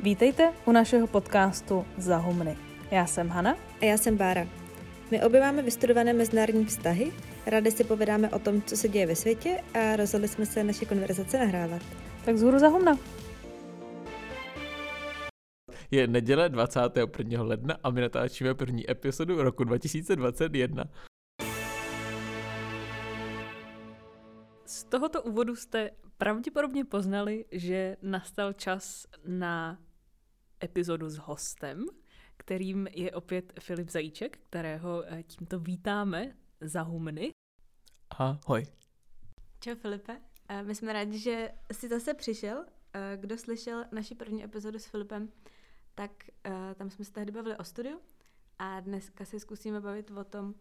[0.00, 2.56] Vítejte u našeho podcastu Zahumny.
[2.90, 3.56] Já jsem Hana.
[3.80, 4.46] A já jsem Bára.
[5.10, 7.12] My obě máme vystudované mezinárodní vztahy,
[7.46, 10.84] rádi si povedáme o tom, co se děje ve světě a rozhodli jsme se naše
[10.84, 11.82] konverzace nahrávat.
[12.24, 12.98] Tak zhůru Zahumna.
[15.90, 17.42] Je neděle 21.
[17.42, 20.84] ledna a my natáčíme první epizodu roku 2021.
[24.64, 29.78] Z tohoto úvodu jste pravděpodobně poznali, že nastal čas na
[30.62, 31.86] epizodu s hostem,
[32.36, 37.30] kterým je opět Filip Zajíček, kterého eh, tímto vítáme za humny.
[38.10, 38.66] Ahoj.
[39.60, 42.64] Čau Filipe, eh, my jsme rádi, že jsi zase přišel.
[42.94, 45.32] Eh, kdo slyšel naši první epizodu s Filipem,
[45.94, 46.10] tak
[46.74, 48.00] tam jsme se tehdy bavili o studiu
[48.58, 50.54] a dneska se zkusíme bavit o tom,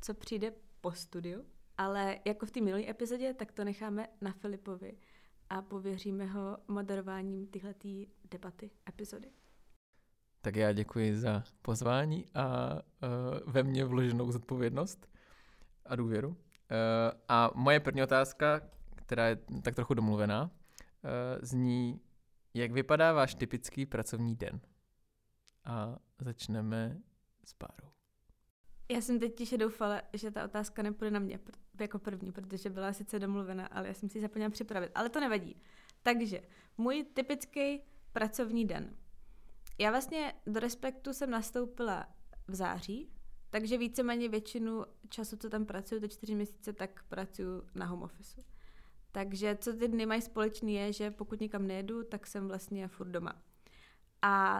[0.00, 1.44] co přijde po studiu.
[1.78, 4.96] Ale jako v té minulé epizodě, tak to necháme na Filipovi
[5.50, 7.88] a pověříme ho moderováním tyhleté
[8.30, 9.30] debaty epizody.
[10.44, 15.08] Tak já děkuji za pozvání a uh, ve mně vloženou zodpovědnost
[15.86, 16.28] a důvěru.
[16.28, 16.36] Uh,
[17.28, 18.60] a moje první otázka,
[18.94, 20.50] která je tak trochu domluvená, uh,
[21.42, 22.00] zní,
[22.54, 24.60] jak vypadá váš typický pracovní den?
[25.64, 26.98] A začneme
[27.44, 27.88] s párou.
[28.88, 31.38] Já jsem teď tiše doufala, že ta otázka nepůjde na mě
[31.80, 34.90] jako první, protože byla sice domluvena, ale já jsem si zapomněla připravit.
[34.94, 35.62] Ale to nevadí.
[36.02, 36.40] Takže,
[36.78, 37.80] můj typický
[38.12, 38.96] pracovní den.
[39.82, 42.08] Já vlastně do Respektu jsem nastoupila
[42.48, 43.12] v září,
[43.50, 48.42] takže víceméně většinu času, co tam pracuju, to čtyři měsíce, tak pracuju na home office.
[49.12, 53.08] Takže co ty dny mají společný je, že pokud nikam nejedu, tak jsem vlastně furt
[53.08, 53.42] doma.
[54.22, 54.58] A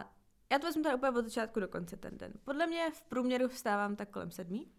[0.51, 2.33] já to vezmu tady úplně od začátku do konce ten den.
[2.43, 4.71] Podle mě v průměru vstávám tak kolem sedmí,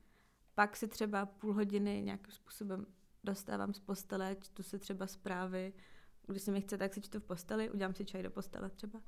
[0.54, 2.86] pak si třeba půl hodiny nějakým způsobem
[3.24, 5.72] dostávám z postele, čtu si třeba zprávy,
[6.26, 9.00] když se mi chce, tak si čtu v posteli, udělám si čaj do postele třeba.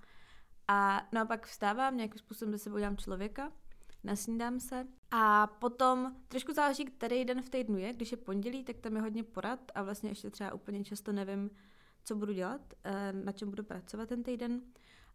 [0.69, 3.53] A no a pak vstávám, nějakým způsobem ze sebou udělám člověka,
[4.05, 7.93] nasnídám se a potom trošku záleží, který den v týdnu je.
[7.93, 11.51] Když je pondělí, tak tam je hodně porad a vlastně ještě třeba úplně často nevím,
[12.05, 14.61] co budu dělat, eh, na čem budu pracovat ten týden.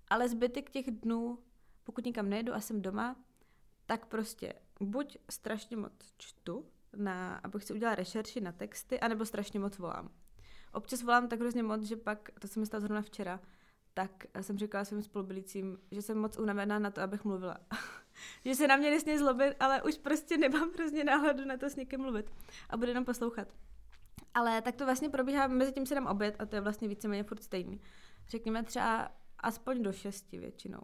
[0.07, 1.39] Ale zbytek těch dnů,
[1.83, 3.15] pokud nikam nejedu a jsem doma,
[3.85, 9.59] tak prostě buď strašně moc čtu, na, abych si udělala rešerši na texty, anebo strašně
[9.59, 10.11] moc volám.
[10.73, 13.39] Občas volám tak hrozně moc, že pak, to se mi stalo zrovna včera,
[13.93, 17.57] tak jsem říkala svým spolubydlícím, že jsem moc unavená na to, abych mluvila.
[18.45, 21.75] že se na mě nesmí zlobit, ale už prostě nemám hrozně náhladu na to s
[21.75, 22.31] někým mluvit
[22.69, 23.47] a budu jenom poslouchat.
[24.33, 27.23] Ale tak to vlastně probíhá, mezi tím si dám oběd a to je vlastně víceméně
[27.23, 27.81] furt stejný.
[28.29, 30.81] Řekněme třeba aspoň do šesti většinou.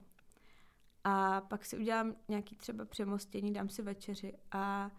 [1.03, 4.91] A pak si udělám nějaký třeba přemostění, dám si večeři a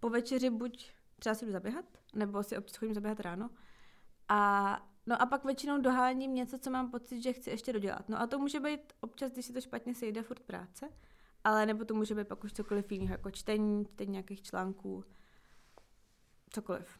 [0.00, 3.50] po večeři buď třeba si jdu zaběhat, nebo si občas chodím zaběhat ráno.
[4.28, 8.08] A no a pak většinou doháním něco, co mám pocit, že chci ještě dodělat.
[8.08, 10.88] No a to může být občas, když si to špatně sejde, furt práce,
[11.44, 15.04] ale nebo to může být pak už cokoliv jiného, jako čtení, čtení nějakých článků,
[16.50, 16.98] cokoliv.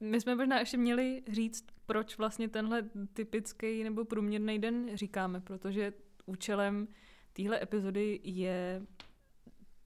[0.00, 5.92] My jsme možná ještě měli říct, proč vlastně tenhle typický nebo průměrný den říkáme, protože
[6.26, 6.88] účelem
[7.32, 8.82] téhle epizody je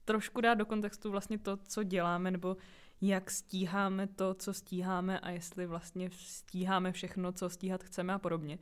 [0.05, 2.57] trošku dát do kontextu vlastně to, co děláme, nebo
[3.07, 8.59] jak stíháme to, co stíháme a jestli vlastně stíháme všechno, co stíhat chceme a podobně.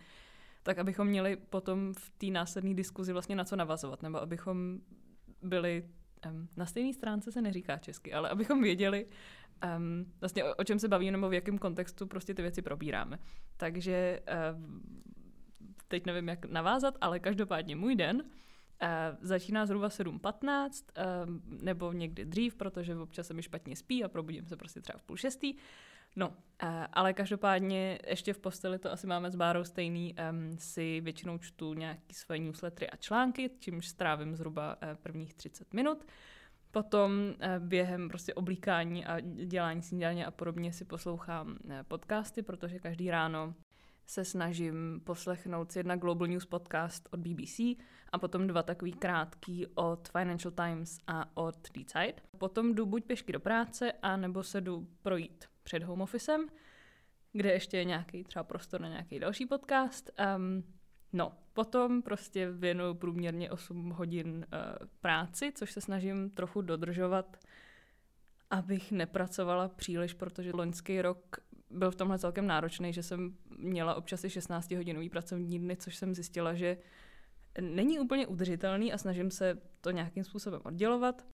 [0.64, 4.80] Tak abychom měli potom v té následné diskuzi vlastně na co navazovat, nebo abychom
[5.42, 5.90] byli
[6.32, 9.06] um, na stejné stránce se neříká česky, ale abychom věděli,
[9.78, 13.20] um, vlastně o, o čem se bavíme nebo v jakém kontextu prostě ty věci probíráme.
[13.58, 14.20] Takže
[14.54, 14.82] um,
[15.88, 18.24] teď nevím, jak navázat, ale každopádně můj den
[19.22, 24.48] začíná zhruba 7.15 uh, nebo někdy dřív, protože občas se mi špatně spí a probudím
[24.48, 25.56] se prostě třeba v půl šestý.
[26.16, 26.34] No, uh,
[26.94, 30.16] ale každopádně ještě v posteli to asi máme s Bárou stejný,
[30.58, 36.06] si většinou čtu nějaký své newslettery a články, čímž strávím zhruba prvních 30 minut.
[36.72, 42.80] Potom eh, během prostě oblíkání a dělání snídaně a podobně si poslouchám eh, podcasty, protože
[42.80, 43.54] každý ráno
[44.12, 47.60] se snažím poslechnout jedna Global News podcast od BBC
[48.12, 52.22] a potom dva takový krátký od Financial Times a od The Side.
[52.38, 56.48] Potom jdu buď pěšky do práce, a nebo se jdu projít před home officem,
[57.34, 60.12] kde ještě je nějaký třeba prostor na nějaký další podcast.
[60.38, 60.64] Um,
[61.14, 67.38] No, potom prostě věnuju průměrně 8 hodin uh, práci, což se snažím trochu dodržovat,
[68.50, 71.38] abych nepracovala příliš, protože loňský rok
[71.74, 76.16] byl v tomhle celkem náročný, že jsem měla občas i 16-hodinový pracovní dny, což jsem
[76.16, 76.78] zjistila, že
[77.62, 81.26] není úplně udržitelný a snažím se to nějakým způsobem oddělovat.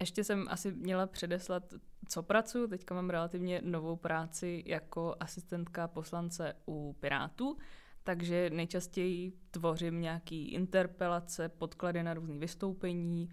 [0.00, 1.74] Ještě jsem asi měla předeslat,
[2.08, 2.68] co pracuji.
[2.68, 7.56] Teďka mám relativně novou práci jako asistentka poslance u Pirátů,
[8.04, 13.28] takže nejčastěji tvořím nějaký interpelace, podklady na různé vystoupení,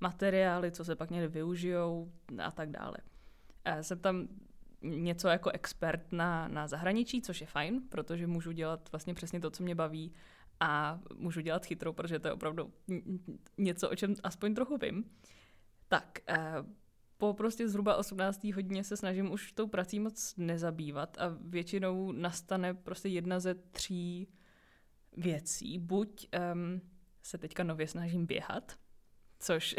[0.00, 2.96] materiály, co se pak někde využijou a tak dále.
[3.80, 4.28] Jsem tam
[4.82, 9.50] něco jako expert na, na zahraničí, což je fajn, protože můžu dělat vlastně přesně to,
[9.50, 10.12] co mě baví
[10.60, 12.72] a můžu dělat chytrou, protože to je opravdu
[13.58, 15.04] něco, o čem aspoň trochu vím.
[15.88, 16.64] Tak, eh,
[17.18, 18.52] po prostě zhruba 18.
[18.52, 24.28] hodině se snažím už tou prací moc nezabývat a většinou nastane prostě jedna ze tří
[25.16, 25.78] věcí.
[25.78, 26.80] Buď um,
[27.22, 28.78] se teďka nově snažím běhat,
[29.42, 29.74] což,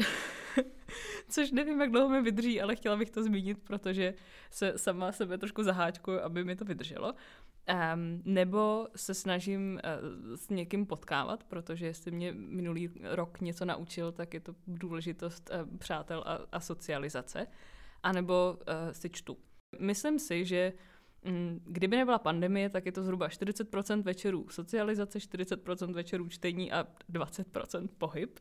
[1.29, 4.13] což nevím, jak dlouho mi vydrží, ale chtěla bych to zmínit, protože
[4.51, 7.13] se sama sebe trošku zaháčkuju, aby mi to vydrželo.
[7.13, 14.11] Um, nebo se snažím uh, s někým potkávat, protože jestli mě minulý rok něco naučil,
[14.11, 17.47] tak je to důležitost uh, přátel a, a socializace.
[18.03, 19.37] A nebo uh, si čtu.
[19.79, 20.73] Myslím si, že
[21.25, 26.87] um, kdyby nebyla pandemie, tak je to zhruba 40% večerů socializace, 40% večerů čtení a
[27.13, 28.39] 20% pohyb.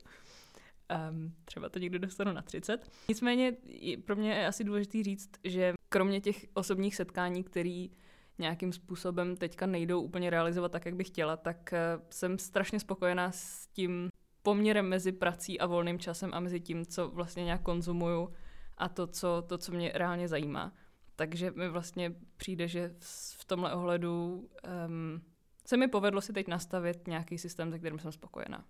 [1.10, 2.90] Um, třeba to někdy dostanu na 30.
[3.08, 3.56] Nicméně
[4.04, 7.90] pro mě je asi důležité říct, že kromě těch osobních setkání, který
[8.38, 13.32] nějakým způsobem teďka nejdou úplně realizovat tak, jak bych chtěla, tak eh, jsem strašně spokojená
[13.32, 14.10] s tím
[14.42, 18.32] poměrem mezi prací a volným časem a mezi tím, co vlastně nějak konzumuju
[18.78, 20.72] a to, co, to, co mě reálně zajímá.
[21.16, 22.94] Takže mi vlastně přijde, že
[23.36, 24.48] v tomhle ohledu
[24.86, 25.22] um,
[25.66, 28.64] se mi povedlo si teď nastavit nějaký systém, se kterým jsem spokojená.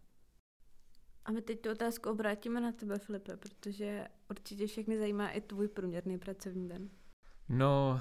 [1.24, 5.68] A my teď tu otázku obrátíme na tebe, Filipe, protože určitě všechny zajímá i tvůj
[5.68, 6.90] průměrný pracovní den.
[7.48, 8.00] No,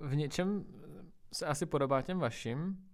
[0.00, 0.64] v něčem
[1.32, 2.88] se asi podobá těm vašim.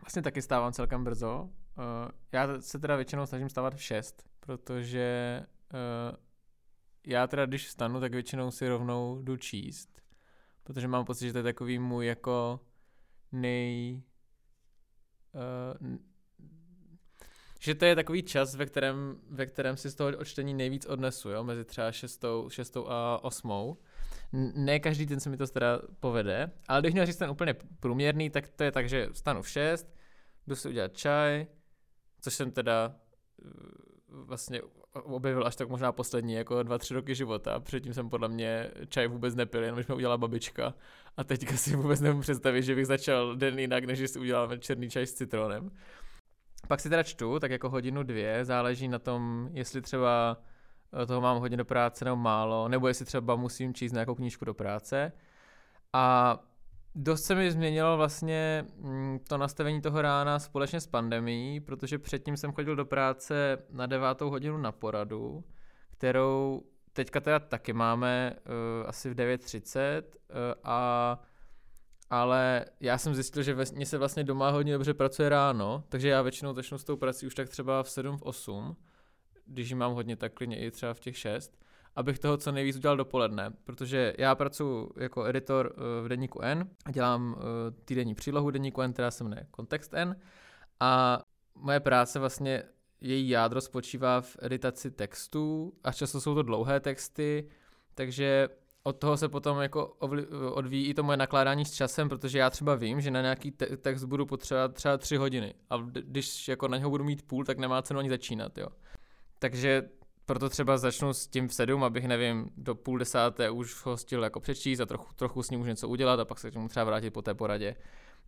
[0.00, 1.50] Vlastně taky stávám celkem brzo.
[2.32, 5.40] Já se teda většinou snažím stávat v 6, protože
[7.06, 10.02] já teda když vstanu, tak většinou si rovnou jdu číst,
[10.62, 12.60] protože mám pocit, že to je takový můj jako
[13.32, 14.02] nej...
[17.60, 21.30] že to je takový čas, ve kterém, ve kterém si z toho odčtení nejvíc odnesu,
[21.30, 23.76] jo, mezi třeba šestou, šestou a osmou
[24.54, 28.30] ne každý den se mi to teda povede, ale když měl říct ten úplně průměrný,
[28.30, 29.94] tak to je tak, že stanu v 6,
[30.46, 31.46] jdu si udělat čaj,
[32.20, 32.94] což jsem teda
[33.44, 33.48] eh,
[34.08, 34.60] vlastně
[34.92, 37.60] objevil až tak možná poslední jako dva, tři roky života.
[37.60, 40.74] Předtím jsem podle mě čaj vůbec nepil, jenom když mi udělala babička.
[41.16, 44.90] A teďka si vůbec nemůžu představit, že bych začal den jinak, než si udělal černý
[44.90, 45.70] čaj s citronem.
[46.68, 50.36] Pak si teda čtu, tak jako hodinu, dvě, záleží na tom, jestli třeba
[51.02, 54.44] Eh, toho mám hodně do práce nebo málo, nebo jestli třeba musím číst nějakou knížku
[54.44, 55.12] do práce.
[55.92, 56.38] A
[56.94, 62.36] dost se mi změnilo vlastně mm, to nastavení toho rána společně s pandemí, protože předtím
[62.36, 65.44] jsem chodil do práce na devátou hodinu na poradu,
[65.90, 66.62] kterou
[66.92, 71.18] teďka teda taky máme uh, asi v 9.30 uh, eh, a
[72.10, 76.22] ale já jsem zjistil, že mně se vlastně doma hodně dobře pracuje ráno, takže já
[76.22, 78.76] většinou začnu s tou prací už tak třeba v 7, v 8
[79.46, 81.58] když mám hodně, tak klidně i třeba v těch šest,
[81.96, 86.70] abych toho co nejvíc udělal dopoledne, protože já pracuji jako editor eh, v deníku N
[86.84, 90.16] a dělám eh, týdenní přílohu deníku N, která se jmenuje Kontext N.
[90.80, 91.22] A
[91.54, 92.62] moje práce vlastně
[93.00, 97.48] její jádro spočívá v editaci textů a často jsou to dlouhé texty,
[97.94, 98.48] takže
[98.86, 99.86] od toho se potom jako
[100.52, 103.76] odvíjí i to moje nakládání s časem, protože já třeba vím, že na nějaký te-
[103.76, 107.58] text budu potřebovat třeba tři hodiny a když jako na něho budu mít půl, tak
[107.58, 108.66] nemá cenu ani začínat, jo.
[109.38, 109.88] Takže
[110.26, 114.24] proto třeba začnu s tím v sedm, abych, nevím, do půl desáté už ho stihl
[114.24, 116.68] jako přečíst a trochu, trochu s ním už něco udělat a pak se k tomu
[116.68, 117.76] třeba vrátit po té poradě.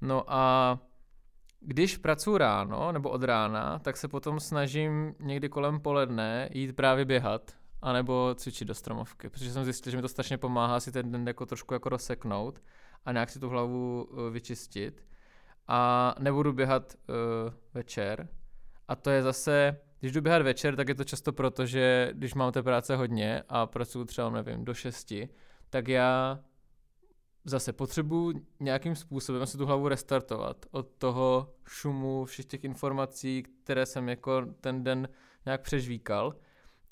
[0.01, 0.79] No a
[1.61, 7.05] když pracuji ráno nebo od rána, tak se potom snažím někdy kolem poledne jít právě
[7.05, 11.13] běhat anebo cvičit do stromovky, protože jsem zjistil, že mi to strašně pomáhá si ten
[11.13, 12.63] den jako trošku jako rozseknout
[13.05, 15.05] a nějak si tu hlavu uh, vyčistit.
[15.69, 17.15] A nebudu běhat uh,
[17.75, 18.29] večer.
[18.89, 22.35] A to je zase, když jdu běhat večer, tak je to často proto, že když
[22.35, 25.29] mám té práce hodně a pracuji třeba, nevím, do šesti,
[25.71, 26.41] tak já
[27.45, 33.87] zase potřebuji nějakým způsobem si tu hlavu restartovat od toho šumu, všech těch informací, které
[33.87, 35.09] jsem jako ten den
[35.47, 36.35] nějak přežvíkal.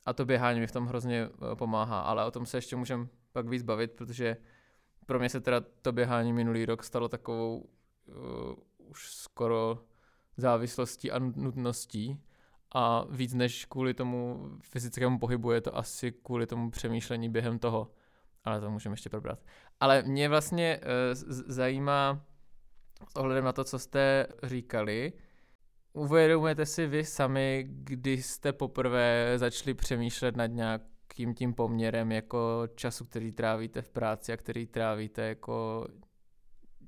[0.07, 3.07] A to běhání mi v tom hrozně eh, pomáhá, ale o tom se ještě můžeme
[3.33, 4.37] pak víc bavit, protože
[5.07, 9.79] pro mě se teda to běhání minulý rok stalo takovou uh, už skoro
[10.37, 12.21] závislostí a nutností,
[12.75, 17.91] a víc než kvůli tomu fyzickému pohybu je to asi kvůli tomu přemýšlení během toho,
[18.45, 19.39] ale to můžeme ještě probrat.
[19.81, 22.25] Ale mě vlastně uh, zajímá
[23.09, 25.13] s ohledem na to, co jste říkali,
[25.97, 33.05] uvědomujete si vy sami, kdy jste poprvé začali přemýšlet nad nějakým tím poměrem jako času,
[33.05, 35.87] který trávíte v práci a který trávíte jako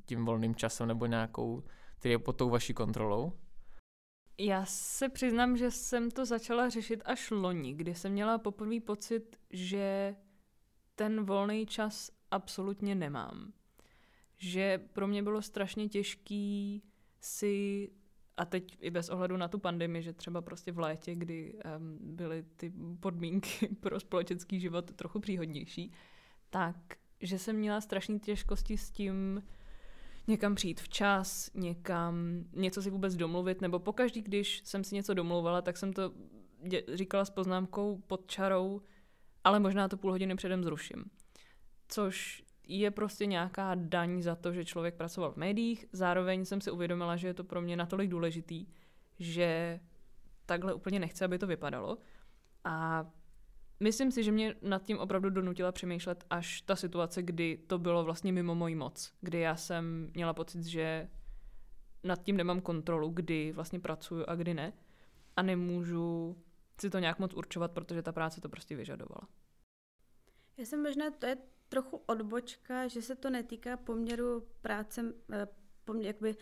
[0.07, 1.63] tím volným časem nebo nějakou
[1.99, 3.33] který je pod tou vaší kontrolou?
[4.39, 9.37] Já se přiznám, že jsem to začala řešit až loni, kdy jsem měla poprvé pocit,
[9.51, 10.17] že
[10.95, 13.53] ten volný čas absolutně nemám.
[14.37, 16.83] Že pro mě bylo strašně těžký
[17.21, 17.89] si,
[18.39, 21.99] a teď i bez ohledu na tu pandemii, že třeba prostě v létě, kdy um,
[22.17, 25.93] byly ty podmínky pro společenský život trochu příhodnější,
[26.51, 26.77] tak
[27.21, 29.43] že jsem měla strašné těžkosti s tím
[30.29, 35.63] někam přijít včas, někam něco si vůbec domluvit, nebo pokaždý, když jsem si něco domluvala,
[35.63, 36.13] tak jsem to
[36.95, 38.83] říkala s poznámkou pod čarou,
[39.45, 41.05] ale možná to půl hodiny předem zruším.
[41.89, 45.87] Což je prostě nějaká daň za to, že člověk pracoval v médiích.
[45.93, 48.67] Zároveň jsem si uvědomila, že je to pro mě natolik důležitý,
[49.19, 49.81] že
[50.47, 51.99] takhle úplně nechci, aby to vypadalo.
[52.65, 53.07] A
[53.81, 58.05] myslím si, že mě nad tím opravdu donutila přemýšlet až ta situace, kdy to bylo
[58.05, 59.13] vlastně mimo moji moc.
[59.21, 61.09] Kdy já jsem měla pocit, že
[62.05, 64.73] nad tím nemám kontrolu, kdy vlastně pracuju a kdy ne.
[65.37, 66.37] A nemůžu
[66.81, 69.29] si to nějak moc určovat, protože ta práce to prostě vyžadovala.
[70.57, 71.37] Já jsem možná, to je
[71.69, 75.49] trochu odbočka, že se to netýká poměru práce, eh,
[75.85, 76.37] poměr, jakby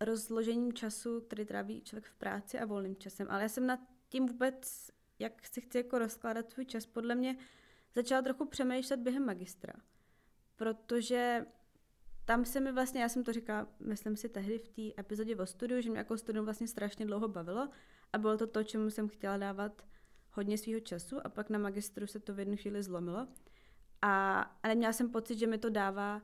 [0.00, 3.26] rozložením času, který tráví člověk v práci a volným časem.
[3.30, 7.36] Ale já jsem nad tím vůbec, jak si chci jako rozkládat svůj čas, podle mě
[7.94, 9.72] začala trochu přemýšlet během magistra.
[10.56, 11.46] Protože
[12.24, 15.46] tam se mi vlastně, já jsem to říkala, myslím si tehdy v té epizodě o
[15.46, 17.68] studiu, že mě jako studium vlastně strašně dlouho bavilo
[18.12, 19.86] a bylo to to, čemu jsem chtěla dávat
[20.32, 23.28] hodně svého času a pak na magistru se to v jednu chvíli zlomilo.
[24.02, 26.22] A, a neměla jsem pocit, že mi to dává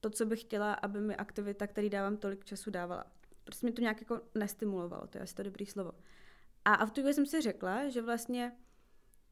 [0.00, 3.04] to, co bych chtěla, aby mi aktivita, který dávám tolik času, dávala.
[3.44, 5.92] Prostě mi to nějak jako nestimulovalo, to je asi to dobrý slovo.
[6.64, 8.52] A, a v tu chvíli jsem si řekla, že vlastně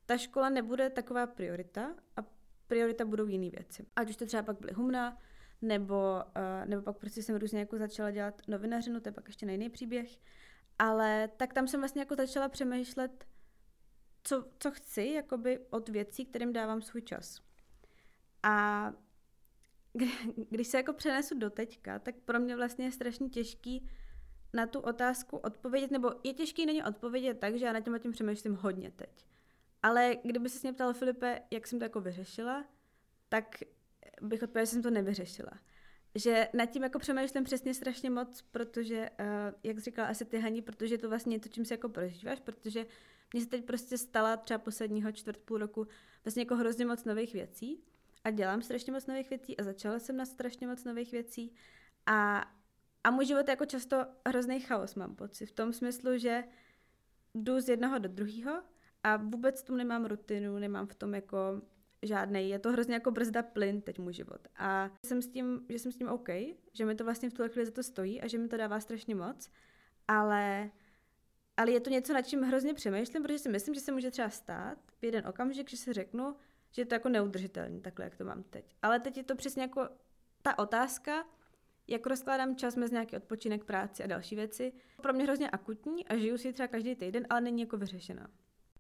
[0.07, 2.21] ta škola nebude taková priorita a
[2.67, 3.87] priorita budou jiné věci.
[3.97, 5.19] Ať už to třeba pak byly humna,
[5.63, 9.47] nebo, uh, nebo pak prostě jsem různě jako začala dělat novinařinu, to je pak ještě
[9.47, 10.19] na jiný příběh.
[10.79, 13.27] Ale tak tam jsem vlastně jako začala přemýšlet,
[14.25, 17.52] co, co chci jakoby od věcí, kterým dávám svůj čas.
[18.43, 18.93] A
[20.51, 23.89] když se jako přenesu do teďka, tak pro mě vlastně je strašně těžký
[24.55, 27.99] na tu otázku odpovědět, nebo je těžký na ně odpovědět tak, že já na tím
[27.99, 29.27] tím přemýšlím hodně teď.
[29.83, 32.65] Ale kdyby se mě ptal Filipe, jak jsem to jako vyřešila,
[33.29, 33.57] tak
[34.21, 35.53] bych odpověděla, že jsem to nevyřešila.
[36.15, 39.27] Že nad tím jako přemýšlím přesně strašně moc, protože, uh,
[39.63, 42.87] jak říkala asi ty Haní, protože to vlastně to, čím si jako prožíváš, protože
[43.35, 45.87] mně se teď prostě stala třeba posledního čtvrt půl roku
[46.25, 47.85] vlastně jako hrozně moc nových věcí
[48.25, 51.55] a dělám strašně moc nových věcí a začala jsem na strašně moc nových věcí
[52.07, 52.45] a,
[53.05, 55.47] a můj život je jako často hrozný chaos, mám pocit.
[55.47, 56.45] V tom smyslu, že
[57.35, 58.63] jdu z jednoho do druhého
[59.03, 61.63] a vůbec v tom nemám rutinu, nemám v tom jako
[62.03, 62.49] žádný.
[62.49, 64.49] Je to hrozně jako brzda plyn teď můj život.
[64.57, 66.29] A jsem s tím, že jsem s tím OK,
[66.73, 68.81] že mi to vlastně v tuhle chvíli za to stojí a že mi to dává
[68.81, 69.51] strašně moc,
[70.09, 70.71] ale,
[71.57, 74.31] ale je to něco, nad čím hrozně přemýšlím, protože si myslím, že se může třeba
[74.31, 76.37] stát v jeden okamžik, že si řeknu,
[76.73, 78.77] že je to jako neudržitelné, takhle, jak to mám teď.
[78.83, 79.89] Ale teď je to přesně jako
[80.43, 81.25] ta otázka,
[81.89, 84.73] jak rozkládám čas mezi nějaký odpočinek, práci a další věci.
[85.03, 88.29] Pro mě hrozně akutní a žiju si třeba každý týden, ale není jako vyřešená.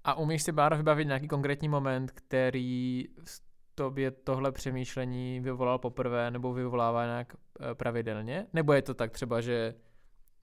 [0.04, 3.42] A umíš si, Bára, vybavit nějaký konkrétní moment, který v
[3.74, 8.46] tobě tohle přemýšlení vyvolal poprvé nebo vyvolává nějak eh, pravidelně?
[8.52, 9.74] Nebo je to tak třeba, že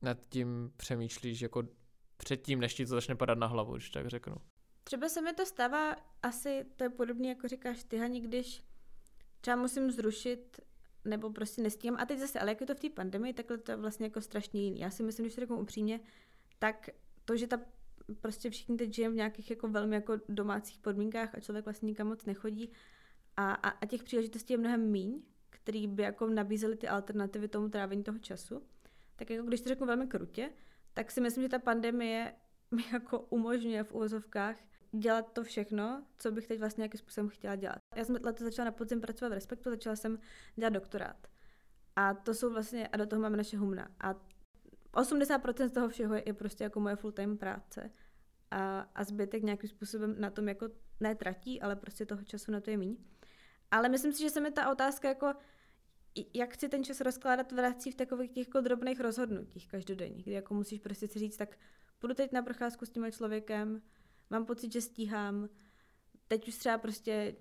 [0.02, 1.64] nad tím přemýšlíš jako
[2.18, 4.36] předtím, než ti to začne padat na hlavu, když tak řeknu?
[4.90, 8.64] Třeba se mi to stává, asi to je podobně, jako říkáš ty, Hani, když
[9.42, 10.60] třeba musím zrušit
[11.06, 11.98] nebo prostě nestíhám.
[12.00, 14.22] A teď zase, ale jak je to v té pandemii, takhle to je vlastně jako
[14.22, 14.80] strašně jiný.
[14.80, 16.00] Já si myslím, když to řeknu upřímně,
[16.60, 16.90] tak
[17.26, 17.60] to, že ta
[18.22, 22.08] prostě všichni teď žijeme v nějakých jako velmi jako domácích podmínkách a člověk vlastně nikam
[22.08, 22.72] moc nechodí
[23.38, 27.70] a, a, a těch příležitostí je mnohem míň, který by jako nabízely ty alternativy tomu
[27.70, 28.64] trávení toho času.
[29.16, 30.50] Tak jako když to řeknu velmi krutě,
[30.94, 32.34] tak si myslím, že ta pandemie
[32.72, 34.58] mi jako umožňuje v úvozovkách
[34.92, 37.78] dělat to všechno, co bych teď vlastně nějakým způsobem chtěla dělat.
[37.96, 40.20] Já jsem letos začala na podzim pracovat v Respektu, začala jsem
[40.56, 41.28] dělat doktorát.
[41.96, 43.88] A to jsou vlastně, a do toho máme naše humna.
[44.00, 44.16] A
[44.94, 47.92] 80% z toho všeho je, je prostě jako moje full-time práce.
[48.52, 50.70] A, a zbytek nějakým způsobem na tom jako
[51.00, 52.98] netratí, ale prostě toho času na to je míň.
[53.72, 55.34] Ale myslím si, že se mi ta otázka jako,
[56.34, 60.54] jak chci ten čas rozkládat, vrací v takových těch jako drobných rozhodnutích každodenních, kdy jako
[60.54, 61.58] musíš prostě si říct, tak
[62.00, 63.82] půjdu teď na procházku s tím člověkem,
[64.30, 65.50] mám pocit, že stíhám.
[66.28, 67.36] Teď už třeba prostě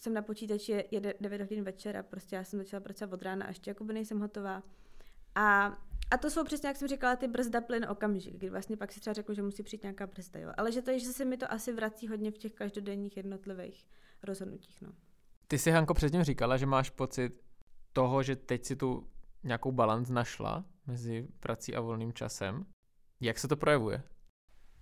[0.00, 3.46] jsem na počítači, je 9 hodin večer a prostě já jsem začala pracovat od rána
[3.46, 4.62] a ještě jakoby nejsem hotová.
[5.34, 5.66] A,
[6.10, 9.00] a to jsou přesně, jak jsem říkala, ty brzda plyn okamžik, kdy vlastně pak si
[9.00, 10.52] třeba řeknu, že musí přijít nějaká brzda, jo.
[10.56, 13.86] Ale že to je, že se mi to asi vrací hodně v těch každodenních jednotlivých
[14.22, 14.92] rozhodnutích, no.
[15.48, 17.40] Ty si, Hanko, předtím říkala, že máš pocit
[17.92, 19.10] toho, že teď si tu
[19.44, 22.66] nějakou balans našla mezi prací a volným časem.
[23.20, 24.02] Jak se to projevuje?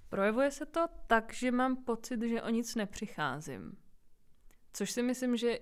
[0.08, 3.76] Projevuje se to tak, že mám pocit, že o nic nepřicházím.
[4.72, 5.58] Což si myslím, že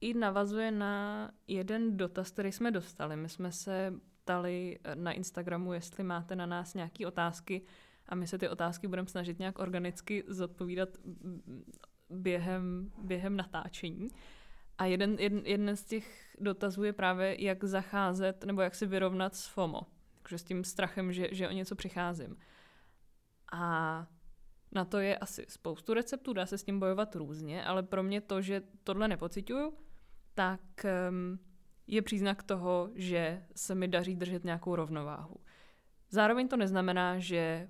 [0.00, 3.16] i navazuje na jeden dotaz, který jsme dostali.
[3.16, 7.62] My jsme se ptali na Instagramu, jestli máte na nás nějaké otázky
[8.08, 10.88] a my se ty otázky budeme snažit nějak organicky zodpovídat
[12.10, 14.08] během, během natáčení.
[14.78, 19.34] A jeden, jeden, jeden z těch dotazů je právě, jak zacházet nebo jak si vyrovnat
[19.34, 19.80] s FOMO.
[20.22, 22.36] Takže s tím strachem, že, že o něco přicházím.
[23.52, 24.06] A
[24.72, 28.20] na to je asi spoustu receptů, dá se s tím bojovat různě, ale pro mě
[28.20, 29.74] to, že tohle nepocituju,
[30.34, 30.60] tak
[31.08, 31.38] um,
[31.86, 35.36] je příznak toho, že se mi daří držet nějakou rovnováhu.
[36.10, 37.68] Zároveň to neznamená, že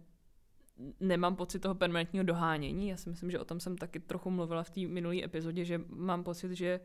[1.00, 2.88] nemám pocit toho permanentního dohánění.
[2.88, 5.80] Já si myslím, že o tom jsem taky trochu mluvila v té minulé epizodě, že
[5.88, 6.80] mám pocit, že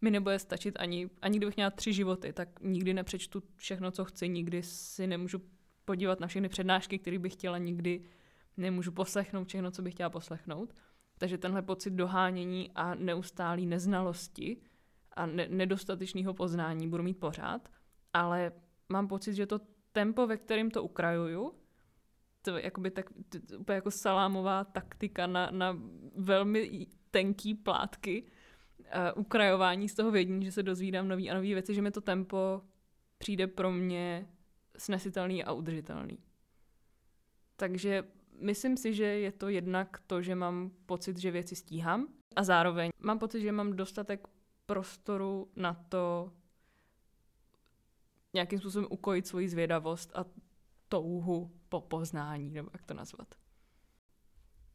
[0.00, 4.28] mi nebude stačit ani, ani kdybych měla tři životy, tak nikdy nepřečtu všechno, co chci,
[4.28, 5.42] nikdy si nemůžu
[5.84, 8.04] podívat na všechny přednášky, které bych chtěla, nikdy
[8.56, 10.74] nemůžu poslechnout všechno, co bych chtěla poslechnout.
[11.18, 14.56] Takže tenhle pocit dohánění a neustálý neznalosti
[15.12, 17.68] a ne- nedostatečného poznání budu mít pořád,
[18.12, 18.52] ale
[18.88, 19.60] mám pocit, že to
[19.92, 21.54] tempo, ve kterém to ukrajuju,
[22.42, 25.78] to je jakoby tak, to, úplně jako salámová taktika na, na
[26.16, 28.24] velmi tenký plátky,
[28.78, 32.00] uh, ukrajování z toho vědění, že se dozvídám nový a nový věci, že mi to
[32.00, 32.62] tempo
[33.18, 34.28] přijde pro mě
[34.76, 36.18] snesitelný a udržitelný.
[37.56, 38.04] Takže
[38.40, 42.90] myslím si, že je to jednak to, že mám pocit, že věci stíhám a zároveň
[42.98, 44.28] mám pocit, že mám dostatek
[44.66, 46.32] prostoru na to
[48.34, 50.24] nějakým způsobem ukojit svoji zvědavost a
[50.88, 53.34] touhu po poznání, nebo jak to nazvat.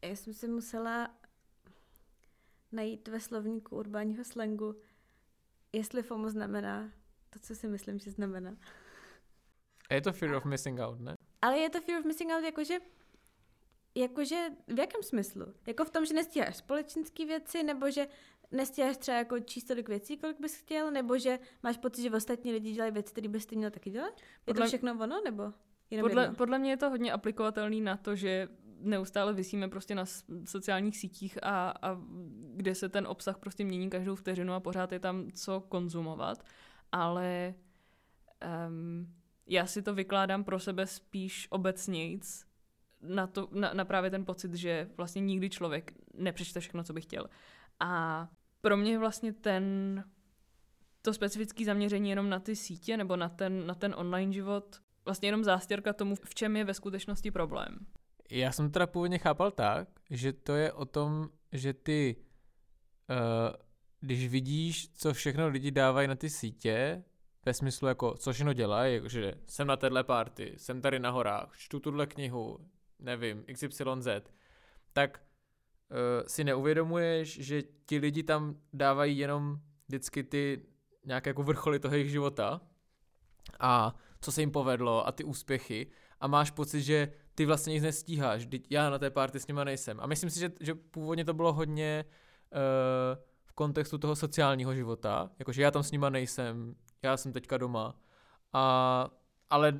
[0.01, 1.15] Já jsem si musela
[2.71, 4.75] najít ve slovníku urbáního slangu,
[5.73, 6.91] jestli FOMO znamená
[7.29, 8.57] to, co si myslím, že znamená.
[9.89, 11.15] A je to fear of missing out, ne?
[11.41, 12.79] Ale je to fear of missing out jakože
[13.95, 15.45] Jakože v jakém smyslu?
[15.67, 18.07] Jako v tom, že nestíháš společenské věci, nebo že
[18.51, 22.51] nestíháš třeba jako číst tolik věcí, kolik bys chtěl, nebo že máš pocit, že ostatní
[22.51, 24.13] lidi dělají věci, které bys ty měl taky dělat?
[24.21, 25.53] Je podle, to všechno ono, nebo
[25.89, 26.35] jenom podle, jedno?
[26.35, 28.47] podle mě je to hodně aplikovatelný na to, že
[28.79, 30.05] neustále vysíme prostě na
[30.45, 32.01] sociálních sítích a, a
[32.55, 36.43] kde se ten obsah prostě mění každou vteřinu a pořád je tam co konzumovat,
[36.91, 37.53] ale
[38.67, 39.18] um,
[39.49, 42.45] já si to vykládám pro sebe spíš obecnějc,
[43.01, 47.01] na, to, na, na právě ten pocit, že vlastně nikdy člověk nepřečte všechno, co by
[47.01, 47.25] chtěl.
[47.79, 48.27] A
[48.61, 49.63] pro mě vlastně ten
[51.01, 55.27] to specifické zaměření jenom na ty sítě nebo na ten, na ten online život vlastně
[55.27, 57.85] jenom zástěrka tomu, v čem je ve skutečnosti problém.
[58.31, 62.15] Já jsem teda původně chápal tak, že to je o tom, že ty,
[63.09, 63.55] uh,
[63.99, 67.03] když vidíš, co všechno lidi dávají na ty sítě,
[67.49, 71.53] ve smyslu jako, co všechno dělají, že jsem na téhle party, jsem tady na horách,
[71.57, 72.59] čtu tuhle knihu,
[72.99, 74.07] nevím, XYZ,
[74.93, 79.57] tak uh, si neuvědomuješ, že ti lidi tam dávají jenom
[79.87, 80.65] vždycky ty
[81.05, 82.61] nějaké jako vrcholy toho jejich života?
[83.59, 85.87] A co se jim povedlo a ty úspěchy?
[86.19, 89.99] A máš pocit, že ty vlastně nic nestíháš, já na té party s nima nejsem.
[89.99, 92.59] A myslím si, že, že původně to bylo hodně uh,
[93.45, 97.95] v kontextu toho sociálního života, jakože já tam s nima nejsem, já jsem teďka doma.
[98.53, 99.09] A
[99.49, 99.79] ale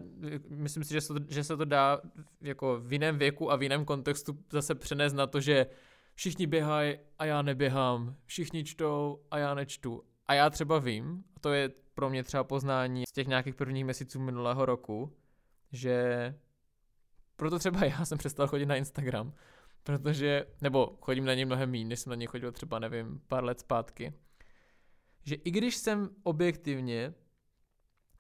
[0.49, 2.01] myslím si, že se, to, že se to dá
[2.41, 5.67] jako v jiném věku a v jiném kontextu zase přenést na to, že
[6.15, 10.03] všichni běhají a já neběhám, všichni čtou a já nečtu.
[10.27, 13.86] A já třeba vím, a to je pro mě třeba poznání z těch nějakých prvních
[13.86, 15.17] měsíců minulého roku,
[15.71, 16.36] že
[17.36, 19.34] proto třeba já jsem přestal chodit na Instagram,
[19.84, 23.43] protože, nebo chodím na něj mnohem méně, než jsem na něj chodil třeba, nevím, pár
[23.43, 24.13] let zpátky,
[25.29, 27.13] že i když jsem objektivně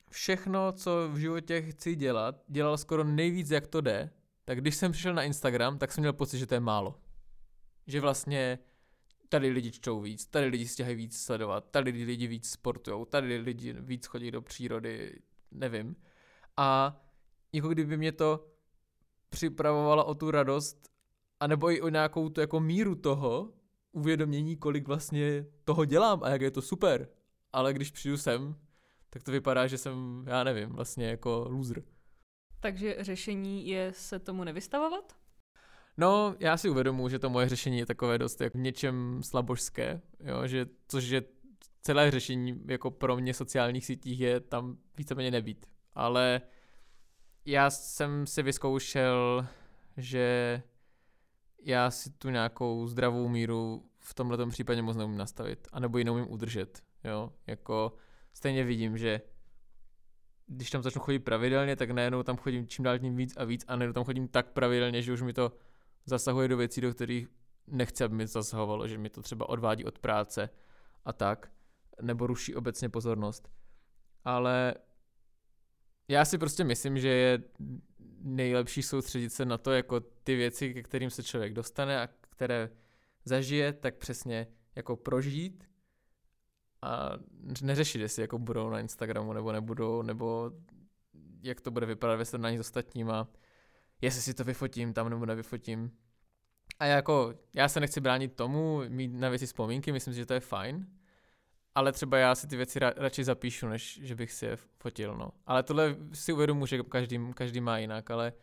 [0.09, 4.09] všechno, co v životě chci dělat, dělal skoro nejvíc, jak to jde,
[4.45, 6.99] tak když jsem přišel na Instagram, tak jsem měl pocit, že to je málo.
[7.87, 8.59] Že vlastně
[9.29, 13.73] tady lidi čtou víc, tady lidi stěhají víc sledovat, tady lidi víc sportují, tady lidi
[13.73, 15.95] víc chodí do přírody, nevím.
[16.57, 17.01] A
[17.53, 18.47] jako kdyby mě to
[19.29, 20.89] připravovalo o tu radost,
[21.39, 23.53] anebo i o nějakou tu jako míru toho,
[23.91, 27.09] uvědomění, kolik vlastně toho dělám a jak je to super.
[27.53, 28.55] Ale když přijdu sem,
[29.09, 31.83] tak to vypadá, že jsem, já nevím, vlastně jako loser.
[32.59, 35.15] Takže řešení je se tomu nevystavovat?
[35.97, 40.47] No, já si uvědomuji, že to moje řešení je takové dost jako něčem slabožské, jo,
[40.47, 41.23] že, což je
[41.81, 45.65] celé řešení jako pro mě sociálních sítích je tam víceméně nebýt.
[45.93, 46.41] Ale
[47.45, 49.47] já jsem si vyzkoušel,
[49.97, 50.61] že
[51.61, 56.31] já si tu nějakou zdravou míru v tomhle případě moc neumím nastavit, anebo ji neumím
[56.31, 57.93] udržet, jo, jako
[58.33, 59.21] stejně vidím, že
[60.47, 63.65] když tam začnu chodit pravidelně, tak najednou tam chodím čím dál tím víc a víc
[63.67, 65.51] a najednou tam chodím tak pravidelně, že už mi to
[66.05, 67.27] zasahuje do věcí, do kterých
[67.67, 70.49] nechci, aby mi to zasahovalo, že mi to třeba odvádí od práce
[71.05, 71.51] a tak,
[72.01, 73.49] nebo ruší obecně pozornost.
[74.25, 74.75] Ale
[76.07, 77.43] já si prostě myslím, že je
[78.21, 82.69] nejlepší soustředit se na to, jako ty věci, ke kterým se člověk dostane a které
[83.25, 85.69] zažije, tak přesně jako prožít
[86.81, 87.11] a
[87.61, 90.51] neřešit, jestli jako budou na Instagramu nebo nebudou, nebo
[91.43, 93.27] jak to bude vypadat ve srovnání s ostatníma,
[94.01, 95.91] jestli si to vyfotím tam nebo nevyfotím.
[96.79, 100.33] A jako, já se nechci bránit tomu, mít na věci vzpomínky, myslím si, že to
[100.33, 100.87] je fajn,
[101.79, 105.17] ale třeba já si ty věci ra- radši zapíšu, než že bych si je fotil,
[105.17, 105.31] no.
[105.45, 108.33] Ale tohle si uvědomuji, že každý, každý má jinak, ale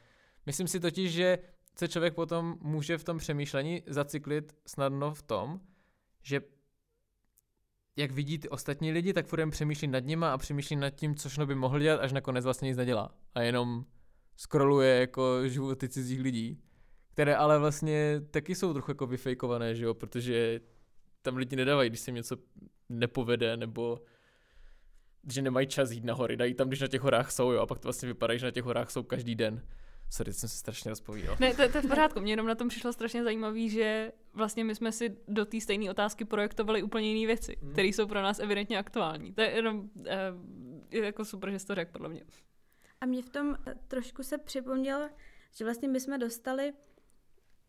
[0.46, 1.38] myslím si totiž, že
[1.78, 5.60] se člověk potom může v tom přemýšlení zacyklit snadno v tom,
[6.22, 6.40] že
[7.96, 11.46] jak vidí ty ostatní lidi, tak furt přemýšlí nad nima a přemýšlí nad tím, co
[11.46, 13.14] by mohl dělat, až nakonec vlastně nic nedělá.
[13.34, 13.84] A jenom
[14.36, 16.62] scrolluje jako životy cizích lidí,
[17.12, 20.60] které ale vlastně taky jsou trochu jako vyfejkované, že jo, protože
[21.22, 22.36] tam lidi nedávají, když se něco
[22.88, 24.00] nepovede, nebo
[25.32, 27.66] že nemají čas jít na hory, dají tam, když na těch horách jsou, jo, a
[27.66, 29.62] pak to vlastně vypadá, že na těch horách jsou každý den.
[30.10, 31.36] Sorry, jsem se strašně rozpovídal.
[31.40, 32.20] Ne, to, to je v pořádku.
[32.20, 35.90] Mě jenom na tom přišlo strašně zajímavé, že vlastně my jsme si do té stejné
[35.90, 37.72] otázky projektovali úplně jiné věci, hmm.
[37.72, 39.32] které jsou pro nás evidentně aktuální.
[39.32, 40.16] To je jenom eh,
[40.90, 42.22] je jako super, že jsi to řekl, podle mě.
[43.00, 43.56] A mě v tom
[43.88, 45.08] trošku se připomnělo,
[45.54, 46.72] že vlastně my jsme dostali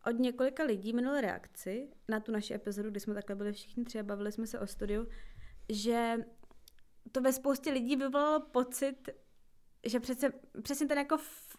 [0.08, 4.00] od několika lidí minulé reakci na tu naši epizodu, kdy jsme takhle byli všichni tři
[4.00, 5.06] a bavili jsme se o studiu,
[5.68, 6.16] že
[7.12, 9.08] to ve spoustě lidí vyvolalo pocit,
[9.86, 11.16] že přece, přesně ten jako,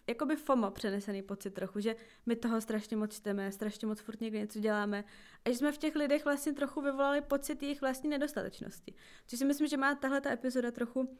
[0.08, 4.38] jakoby FOMO přenesený pocit trochu, že my toho strašně moc čteme, strašně moc furt někde
[4.38, 5.04] něco děláme
[5.44, 8.94] a že jsme v těch lidech vlastně trochu vyvolali pocit jejich vlastní nedostatečnosti.
[9.26, 11.16] Což si myslím, že má tahle ta epizoda trochu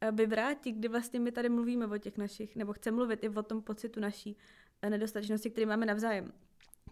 [0.00, 3.42] eh, vyvrátit, kdy vlastně my tady mluvíme o těch našich, nebo chceme mluvit i o
[3.42, 4.36] tom pocitu naší
[4.82, 6.32] eh, nedostatečnosti, který máme navzájem.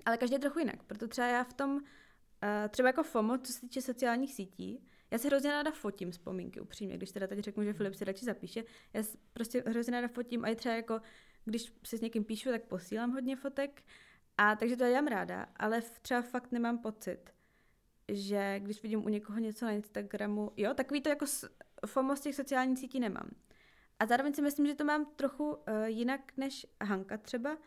[0.05, 1.81] Ale každý je trochu jinak, proto třeba já v tom,
[2.43, 6.61] eh, třeba jako FOMO, co se týče sociálních sítí, já si hrozně ráda fotím vzpomínky,
[6.61, 8.65] upřímně, když teda teď řeknu, že Filip si radši zapíše.
[8.93, 11.01] Já prostě hrozně ráda fotím a i třeba jako,
[11.45, 13.83] když si s někým píšu, tak posílám hodně fotek.
[14.38, 17.31] A takže to dělám ráda, ale třeba fakt nemám pocit,
[18.09, 21.27] že když vidím u někoho něco na Instagramu, jo, takový to jako
[21.87, 23.31] FOMO z těch sociálních sítí nemám.
[23.99, 27.59] A zároveň si myslím, že to mám trochu uh, jinak než Hanka třeba,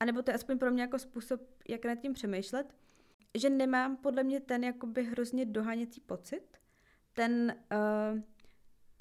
[0.00, 2.74] anebo to je aspoň pro mě jako způsob, jak nad tím přemýšlet,
[3.34, 6.58] že nemám podle mě ten jakoby hrozně doháněcí pocit,
[7.12, 8.20] ten, uh,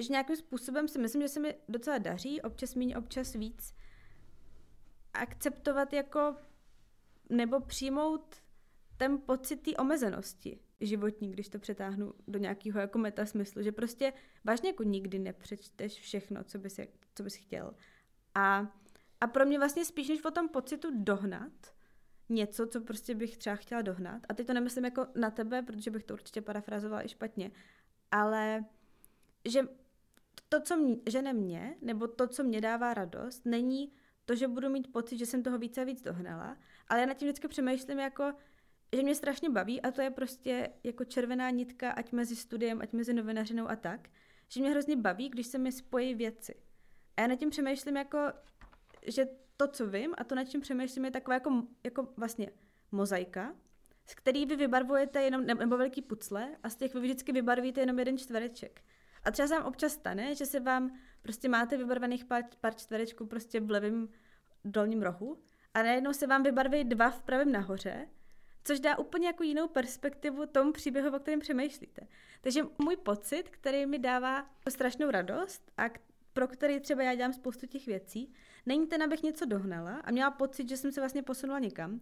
[0.02, 3.76] že nějakým způsobem si myslím, že se mi docela daří, občas méně, občas víc,
[5.14, 6.36] akceptovat jako,
[7.30, 8.36] nebo přijmout
[8.98, 14.14] ten pocit té omezenosti životní, když to přetáhnu do nějakého jako meta smyslu, že prostě
[14.44, 16.80] vážně jako nikdy nepřečteš všechno, co bys,
[17.16, 17.74] co bys chtěl.
[18.36, 18.68] A,
[19.24, 21.52] a pro mě vlastně spíš než o tom pocitu dohnat
[22.30, 25.92] něco, co prostě bych třeba chtěla dohnat, a teď to nemyslím jako na tebe, protože
[25.92, 27.52] bych to určitě parafrazovala i špatně,
[28.12, 28.66] ale
[29.46, 29.68] že
[30.50, 33.94] to, co mě, žene mě, nebo to, co mě dává radost, není
[34.26, 36.58] to, že budu mít pocit, že jsem toho více a víc dohnala,
[36.88, 38.34] ale já nad tím vždycky přemýšlím jako,
[38.96, 42.94] že mě strašně baví a to je prostě jako červená nitka, ať mezi studiem, ať
[42.94, 44.10] mezi novinařinou a tak,
[44.48, 46.56] že mě hrozně baví, když se mi spojí věci.
[47.18, 48.18] A já nad tím přemýšlím jako,
[49.06, 52.52] že to, co vím a to, nad čím přemýšlím, je taková jako, jako vlastně
[52.92, 53.56] mozaika,
[54.06, 58.00] z který vy vybarvujete jenom, nebo velký pucle a z těch vy vždycky vybarvíte jenom
[58.00, 58.82] jeden čtvereček.
[59.24, 63.26] A třeba se vám občas stane, že se vám prostě máte vybarvených pár, pár čtverečků
[63.26, 64.10] prostě v levém
[64.66, 65.38] dolním rohu
[65.74, 68.08] a najednou se vám vybarví dva v pravém nahoře,
[68.64, 72.08] což dá úplně jako jinou perspektivu tomu příběhu, o kterém přemýšlíte.
[72.42, 75.90] Takže můj pocit, který mi dává strašnou radost a
[76.34, 78.34] pro který třeba já dělám spoustu těch věcí,
[78.66, 82.00] není ten, abych něco dohnala a měla pocit, že jsem se vlastně posunula někam,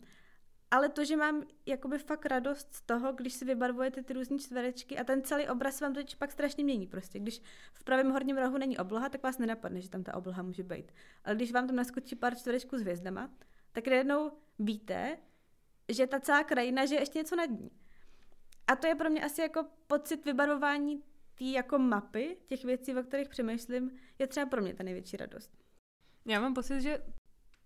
[0.72, 4.98] ale to, že mám jakoby fakt radost z toho, když si vybarvujete ty různé čtverečky
[4.98, 7.20] a ten celý obraz vám totiž pak strašně mění prostě.
[7.20, 7.42] Když
[7.74, 10.92] v pravém horním rohu není obloha, tak vás nenapadne, že tam ta obloha může být.
[11.24, 13.30] Ale když vám tam naskočí pár čtverečků s hvězdama,
[13.72, 15.18] tak najednou víte,
[15.90, 17.72] že ta celá krajina, že je ještě něco nad ní.
[18.68, 21.04] A to je pro mě asi jako pocit vybarvování
[21.38, 25.52] té jako mapy, těch věcí, o kterých přemýšlím, je třeba pro mě ta největší radost.
[26.26, 27.00] Já mám pocit, že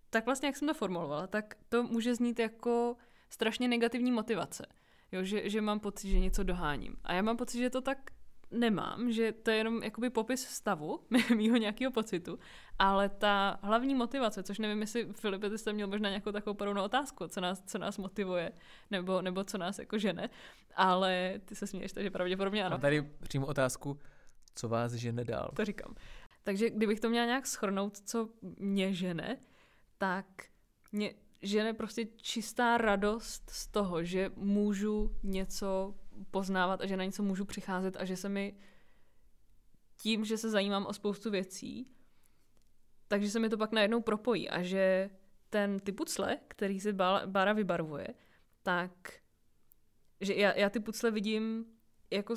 [0.10, 2.96] tak vlastně, jak jsem to formulovala, tak to může znít jako
[3.30, 4.66] strašně negativní motivace.
[5.12, 6.96] Jo, že, že mám pocit, že něco doháním.
[7.04, 8.12] A já mám pocit, že to tak
[8.52, 11.00] nemám, že to je jenom jakoby popis stavu
[11.36, 12.40] mýho nějakého pocitu,
[12.80, 16.84] ale ta hlavní motivace, což nevím, jestli Filipe, ty jste měl možná nějakou takovou podobnou
[16.84, 18.52] otázku, co nás, co nás motivuje,
[18.92, 20.30] nebo, nebo co nás jako žene,
[20.76, 22.76] ale ty se směješ, takže pravděpodobně ano.
[22.76, 24.00] A tady přímo otázku,
[24.56, 25.52] co vás žene dál.
[25.56, 25.96] To říkám.
[26.46, 29.38] Takže kdybych to měla nějak schrnout, co mě žene,
[29.98, 30.26] tak
[30.92, 35.96] mě žene prostě čistá radost z toho, že můžu něco
[36.32, 38.58] poznávat a že na něco můžu přicházet a že se mi
[39.98, 41.92] tím, že se zajímám o spoustu věcí,
[43.08, 45.10] takže se mi to pak najednou propojí a že
[45.50, 46.94] ten ty pucle, který si
[47.26, 48.08] Bára vybarvuje,
[48.64, 49.14] tak
[50.22, 51.66] že já, já ty pucle vidím
[52.12, 52.36] jako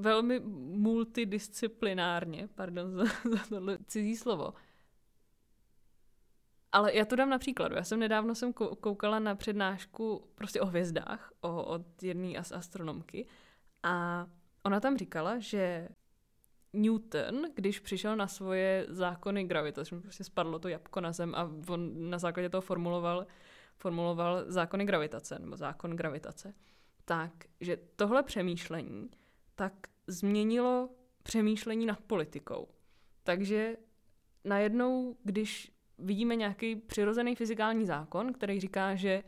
[0.00, 0.40] velmi
[0.80, 4.54] multidisciplinárně, pardon za, za tohle cizí slovo.
[6.72, 7.76] Ale já to dám na příkladu.
[7.76, 13.26] Já jsem nedávno jsem koukala na přednášku prostě o hvězdách o, od jedné astronomky
[13.82, 14.26] a
[14.62, 15.88] ona tam říkala, že
[16.72, 22.10] Newton, když přišel na svoje zákony gravitace, prostě spadlo to jabko na zem a on
[22.10, 23.26] na základě toho formuloval,
[23.76, 26.54] formuloval zákony gravitace, nebo zákon gravitace,
[27.04, 29.10] tak, že tohle přemýšlení
[29.60, 30.88] tak změnilo
[31.22, 32.68] přemýšlení nad politikou.
[33.22, 33.76] Takže
[34.44, 39.22] najednou, když vidíme nějaký přirozený fyzikální zákon, který říká, že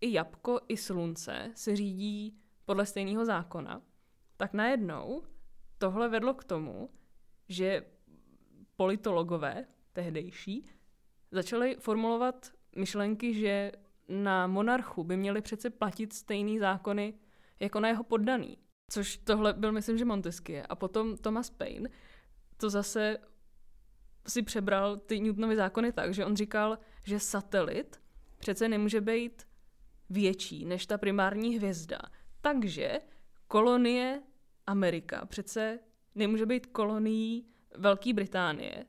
[0.00, 3.82] i jabko, i slunce se řídí podle stejného zákona,
[4.36, 5.22] tak najednou
[5.78, 6.90] tohle vedlo k tomu,
[7.48, 7.86] že
[8.76, 10.64] politologové tehdejší
[11.30, 13.72] začali formulovat myšlenky, že
[14.08, 17.14] na monarchu by měly přece platit stejný zákony
[17.60, 18.58] jako na jeho poddaný.
[18.90, 20.64] Což tohle byl, myslím, že Montesquieu.
[20.68, 21.88] A potom Thomas Paine
[22.56, 23.18] to zase
[24.28, 28.00] si přebral ty Newtonovy zákony tak, že on říkal, že satelit
[28.38, 29.46] přece nemůže být
[30.10, 31.98] větší než ta primární hvězda.
[32.40, 32.98] Takže
[33.48, 34.22] kolonie
[34.66, 35.78] Amerika přece
[36.14, 37.46] nemůže být kolonií
[37.76, 38.86] Velké Británie,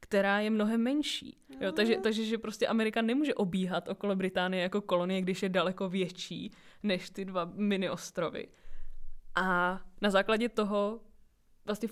[0.00, 1.38] která je mnohem menší.
[1.60, 5.88] Jo, takže, takže že prostě Amerika nemůže obíhat okolo Británie jako kolonie, když je daleko
[5.88, 8.48] větší než ty dva mini ostrovy.
[9.36, 11.00] A na základě toho
[11.64, 11.88] vlastně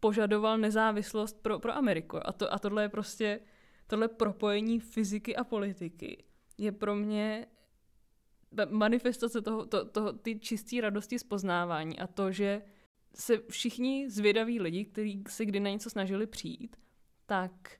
[0.00, 2.28] požadoval nezávislost pro, pro Ameriku.
[2.28, 3.40] A, to, a tohle je prostě,
[3.86, 6.24] tohle propojení fyziky a politiky
[6.58, 7.46] je pro mě
[8.70, 12.62] manifestace toho, to, toho, ty čisté radosti z poznávání a to, že
[13.14, 16.76] se všichni zvědaví lidi, kteří se kdy na něco snažili přijít,
[17.26, 17.78] tak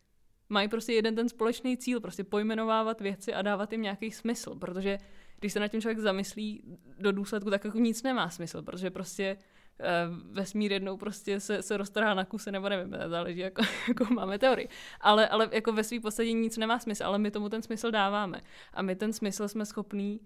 [0.49, 4.99] mají prostě jeden ten společný cíl, prostě pojmenovávat věci a dávat jim nějaký smysl, protože
[5.41, 6.63] když se na tím člověk zamyslí
[6.99, 11.77] do důsledku, tak jako nic nemá smysl, protože prostě uh, vesmír jednou prostě se, se
[11.77, 14.69] roztrhá na kusy, nebo nevím, záleží, jako, jako máme teorii.
[15.01, 18.41] Ale, ale jako ve svým podstatě nic nemá smysl, ale my tomu ten smysl dáváme.
[18.73, 20.21] A my ten smysl jsme schopní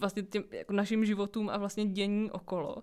[0.00, 2.76] vlastně těm jako našim životům a vlastně dění okolo.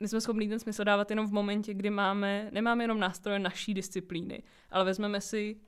[0.00, 3.74] My jsme schopní ten smysl dávat jenom v momentě, kdy máme, nemáme jenom nástroje naší
[3.74, 5.60] disciplíny, ale vezmeme si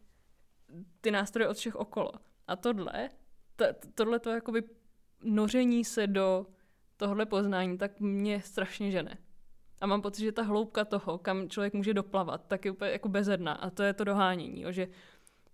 [1.00, 2.12] ty nástroje od všech okolo.
[2.46, 3.10] A tohle,
[3.56, 4.62] to, tohle to jakoby
[5.24, 6.46] noření se do
[6.96, 9.18] tohle poznání, tak mě strašně žene.
[9.80, 13.08] A mám pocit, že ta hloubka toho, kam člověk může doplavat, tak je úplně jako
[13.08, 13.52] bezedná.
[13.52, 14.62] A to je to dohánění.
[14.62, 14.88] Jo, že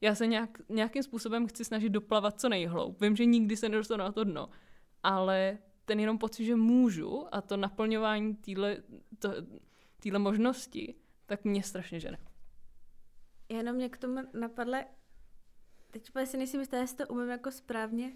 [0.00, 3.00] já se nějak, nějakým způsobem chci snažit doplavat co nejhloub.
[3.00, 4.48] Vím, že nikdy se nedostanu na to dno,
[5.02, 8.34] ale ten jenom pocit, že můžu a to naplňování
[10.00, 10.94] téhle možnosti,
[11.26, 12.18] tak mě strašně žene.
[13.48, 14.86] Jenom mě k tomu napadle,
[15.90, 18.12] teď si nejsem jistá, jestli to umím jako správně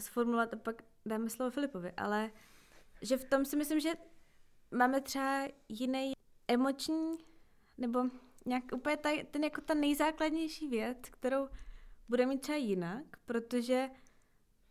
[0.00, 2.30] sformulovat a pak dáme slovo Filipovi, ale
[3.02, 3.92] že v tom si myslím, že
[4.70, 6.12] máme třeba jiný
[6.48, 7.18] emoční,
[7.78, 8.04] nebo
[8.46, 11.48] nějak úplně taj, ten jako ta nejzákladnější věc, kterou
[12.08, 13.90] bude mít třeba jinak, protože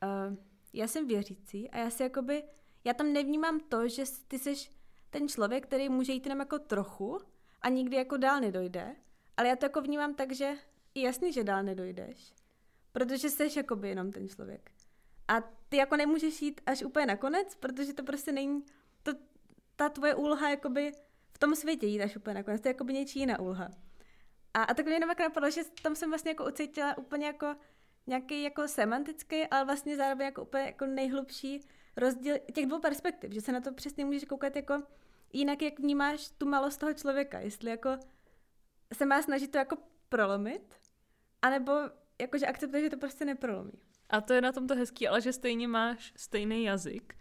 [0.03, 0.35] uh,
[0.73, 2.43] já jsem věřící a já si jakoby,
[2.83, 4.53] já tam nevnímám to, že ty jsi
[5.09, 7.19] ten člověk, který může jít jenom jako trochu
[7.61, 8.95] a nikdy jako dál nedojde,
[9.37, 10.53] ale já to jako vnímám tak, že
[10.95, 12.33] jasný, že dál nedojdeš,
[12.91, 14.71] protože jsi jakoby jenom ten člověk.
[15.29, 18.63] A ty jako nemůžeš jít až úplně nakonec, protože to prostě není,
[19.03, 19.11] to,
[19.75, 20.91] ta tvoje úloha jakoby
[21.33, 23.69] v tom světě jít až úplně nakonec, to je jakoby něčí jiná úloha.
[24.53, 27.55] A, a tak mě jenom napadlo, že tam jsem vlastně jako ucítila úplně jako
[28.07, 33.41] nějaký jako semantický, ale vlastně zároveň jako úplně jako nejhlubší rozdíl těch dvou perspektiv, že
[33.41, 34.83] se na to přesně můžeš koukat jako
[35.33, 37.89] jinak, jak vnímáš tu malost toho člověka, jestli jako
[38.93, 39.77] se má snažit to jako
[40.09, 40.75] prolomit,
[41.41, 41.73] anebo
[42.21, 43.88] jakože akceptuje, že to prostě neprolomí.
[44.09, 47.15] A to je na tomto hezký, ale že stejně máš stejný jazyk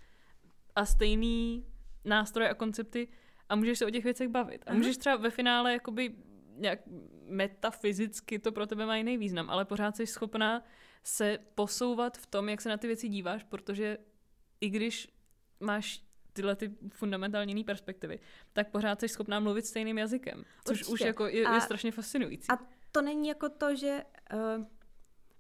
[0.77, 1.66] a stejný
[2.05, 3.09] nástroje a koncepty
[3.48, 4.64] a můžeš se o těch věcech bavit.
[4.66, 6.14] A můžeš třeba ve finále jakoby
[6.57, 6.79] nějak
[7.27, 10.64] metafyzicky to pro tebe má jiný význam, ale pořád jsi schopná
[11.03, 13.98] se posouvat v tom, jak se na ty věci díváš, protože
[14.61, 15.09] i když
[15.61, 18.20] máš tyhle ty fundamentální jiné perspektivy,
[18.53, 20.92] tak pořád jsi schopná mluvit stejným jazykem, což Určitě.
[20.92, 22.46] už jako je, je strašně fascinující.
[22.51, 22.59] A
[22.92, 24.64] to není jako to, že uh,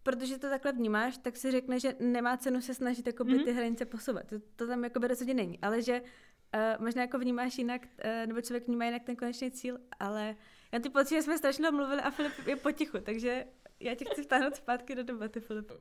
[0.08, 3.44] protože to takhle vnímáš, tak si řekne, že nemá cenu se snažit jako mm-hmm.
[3.44, 4.26] ty hranice posouvat.
[4.26, 8.40] To, to tam jako rozhodně není, ale že uh, možná jako vnímáš jinak, uh, nebo
[8.40, 10.36] člověk vnímá jinak ten konečný cíl, ale
[10.72, 13.44] Já ty pocit, že jsme strašně mluvili a Filip je potichu, takže
[13.80, 15.72] já tě chci vtáhnout zpátky do debaty, Filip.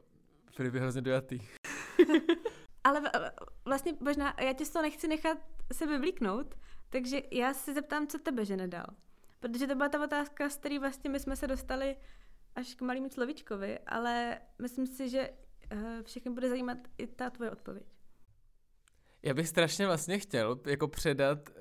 [0.51, 1.39] Filip je hrozně dojatý.
[2.83, 3.01] Ale
[3.65, 5.37] vlastně možná, já tě z toho nechci nechat
[5.73, 6.55] se vyvlíknout,
[6.89, 8.87] takže já se zeptám, co tebe žene dál.
[9.39, 11.95] Protože to byla ta otázka, z který vlastně my jsme se dostali
[12.57, 15.29] až k malému slovičkovi, ale myslím si, že
[15.73, 17.85] uh, všechny bude zajímat i ta tvoje odpověď.
[19.23, 21.55] Já bych strašně vlastně chtěl jako předat uh,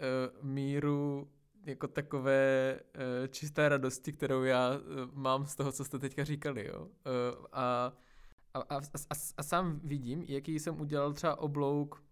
[0.44, 1.30] míru
[1.66, 4.82] jako takové uh, čisté radosti, kterou já uh,
[5.12, 6.80] mám z toho, co jste teďka říkali, jo.
[6.80, 7.92] Uh, a,
[8.54, 12.04] a, a, a, a sám vidím, jaký jsem udělal třeba oblouk,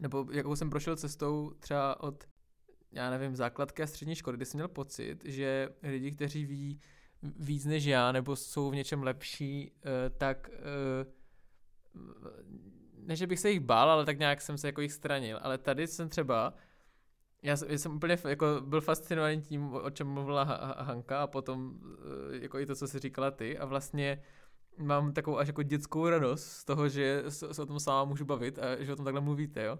[0.00, 2.24] nebo jakou jsem prošel cestou třeba od,
[2.92, 6.80] já nevím, základky a střední školy, kde jsem měl pocit, že lidi, kteří ví
[7.22, 11.12] víc než já, nebo jsou v něčem lepší, uh, tak uh,
[13.08, 15.38] ne, že bych se jich bál, ale tak nějak jsem se jako jich stranil.
[15.42, 16.54] Ale tady jsem třeba,
[17.42, 20.42] já jsem úplně jako byl fascinovaný tím, o čem mluvila
[20.78, 21.80] Hanka a potom
[22.32, 24.22] eh, jako i to, co jsi říkala ty a vlastně
[24.78, 28.58] mám takovou až jako dětskou radost z toho, že se o tom sama můžu bavit
[28.58, 29.78] a že o tom takhle mluvíte, jo.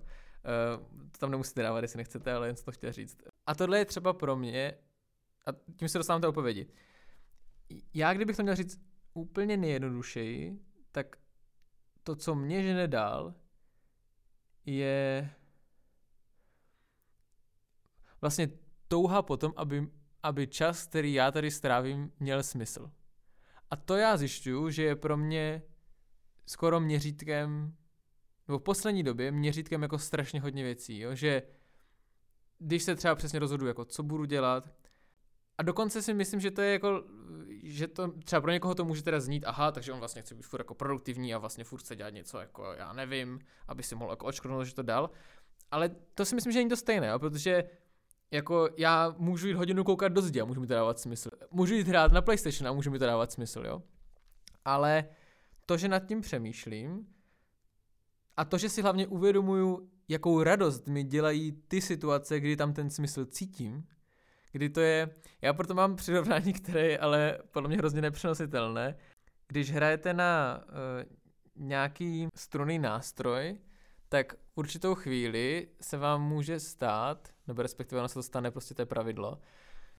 [1.13, 3.19] To tam nemusíte dávat, jestli nechcete, ale jen jsem to chtěl říct.
[3.47, 4.75] A tohle je třeba pro mě,
[5.47, 6.67] a tím se dostávám té odpovědi.
[7.95, 8.81] Já, kdybych to měl říct
[9.15, 10.59] úplně nejjednodušeji,
[10.93, 11.17] tak
[12.03, 13.35] to, co mě žene dál,
[14.67, 15.31] je
[18.21, 18.49] vlastně
[18.89, 19.89] touha potom, aby,
[20.23, 22.91] aby čas, který já tady strávím, měl smysl.
[23.71, 25.63] A to já zjišťuju, že je pro mě
[26.47, 27.77] skoro měřítkem,
[28.49, 31.15] nebo v poslední době měřítkem jako strašně hodně věcí, jo?
[31.15, 31.43] že
[32.59, 34.75] když se třeba přesně rozhodu, jako co budu dělat,
[35.59, 37.05] a dokonce si myslím, že to je jako,
[37.63, 40.47] že to třeba pro někoho to může teda znít, aha, takže on vlastně chce být
[40.47, 44.11] furt jako produktivní a vlastně furt chce dělat něco jako, já nevím, aby si mohl
[44.11, 45.11] jako očkrnout, že to dal.
[45.71, 47.65] Ale to si myslím, že není to stejné, protože
[48.31, 51.31] jako já můžu jít hodinu koukat do zdi a můžu mi to dávat smysl.
[51.51, 53.83] Můžu jít hrát na PlayStation a můžu mi to dávat smysl, jo.
[54.65, 55.09] Ale
[55.67, 57.07] to, že nad tím přemýšlím
[58.37, 62.91] a to, že si hlavně uvědomuju, jakou radost mi dělají ty situace, kdy tam ten
[62.91, 63.87] smysl cítím,
[64.59, 65.11] kdy to je,
[65.43, 68.97] já proto mám přirovnání, které je ale podle mě hrozně nepřenositelné.
[69.49, 73.59] Když hrajete na uh, nějaký strunný nástroj,
[74.09, 78.83] tak určitou chvíli se vám může stát, nebo respektive ono se to stane, prostě to
[78.83, 79.41] je pravidlo,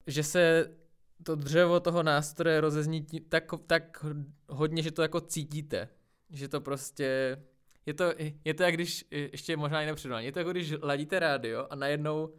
[0.07, 0.75] že se
[1.23, 4.05] to dřevo toho nástroje rozezní tak, tak
[4.49, 5.89] hodně, že to jako cítíte.
[6.29, 7.37] Že to prostě,
[7.85, 8.13] je to,
[8.45, 11.75] je to jak když, ještě možná jiné přirovnání, je to jako když ladíte rádio a
[11.75, 12.33] najednou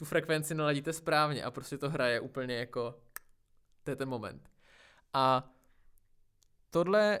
[0.00, 3.00] tu frekvenci naladíte správně a prostě to hraje úplně jako,
[3.84, 4.50] to je ten moment.
[5.12, 5.50] A
[6.70, 7.20] tohle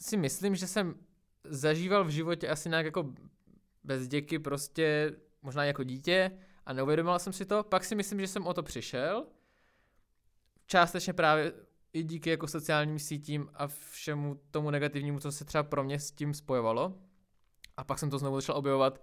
[0.00, 0.94] si myslím, že jsem
[1.44, 3.14] zažíval v životě asi nějak jako
[3.84, 7.62] bez děky prostě možná jako dítě a neuvědomil jsem si to.
[7.62, 9.26] Pak si myslím, že jsem o to přišel.
[10.66, 11.52] Částečně právě
[11.92, 16.10] i díky jako sociálním sítím a všemu tomu negativnímu, co se třeba pro mě s
[16.10, 16.98] tím spojovalo.
[17.76, 19.02] A pak jsem to znovu začal objevovat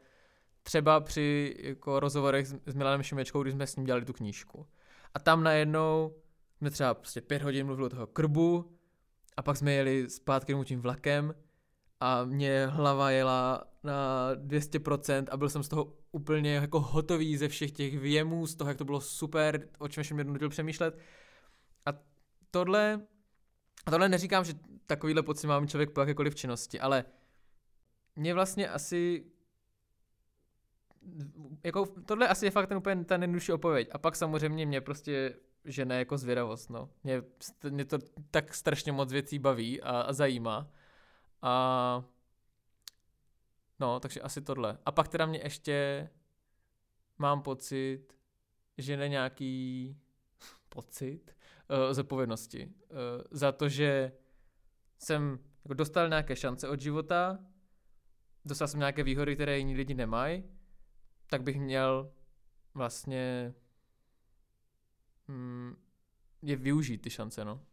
[0.68, 4.68] třeba při jako rozhovorech s, s Milanem Šimečkou, když jsme s ním dělali tu knížku.
[5.14, 6.16] A tam najednou
[6.58, 8.78] jsme třeba prostě pět hodin mluvili o toho krbu
[9.38, 11.36] a pak jsme jeli zpátky domů tím vlakem
[12.00, 17.48] a mě hlava jela na 200% a byl jsem z toho úplně jako hotový ze
[17.48, 20.98] všech těch věmů, z toho, jak to bylo super, o čem jsem mě přemýšlet.
[21.86, 21.90] A
[22.52, 23.02] tohle,
[23.86, 24.54] a tohle neříkám, že
[24.86, 27.06] takovýhle pocit má člověk po jakékoliv činnosti, ale
[28.16, 29.26] mě vlastně asi
[31.64, 33.90] jako tohle asi je fakt ten úplně ta nejjednodušší odpověď.
[33.92, 35.34] A pak samozřejmě mě prostě
[35.66, 36.90] žene jako zvědavost, no.
[37.04, 37.24] Mě,
[37.70, 37.98] mě to
[38.32, 40.72] tak strašně moc věcí baví a, a zajímá.
[41.42, 42.04] A
[43.80, 44.78] no, takže asi tohle.
[44.86, 46.10] A pak teda mě ještě
[47.18, 48.14] mám pocit,
[48.78, 49.96] že ne nějaký
[50.70, 51.36] pocit
[51.70, 52.66] uh, zodpovědnosti.
[52.66, 52.98] Uh,
[53.32, 54.12] za to, že
[54.98, 57.40] jsem jako dostal nějaké šance od života,
[58.46, 60.44] dostal jsem nějaké výhody, které jiní lidi nemají,
[61.28, 62.12] tak bych měl
[62.74, 63.54] vlastně
[65.28, 65.76] mm,
[66.42, 67.66] je využít ty šance, no.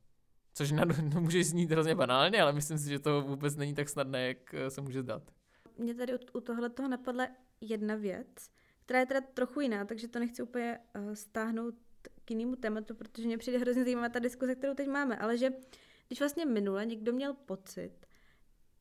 [0.54, 3.88] Což na, no, může znít hrozně banálně, ale myslím si, že to vůbec není tak
[3.88, 5.30] snadné, jak eh, se může zdát.
[5.78, 7.28] Mě tady u, u tohle toho napadla
[7.60, 8.50] jedna věc,
[8.84, 11.74] která je teda trochu jiná, takže to nechci úplně uh, stáhnout
[12.24, 15.50] k jinému tématu, protože mě přijde hrozně zajímavá ta diskuze, kterou teď máme, ale že
[16.06, 18.06] když vlastně minule někdo měl pocit,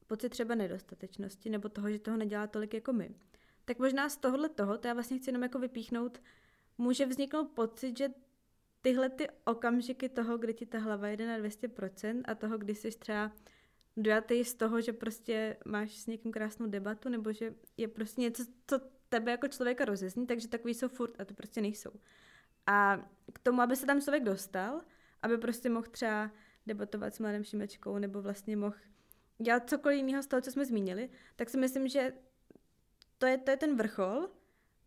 [0.08, 3.16] pocit třeba nedostatečnosti nebo toho, že toho nedělá tolik jako my,
[3.66, 6.22] tak možná z tohohle toho, to já vlastně chci jenom jako vypíchnout,
[6.78, 8.10] může vzniknout pocit, že
[8.82, 12.92] tyhle ty okamžiky toho, kdy ti ta hlava jede na 200% a toho, kdy jsi
[12.92, 13.32] třeba
[13.98, 18.44] dojatý z toho, že prostě máš s někým krásnou debatu, nebo že je prostě něco,
[18.68, 21.92] co tebe jako člověka rozezní, takže takový jsou furt a to prostě nejsou.
[22.68, 24.82] A k tomu, aby se tam člověk dostal,
[25.22, 26.32] aby prostě mohl třeba
[26.66, 28.76] debatovat s Mladem Šimečkou nebo vlastně mohl
[29.38, 32.14] dělat cokoliv jiného z toho, co jsme zmínili, tak si myslím, že
[33.24, 34.30] to je, to je ten vrchol,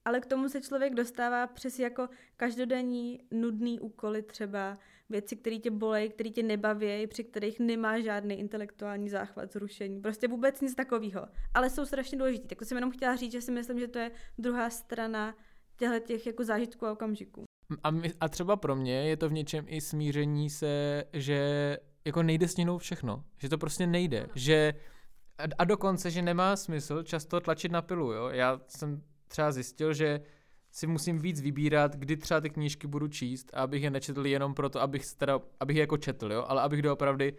[0.05, 4.79] ale k tomu se člověk dostává přes jako každodenní nudný úkoly třeba,
[5.09, 10.29] věci, které tě bolejí, které tě nebaví, při kterých nemá žádný intelektuální záchvat, zrušení, prostě
[10.29, 11.27] vůbec nic takového.
[11.55, 12.49] Ale jsou strašně důležitý.
[12.49, 15.37] Tak to jsem jenom chtěla říct, že si myslím, že to je druhá strana
[15.77, 17.45] těchto těch jako zážitků a okamžiků.
[17.83, 21.41] A, my, a třeba pro mě je to v něčem i smíření se, že
[22.05, 23.25] jako nejde sněnou všechno.
[23.39, 24.29] Že to prostě nejde.
[24.35, 24.75] Že
[25.59, 28.29] a, dokonce, že nemá smysl často tlačit na pilu, jo.
[28.29, 30.21] Já jsem třeba zjistil, že
[30.71, 34.81] si musím víc vybírat, kdy třeba ty knížky budu číst abych je nečetl jenom proto,
[34.81, 37.35] abych, teda, abych je jako četl, jo, ale abych doopravdy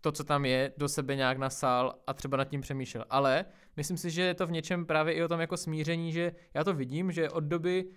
[0.00, 3.04] to, co tam je, do sebe nějak nasál a třeba nad tím přemýšlel.
[3.10, 3.44] Ale
[3.76, 6.64] myslím si, že je to v něčem právě i o tom jako smíření, že já
[6.64, 7.90] to vidím, že od doby,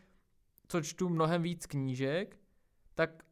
[0.68, 2.38] co čtu mnohem víc knížek,
[2.96, 3.24] tak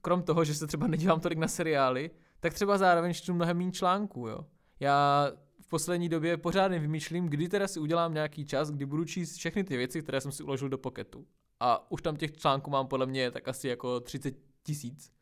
[0.00, 2.10] krom toho, že se třeba nedívám tolik na seriály,
[2.40, 4.46] tak třeba zároveň čtu mnohem méně článků, jo.
[4.82, 5.30] Já
[5.60, 9.64] v poslední době pořád vymýšlím, kdy teda si udělám nějaký čas, kdy budu číst všechny
[9.64, 11.26] ty věci, které jsem si uložil do poketu.
[11.60, 15.12] A už tam těch článků mám podle mě tak asi jako 30 tisíc.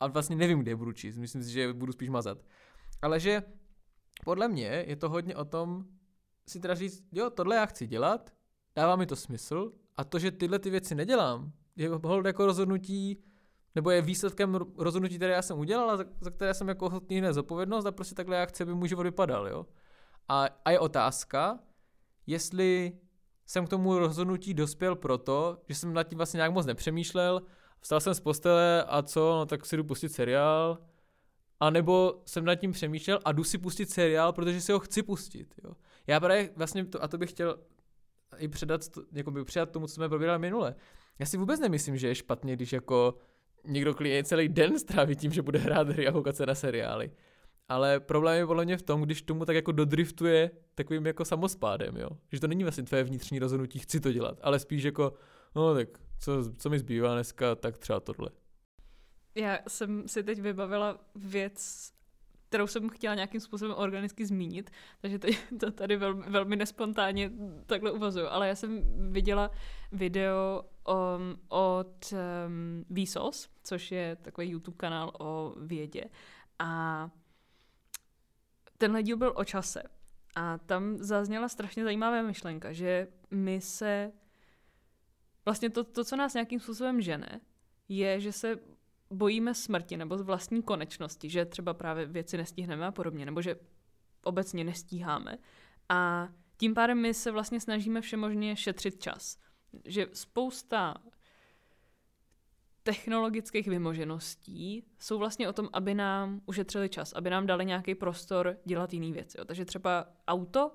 [0.00, 1.16] A vlastně nevím, kde je budu číst.
[1.16, 2.38] Myslím si, že budu spíš mazat.
[3.02, 3.42] Ale že
[4.24, 5.84] podle mě je to hodně o tom
[6.48, 8.34] si teda říct, jo, tohle já chci dělat,
[8.76, 11.90] dává mi to smysl a to, že tyhle ty věci nedělám, je
[12.24, 13.24] jako rozhodnutí,
[13.78, 17.32] nebo je výsledkem rozhodnutí, které já jsem udělal za, za které jsem jako ochotný hned
[17.32, 19.66] zodpovědnost a prostě takhle já chci, aby můj život vypadal, jo.
[20.28, 21.58] A, a je otázka,
[22.26, 22.92] jestli
[23.46, 27.42] jsem k tomu rozhodnutí dospěl proto, že jsem nad tím vlastně nějak moc nepřemýšlel,
[27.80, 30.78] vstal jsem z postele a co, no tak si jdu pustit seriál,
[31.60, 35.02] a nebo jsem nad tím přemýšlel a jdu si pustit seriál, protože si ho chci
[35.02, 35.72] pustit, jo.
[36.06, 37.58] Já právě vlastně, to, a to bych chtěl
[38.38, 38.80] i předat,
[39.12, 40.74] jako by předat tomu, co jsme probírali minule.
[41.18, 43.14] Já si vůbec nemyslím, že je špatně, když jako
[43.64, 47.10] někdo klidně celý den stráví tím, že bude hrát hry a koukat se na seriály.
[47.68, 51.96] Ale problém je podle mě v tom, když tomu tak jako dodriftuje takovým jako samospádem,
[51.96, 52.08] jo.
[52.32, 55.12] Že to není vlastně tvoje vnitřní rozhodnutí, chci to dělat, ale spíš jako,
[55.54, 55.88] no tak
[56.18, 58.30] co, co mi zbývá dneska, tak třeba tohle.
[59.34, 61.90] Já jsem si teď vybavila věc,
[62.48, 64.70] kterou jsem chtěla nějakým způsobem organicky zmínit,
[65.00, 67.30] takže teď to tady velmi, velmi nespontánně
[67.66, 68.82] takhle uvazuju, ale já jsem
[69.12, 69.50] viděla
[69.92, 76.04] video um, od um, Vsauce, což je takový YouTube kanál o vědě.
[76.58, 77.10] A
[78.78, 79.82] tenhle díl byl o čase.
[80.34, 84.12] A tam zazněla strašně zajímavá myšlenka, že my se
[85.44, 87.40] vlastně to, to, co nás nějakým způsobem žene,
[87.88, 88.58] je, že se
[89.10, 93.56] bojíme smrti nebo z vlastní konečnosti, že třeba právě věci nestihneme a podobně, nebo že
[94.24, 95.38] obecně nestíháme.
[95.88, 99.38] A tím pádem my se vlastně snažíme všemožně šetřit čas.
[99.84, 100.94] Že spousta
[102.82, 108.56] technologických vymožeností jsou vlastně o tom, aby nám ušetřili čas, aby nám dali nějaký prostor
[108.64, 109.38] dělat jiné věci.
[109.38, 109.44] Jo.
[109.44, 110.70] Takže třeba auto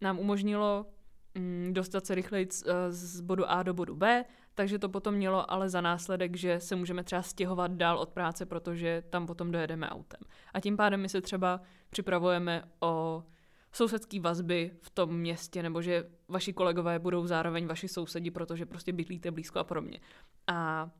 [0.00, 0.86] nám umožnilo
[1.34, 4.24] mm, dostat se rychleji z, z bodu A do bodu B,
[4.58, 8.46] takže to potom mělo ale za následek, že se můžeme třeba stěhovat dál od práce,
[8.46, 10.20] protože tam potom dojedeme autem.
[10.54, 13.24] A tím pádem my se třeba připravujeme o
[13.72, 18.92] sousedské vazby v tom městě, nebo že vaši kolegové budou zároveň vaši sousedi, protože prostě
[18.92, 20.00] bydlíte blízko a podobně.
[20.46, 20.90] A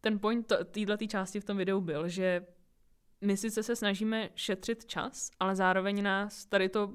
[0.00, 2.46] ten point této části v tom videu byl, že
[3.20, 6.92] my sice se snažíme šetřit čas, ale zároveň nás tady to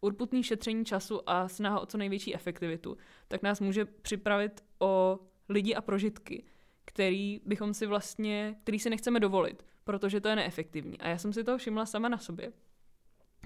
[0.00, 2.96] urputný šetření času a snaha o co největší efektivitu,
[3.28, 5.18] tak nás může připravit o
[5.48, 6.44] lidi a prožitky,
[6.84, 11.00] který bychom si vlastně, který si nechceme dovolit, protože to je neefektivní.
[11.00, 12.52] A já jsem si toho všimla sama na sobě,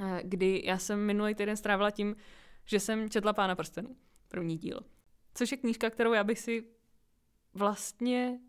[0.00, 2.16] eh, kdy já jsem minulý týden strávila tím,
[2.64, 3.96] že jsem četla Pána prstenů,
[4.28, 4.80] první díl.
[5.34, 6.64] Což je knížka, kterou já bych si
[7.54, 8.40] vlastně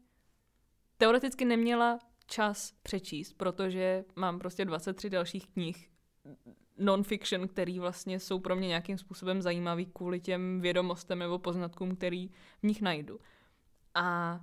[0.97, 5.89] teoreticky neměla čas přečíst, protože mám prostě 23 dalších knih
[6.77, 12.29] non-fiction, který vlastně jsou pro mě nějakým způsobem zajímavý kvůli těm vědomostem nebo poznatkům, který
[12.59, 13.19] v nich najdu.
[13.95, 14.39] A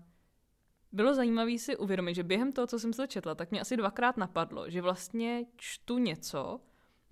[0.93, 4.17] bylo zajímavé si uvědomit, že během toho, co jsem se četla, tak mě asi dvakrát
[4.17, 6.61] napadlo, že vlastně čtu něco,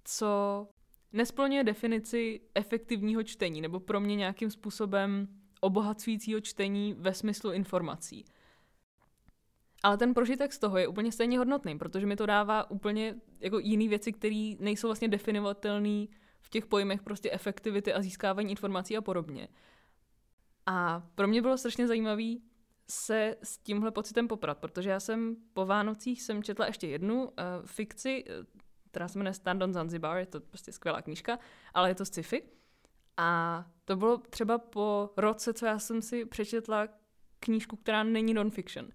[0.05, 0.68] co
[1.12, 5.29] nesplňuje definici efektivního čtení, nebo pro mě nějakým způsobem
[5.61, 8.25] obohacujícího čtení ve smyslu informací.
[9.83, 13.59] Ale ten prožitek z toho je úplně stejně hodnotný, protože mi to dává úplně jako
[13.59, 16.07] jiný věci, které nejsou vlastně definovatelné
[16.41, 19.49] v těch pojmech prostě efektivity a získávání informací a podobně.
[20.66, 22.35] A pro mě bylo strašně zajímavé
[22.91, 27.30] se s tímhle pocitem poprat, protože já jsem po Vánocích jsem četla ještě jednu uh,
[27.66, 28.33] fikci, eh,
[28.91, 31.39] která se jmenuje Stand on Zanzibar, je to prostě skvělá knížka,
[31.74, 32.43] ale je to sci-fi.
[33.16, 36.89] A to bylo třeba po roce, co já jsem si přečetla
[37.41, 38.89] knížku, která není non-fiction.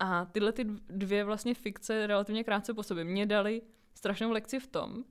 [0.00, 3.62] A tyhle ty dvě vlastně fikce relativně krátce po sobě mě dali
[3.94, 5.04] strašnou lekci v tom,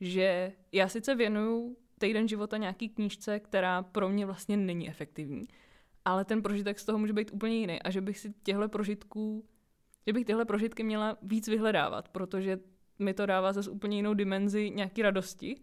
[0.00, 5.44] že já sice věnuju týden života nějaký knížce, která pro mě vlastně není efektivní,
[6.04, 9.44] ale ten prožitek z toho může být úplně jiný a že bych si těchto prožitků,
[10.06, 12.58] že bych tyhle prožitky měla víc vyhledávat, protože
[12.98, 15.56] mi to dává zase úplně jinou dimenzi nějaký radosti.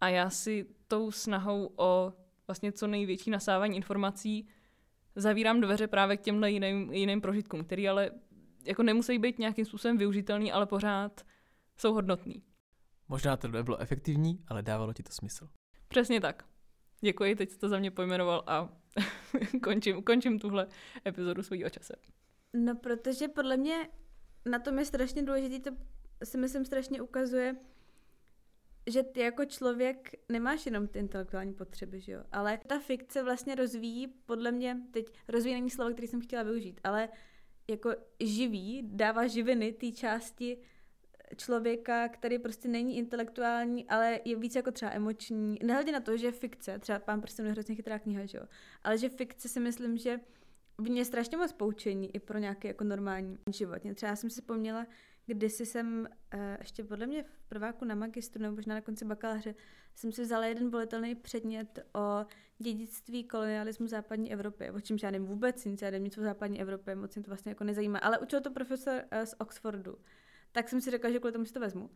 [0.00, 2.12] A já si tou snahou o
[2.46, 4.48] vlastně co největší nasávání informací
[5.16, 8.10] zavírám dveře právě k těmhle jiným, jiným prožitkům, který ale
[8.64, 11.20] jako nemusí být nějakým způsobem využitelný, ale pořád
[11.76, 12.42] jsou hodnotný.
[13.08, 15.48] Možná to nebylo efektivní, ale dávalo ti to smysl.
[15.88, 16.44] Přesně tak.
[17.00, 18.68] Děkuji, teď jsi to za mě pojmenoval a
[19.62, 20.66] končím, končím tuhle
[21.06, 21.94] epizodu svojí čase.
[22.54, 23.88] No, protože podle mě
[24.46, 25.70] na tom je strašně důležitý, to
[26.24, 27.56] si myslím strašně ukazuje,
[28.86, 32.24] že ty jako člověk nemáš jenom ty intelektuální potřeby, že jo?
[32.32, 36.80] Ale ta fikce vlastně rozvíjí, podle mě, teď rozvíjí není slovo, který jsem chtěla využít,
[36.84, 37.08] ale
[37.68, 40.58] jako živý, dává živiny té části
[41.36, 45.58] člověka, který prostě není intelektuální, ale je víc jako třeba emoční.
[45.62, 48.44] Nehledě na to, že fikce, třeba pán prostě je hrozně chytrá kniha, že jo?
[48.82, 50.20] Ale že fikce si myslím, že
[50.78, 53.82] v mě strašně moc poučení i pro nějaký jako normální život.
[53.94, 54.86] Třeba jsem si vzpomněla,
[55.30, 59.54] kdysi jsem uh, ještě podle mě v prváku na magistru nebo možná na konci bakaláře
[59.94, 62.26] jsem si vzala jeden volitelný předmět o
[62.58, 66.60] dědictví kolonialismu západní Evropy, o čem já nevím vůbec nic, já nevím nic o západní
[66.60, 69.96] Evropě, moc mě to vlastně jako nezajímá, ale učil to profesor uh, z Oxfordu.
[70.52, 71.90] Tak jsem si řekla, že kvůli tomu si to vezmu.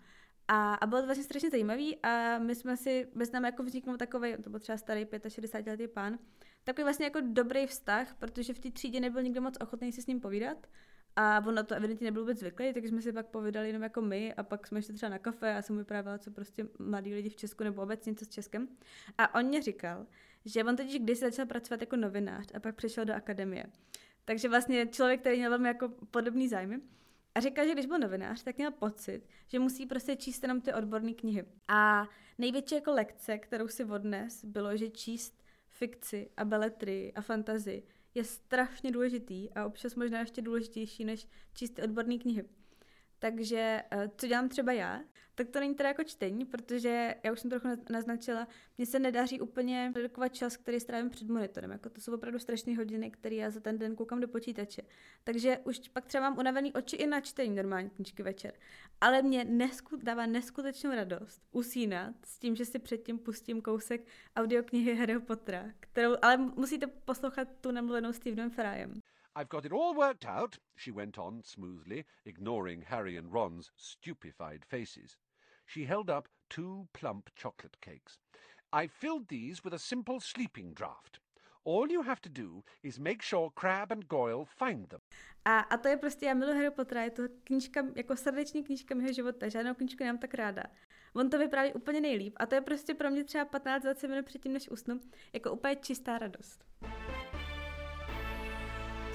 [0.49, 3.97] A, a bylo to vlastně strašně zajímavý a my jsme si, bez nám jako vzniknul
[3.97, 6.19] takový, to byl třeba starý 65 letý pán,
[6.65, 10.07] takový vlastně jako dobrý vztah, protože v té třídě nebyl nikdo moc ochotný si s
[10.07, 10.67] ním povídat.
[11.17, 14.01] A on na to evidentně nebyl vůbec zvyklý, takže jsme si pak povídali jenom jako
[14.01, 17.15] my a pak jsme šli třeba na kafe a já jsem vyprávěla, co prostě mladí
[17.15, 18.69] lidi v Česku nebo obecně něco s Českem.
[19.19, 20.07] A on mě říkal,
[20.45, 23.67] že on totiž kdysi začal pracovat jako novinář a pak přešel do akademie.
[24.25, 26.81] Takže vlastně člověk, který měl velmi jako podobný zájmy.
[27.35, 30.73] A říkal, že když byl novinář, tak měl pocit, že musí prostě číst jenom ty
[30.73, 31.45] odborné knihy.
[31.69, 32.09] A
[32.39, 37.83] největší jako lekce, kterou si odnes, bylo, že číst fikci a beletry a fantazii
[38.15, 42.45] je strašně důležitý a občas možná ještě důležitější než číst odborné knihy.
[43.25, 45.01] Takže eh, co dělám třeba já,
[45.35, 48.49] tak to není teda jako čtení, protože já už jsem trochu naznačila,
[48.79, 51.71] mně se nedaří úplně redukovat čas, který strávím před monitorem.
[51.71, 54.83] Jako to jsou opravdu strašné hodiny, které já za ten den koukám do počítače.
[55.25, 58.53] Takže už pak třeba mám unavený oči i na čtení normální knížky večer.
[59.01, 64.07] Ale mě nesku, dává neskutečnou radost usínat s tím, že si předtím pustím kousek
[64.37, 69.04] audioknihy Harryho Pottera, kterou, ale musíte poslouchat tu namluvenou Stevenem Fryem.
[69.37, 74.65] I've got it all worked out, she went on smoothly, ignoring Harry and Ron's stupefied
[74.65, 75.17] faces.
[75.67, 78.19] She held up two plump chocolate cakes.
[78.73, 81.19] I filled these with a simple sleeping draught.
[81.65, 85.01] All you have to do is make sure Crab and Goyle find them.
[85.45, 88.95] A, a to je prostě, já miluji Harry Pottera, je to knížka, jako srdeční knížka
[88.95, 90.63] mého života, žádnou knížku nemám tak ráda.
[91.15, 94.53] On to vypráví úplně nejlíp a to je prostě pro mě třeba 15-20 minut předtím,
[94.53, 95.01] než usnu,
[95.33, 96.65] jako úplně čistá radost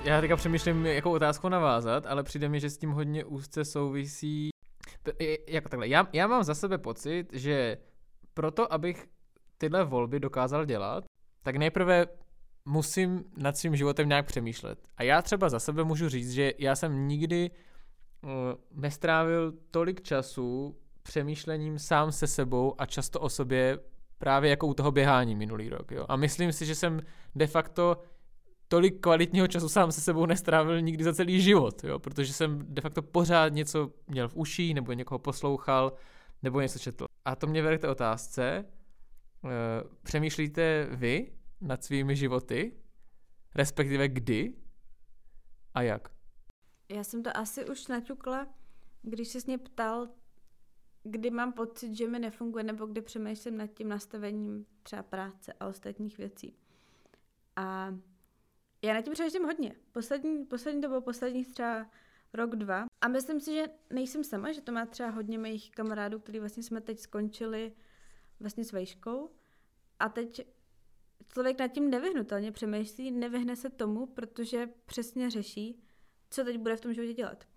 [0.03, 4.49] já teďka přemýšlím, jakou otázku navázat, ale přijde mi, že s tím hodně úzce souvisí.
[5.47, 7.77] Jako takhle, já, já mám za sebe pocit, že
[8.33, 9.07] proto, abych
[9.57, 11.03] tyhle volby dokázal dělat,
[11.43, 12.05] tak nejprve
[12.65, 14.79] musím nad svým životem nějak přemýšlet.
[14.97, 17.51] A já třeba za sebe můžu říct, že já jsem nikdy
[18.21, 18.29] uh,
[18.71, 23.79] nestrávil tolik času přemýšlením sám se sebou a často o sobě
[24.17, 25.91] právě jako u toho běhání minulý rok.
[25.91, 26.05] Jo?
[26.09, 27.01] A myslím si, že jsem
[27.35, 28.01] de facto
[28.69, 32.81] tolik kvalitního času sám se sebou nestrávil nikdy za celý život, jo, protože jsem de
[32.81, 35.93] facto pořád něco měl v uší, nebo někoho poslouchal,
[36.43, 37.05] nebo něco četl.
[37.25, 38.65] A to mě vede k té otázce, e,
[40.03, 42.73] přemýšlíte vy nad svými životy,
[43.55, 44.53] respektive kdy
[45.73, 46.09] a jak?
[46.89, 48.47] Já jsem to asi už naťukla,
[49.01, 50.07] když se mě ptal,
[51.03, 55.67] kdy mám pocit, že mi nefunguje, nebo kdy přemýšlím nad tím nastavením třeba práce a
[55.67, 56.55] ostatních věcí.
[57.55, 57.95] A
[58.81, 59.75] já na tím přemýšlím hodně.
[59.91, 61.89] Poslední, poslední dobou, posledních třeba
[62.33, 62.85] rok, dva.
[63.01, 66.63] A myslím si, že nejsem sama, že to má třeba hodně mých kamarádů, který vlastně
[66.63, 67.73] jsme teď skončili
[68.39, 69.29] vlastně s vejškou.
[69.99, 70.47] A teď
[71.33, 75.83] člověk nad tím nevyhnutelně přemýšlí, nevyhne se tomu, protože přesně řeší,
[76.29, 77.47] co teď bude v tom životě dělat.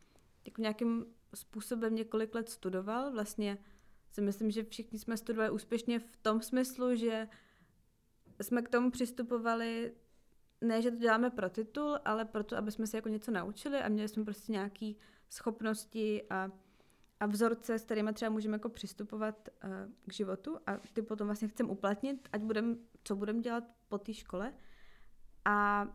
[0.45, 3.59] Jako nějakým způsobem několik let studoval, vlastně
[4.11, 7.29] si myslím, že všichni jsme studovali úspěšně v tom smyslu, že
[8.43, 9.95] jsme k tomu přistupovali
[10.62, 13.88] ne, že to děláme pro titul, ale proto, aby jsme se jako něco naučili a
[13.88, 14.92] měli jsme prostě nějaké
[15.30, 16.50] schopnosti a,
[17.20, 19.70] a vzorce, s kterými třeba můžeme jako přistupovat uh,
[20.06, 24.14] k životu a ty potom vlastně chcem uplatnit, ať budem, co budeme dělat po té
[24.14, 24.52] škole.
[25.44, 25.88] A,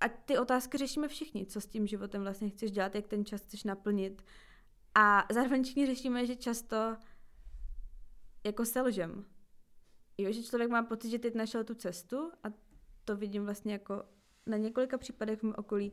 [0.00, 3.40] a ty otázky řešíme všichni, co s tím životem vlastně chceš dělat, jak ten čas
[3.40, 4.22] chceš naplnit.
[4.94, 6.96] A zároveň všichni řešíme, že často
[8.44, 9.24] jako selžem.
[10.18, 12.48] Jo, že člověk má pocit, že teď našel tu cestu a
[13.06, 14.04] to vidím vlastně jako
[14.46, 15.92] na několika případech v mém okolí,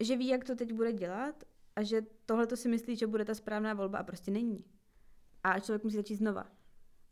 [0.00, 1.44] že ví, jak to teď bude dělat
[1.76, 4.64] a že tohle to si myslí, že bude ta správná volba a prostě není.
[5.44, 6.46] A člověk musí začít znova.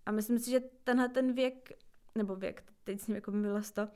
[0.06, 1.72] A myslím si, že tenhle ten věk,
[2.14, 3.88] nebo věk, teď s ním jako bylo to,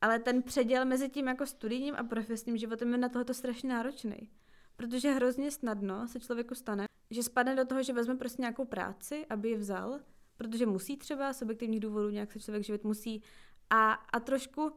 [0.00, 4.30] ale ten předěl mezi tím jako studijním a profesním životem je na tohoto strašně náročný.
[4.76, 9.26] Protože hrozně snadno se člověku stane, že spadne do toho, že vezme prostě nějakou práci,
[9.30, 10.00] aby ji vzal,
[10.36, 13.22] protože musí třeba, z objektivních důvodů nějak se člověk živit musí
[13.70, 14.72] a, a trošku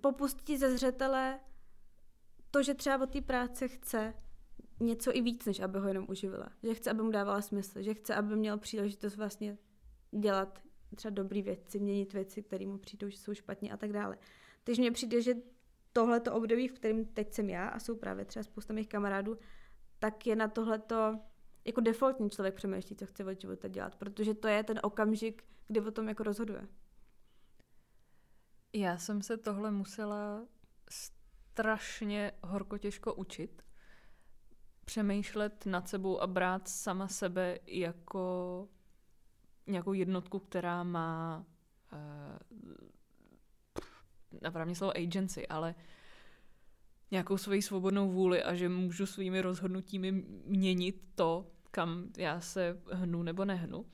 [0.00, 1.40] popustí ze zřetele
[2.50, 4.14] to, že třeba od té práce chce
[4.80, 6.48] něco i víc, než aby ho jenom uživila.
[6.62, 9.58] Že chce, aby mu dávala smysl, že chce, aby měl příležitost vlastně
[10.10, 10.62] dělat
[10.94, 14.18] třeba dobré věci, měnit věci, které mu přijdou, že jsou špatně a tak dále.
[14.64, 15.34] Takže mně přijde, že
[15.92, 19.38] tohleto období, v kterém teď jsem já a jsou právě třeba spousta mých kamarádů,
[19.98, 21.18] tak je na tohleto
[21.64, 25.80] jako defaultní člověk přemýšlí, co chce od života dělat, protože to je ten okamžik, kdy
[25.80, 26.68] o tom jako rozhoduje.
[28.72, 30.46] Já jsem se tohle musela
[30.90, 33.62] strašně horko těžko učit.
[34.84, 38.68] Přemýšlet nad sebou a brát sama sebe jako
[39.66, 41.44] nějakou jednotku, která má
[41.92, 41.98] uh,
[44.42, 45.74] napravně slovo agency, ale
[47.10, 50.12] nějakou svoji svobodnou vůli a že můžu svými rozhodnutími
[50.44, 53.86] měnit to, kam já se hnu nebo nehnu.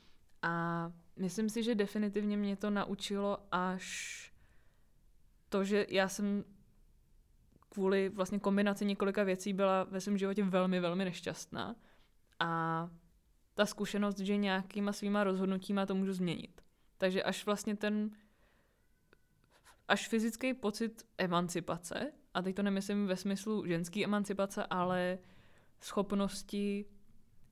[0.43, 4.34] A myslím si, že definitivně mě to naučilo až
[5.55, 6.45] to, že já jsem
[7.69, 11.77] kvůli vlastně kombinaci několika věcí byla ve svém životě velmi, velmi nešťastná.
[12.41, 12.91] A
[13.55, 16.61] ta zkušenost, že nějakýma svýma rozhodnutíma to můžu změnit.
[16.99, 18.11] Takže až vlastně ten
[19.89, 25.19] až fyzický pocit emancipace, a teď to nemyslím ve smyslu ženský emancipace, ale
[25.81, 26.85] schopnosti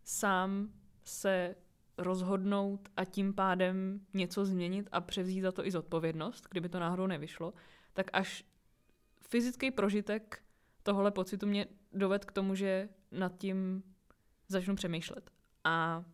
[0.05, 0.73] sám
[1.05, 1.55] se
[1.99, 7.07] rozhodnout a tím pádem něco změnit a převzít za to i zodpovědnost, kdyby to náhodou
[7.07, 7.55] nevyšlo,
[7.93, 8.45] tak až
[9.21, 10.43] fyzický prožitek
[10.83, 13.83] tohle pocitu mě doved k tomu, že nad tím
[14.49, 15.31] začnu přemýšlet.
[15.65, 16.05] A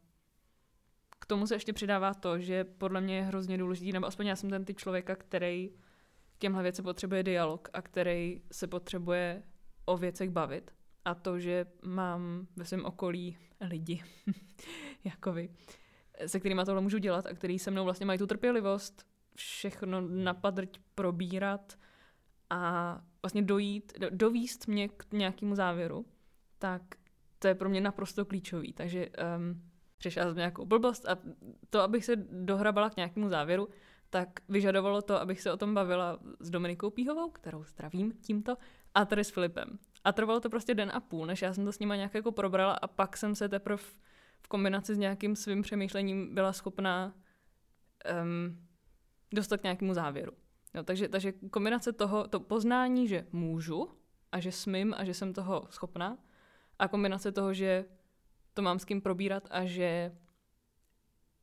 [1.19, 4.37] k tomu se ještě přidává to, že podle mě je hrozně důležitý, nebo aspoň já
[4.37, 5.71] jsem ten typ člověka, který
[6.35, 9.43] k těmhle věcem potřebuje dialog a který se potřebuje
[9.85, 10.71] o věcech bavit.
[11.05, 14.03] A to, že mám ve svém okolí lidi,
[15.05, 15.51] jako vy,
[16.27, 19.08] se kterými tohle můžu dělat a který se mnou vlastně mají tu trpělivost
[19.39, 21.79] všechno napadrť probírat
[22.51, 26.07] a vlastně dojít, dovíst mě k nějakému závěru,
[26.59, 26.83] tak
[27.39, 28.73] to je pro mě naprosto klíčový.
[28.73, 29.63] Takže um,
[29.99, 31.19] přišla jsem nějakou blbost a
[31.71, 33.69] to, abych se dohrabala k nějakému závěru,
[34.11, 38.57] tak vyžadovalo to, abych se o tom bavila s Dominikou Píhovou, kterou zdravím tímto,
[38.95, 39.79] a tady s Filipem.
[40.05, 42.33] A trvalo to prostě den a půl, než já jsem to s nima nějak jako
[42.33, 43.77] probrala a pak jsem se teprve
[44.41, 47.15] v kombinaci s nějakým svým přemýšlením byla schopná
[48.23, 48.68] um,
[49.33, 50.33] dostat k nějakému závěru.
[50.75, 53.89] Jo, takže, takže kombinace toho, to poznání, že můžu
[54.33, 56.19] a že smím a že jsem toho schopná
[56.79, 57.85] a kombinace toho, že
[58.55, 60.17] to mám s kým probírat a že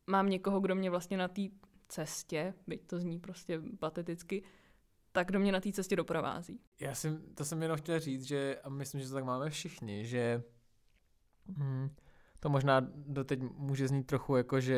[0.08, 1.42] mám někoho, kdo mě vlastně na té
[1.88, 4.44] cestě, byť to zní prostě pateticky,
[5.12, 6.60] tak kdo mě na té cestě doprovází.
[6.80, 10.06] Já jsem, to jsem jenom chtěl říct, že a myslím, že to tak máme všichni,
[10.06, 10.44] že
[11.58, 11.90] hm,
[12.40, 14.78] to možná doteď může znít trochu jako, že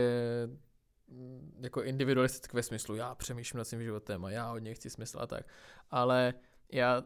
[1.60, 5.20] jako individualisticky ve smyslu, já přemýšlím nad svým životem a já od něj chci smysl
[5.20, 5.46] a tak.
[5.92, 6.34] Ale
[6.72, 7.04] já,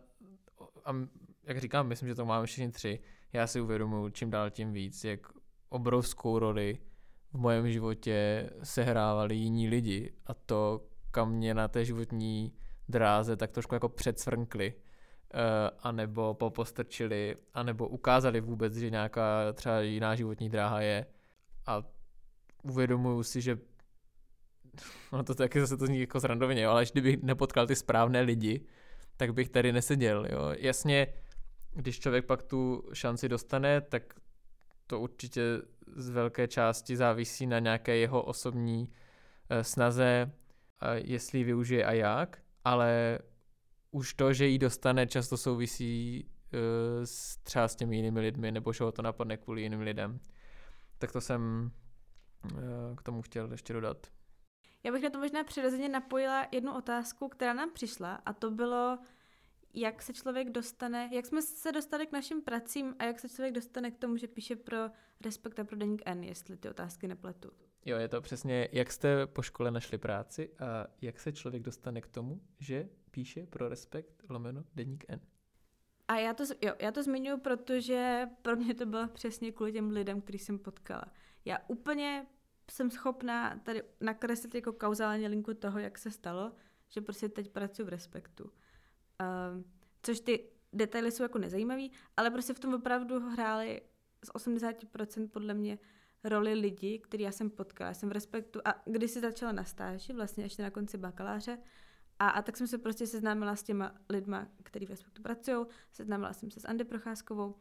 [0.85, 0.95] a
[1.43, 2.99] jak říkám, myslím, že to máme všichni tři,
[3.33, 5.19] já si uvědomuji čím dál tím víc, jak
[5.69, 6.77] obrovskou roli
[7.33, 12.53] v mém životě sehrávali jiní lidi a to, kam mě na té životní
[12.89, 15.39] dráze tak trošku jako předsvrnkli, uh,
[15.79, 21.05] anebo popostrčili, anebo ukázali vůbec, že nějaká třeba jiná životní dráha je
[21.65, 21.83] a
[22.63, 23.57] uvědomuju si, že
[25.11, 28.65] no to taky zase to zní jako zrandovně, ale až kdybych nepotkal ty správné lidi,
[29.17, 30.27] tak bych tady neseděl.
[30.29, 30.53] Jo.
[30.57, 31.07] Jasně,
[31.73, 34.13] když člověk pak tu šanci dostane, tak
[34.87, 35.41] to určitě
[35.95, 40.31] z velké části závisí na nějaké jeho osobní uh, snaze,
[40.93, 43.19] jestli ji využije a jak, ale
[43.91, 46.59] už to, že jí dostane, často souvisí uh,
[47.03, 50.19] s, třeba s těmi jinými lidmi, nebo že ho to napadne kvůli jiným lidem.
[50.97, 51.71] Tak to jsem
[52.43, 52.59] uh,
[52.95, 54.07] k tomu chtěl ještě dodat.
[54.83, 58.99] Já bych na to možná přirozeně napojila jednu otázku, která nám přišla a to bylo,
[59.73, 63.53] jak se člověk dostane, jak jsme se dostali k našim pracím a jak se člověk
[63.53, 64.77] dostane k tomu, že píše pro
[65.21, 67.51] Respekt a pro Deník N, jestli ty otázky nepletu.
[67.85, 72.01] Jo, je to přesně, jak jste po škole našli práci a jak se člověk dostane
[72.01, 75.19] k tomu, že píše pro Respekt lomeno Deník N.
[76.07, 79.89] A já to, jo, já to zmiňuji, protože pro mě to bylo přesně kvůli těm
[79.89, 81.05] lidem, který jsem potkala.
[81.45, 82.25] Já úplně
[82.71, 86.51] jsem schopná tady nakreslit jako kauzálně linku toho, jak se stalo,
[86.89, 88.43] že prostě teď pracuji v Respektu.
[88.43, 89.63] Um,
[90.03, 93.81] což ty detaily jsou jako nezajímavý, ale prostě v tom opravdu hráli
[94.25, 95.79] z 80% podle mě
[96.23, 97.87] roli lidi, který já jsem potkala.
[97.87, 101.57] Já jsem v Respektu a když si začala na stáži, vlastně ještě na konci bakaláře,
[102.19, 106.33] a, a tak jsem se prostě seznámila s těma lidma, kteří v Respektu pracují, seznámila
[106.33, 107.55] jsem se s Andy Procházkovou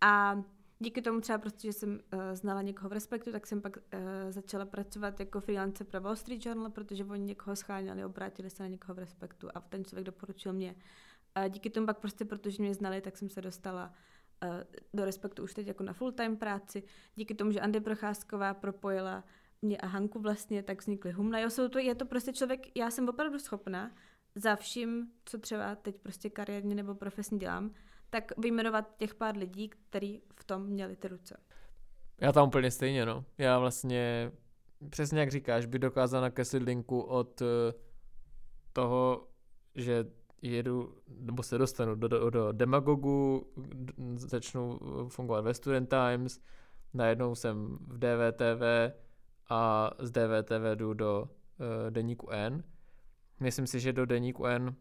[0.00, 0.42] a
[0.78, 3.82] díky tomu třeba prostě, že jsem uh, znala někoho v Respektu, tak jsem pak uh,
[4.30, 8.68] začala pracovat jako freelance pro Wall Street Journal, protože oni někoho scháněli, obrátili se na
[8.68, 10.76] někoho v Respektu a ten člověk doporučil mě.
[11.34, 13.92] A díky tomu pak prostě, protože mě znali, tak jsem se dostala
[14.42, 14.50] uh,
[14.94, 16.82] do Respektu už teď jako na full-time práci.
[17.14, 19.24] Díky tomu, že Andy Procházková propojila
[19.62, 21.38] mě a Hanku vlastně, tak vznikly Humna.
[21.38, 23.90] Jo, jsou to, je to prostě člověk, já jsem opravdu schopná
[24.34, 27.74] za vším, co třeba teď prostě kariérně nebo profesně dělám,
[28.10, 31.40] tak vyjmenovat těch pár lidí, který v tom měli ty ruce.
[32.20, 33.24] Já tam úplně stejně, no.
[33.38, 34.32] Já vlastně,
[34.90, 37.46] přesně jak říkáš, by dokázal nakreslit linku od eh,
[38.72, 39.28] toho,
[39.74, 40.04] že
[40.42, 43.46] jedu, nebo se dostanu do, do, do demagogu,
[44.14, 46.40] začnu eh, fungovat ve Student Times,
[46.94, 48.62] najednou jsem v DVTV
[49.48, 52.64] a z DVTV jdu do uh, Deníku N.
[53.40, 54.74] Myslím si, že do Deníku N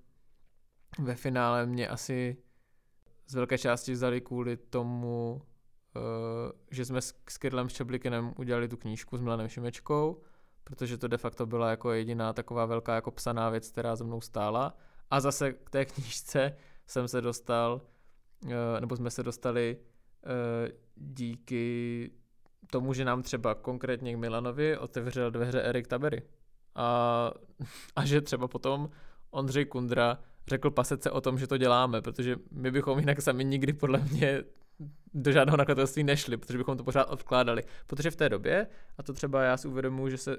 [0.99, 2.37] ve finále mě asi
[3.27, 5.41] z velké části vzali kvůli tomu,
[5.95, 6.01] uh,
[6.71, 10.21] že jsme s, Kirlem Ščeblikinem udělali tu knížku s Milanem Šimečkou,
[10.63, 14.21] protože to de facto byla jako jediná taková velká jako psaná věc, která za mnou
[14.21, 14.77] stála.
[15.11, 16.55] A zase k té knížce
[16.87, 17.81] jsem se dostal,
[18.45, 20.31] uh, nebo jsme se dostali uh,
[20.95, 22.11] díky
[22.71, 26.21] tomu, že nám třeba konkrétně k Milanovi otevřel dveře Erik Tabery.
[26.75, 27.31] A,
[27.95, 28.89] a že třeba potom
[29.31, 33.73] Ondřej Kundra řekl pasece o tom, že to děláme, protože my bychom jinak sami nikdy
[33.73, 34.43] podle mě
[35.13, 37.63] do žádného nakladatelství nešli, protože bychom to pořád odkládali.
[37.87, 38.67] Protože v té době,
[38.97, 40.37] a to třeba já si uvědomuji, že se,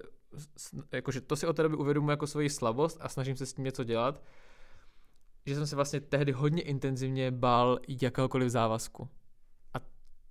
[0.93, 3.65] jakože to si od té doby uvědomuji jako svoji slabost a snažím se s tím
[3.65, 4.23] něco dělat,
[5.47, 9.09] že jsem se vlastně tehdy hodně intenzivně bál jakéhokoliv závazku.
[9.75, 9.79] A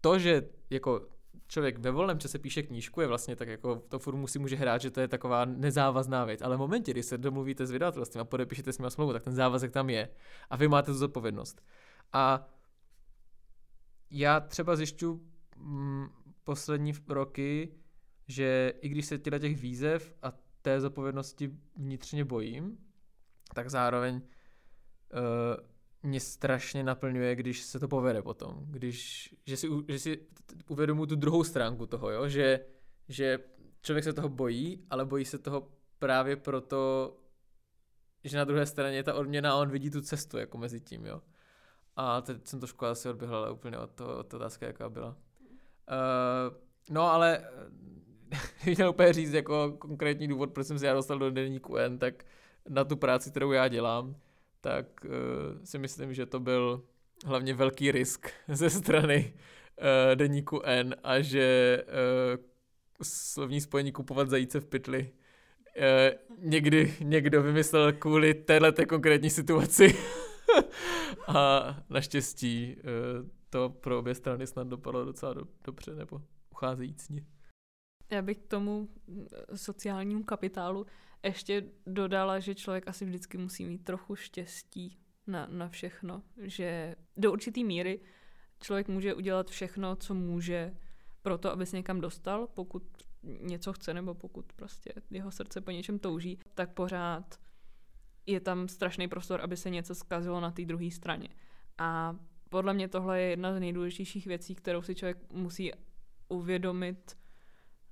[0.01, 1.07] to, že jako
[1.47, 4.81] člověk ve volném čase píše knížku, je vlastně tak jako to furt si může hrát,
[4.81, 6.41] že to je taková nezávazná věc.
[6.41, 9.35] Ale v momentě, kdy se domluvíte s vydavatelstvím a podepíšete s nimi smlouvu, tak ten
[9.35, 10.09] závazek tam je.
[10.49, 11.61] A vy máte tu zodpovědnost.
[12.13, 12.47] A
[14.11, 15.21] já třeba zjišťu
[15.57, 16.07] mm,
[16.43, 17.71] poslední roky,
[18.27, 22.77] že i když se těle těch výzev a té zodpovědnosti vnitřně bojím,
[23.53, 24.21] tak zároveň uh,
[26.05, 28.65] mě strašně naplňuje, když se to povede potom.
[28.65, 30.19] Když, že si, že si
[30.69, 32.27] uvědomuji tu druhou stránku toho, jo?
[32.27, 32.59] Že,
[33.09, 33.39] že
[33.81, 35.67] člověk se toho bojí, ale bojí se toho
[35.99, 37.13] právě proto,
[38.23, 41.05] že na druhé straně je ta odměna a on vidí tu cestu jako mezi tím,
[41.05, 41.21] jo.
[41.95, 45.07] A teď jsem trošku asi odběhl, ale úplně od toho, od toho otázka, jaká byla.
[45.07, 46.57] Uh,
[46.89, 47.49] no ale
[48.77, 52.25] měl úplně říct jako konkrétní důvod, proč jsem se já dostal do denníku N, tak
[52.69, 54.15] na tu práci, kterou já dělám,
[54.65, 55.11] tak uh,
[55.63, 56.83] si myslím, že to byl
[57.25, 62.43] hlavně velký risk ze strany uh, deníku N a že uh,
[63.03, 65.11] slovní spojení kupovat zajíce v pytli
[65.77, 69.97] uh, někdy někdo vymyslel kvůli této konkrétní situaci.
[71.27, 77.25] a naštěstí uh, to pro obě strany snad dopadlo docela do, dobře, nebo ucházejícně.
[78.11, 78.89] Já bych k tomu
[79.55, 80.85] sociálnímu kapitálu
[81.27, 84.97] ještě dodala, že člověk asi vždycky musí mít trochu štěstí
[85.27, 87.99] na, na všechno, že do určitý míry
[88.61, 90.77] člověk může udělat všechno, co může
[91.21, 92.83] pro to, aby se někam dostal, pokud
[93.23, 97.39] něco chce nebo pokud prostě jeho srdce po něčem touží, tak pořád
[98.25, 101.29] je tam strašný prostor, aby se něco zkazilo na té druhé straně.
[101.77, 102.15] A
[102.49, 105.71] podle mě tohle je jedna z nejdůležitějších věcí, kterou si člověk musí
[106.27, 107.17] uvědomit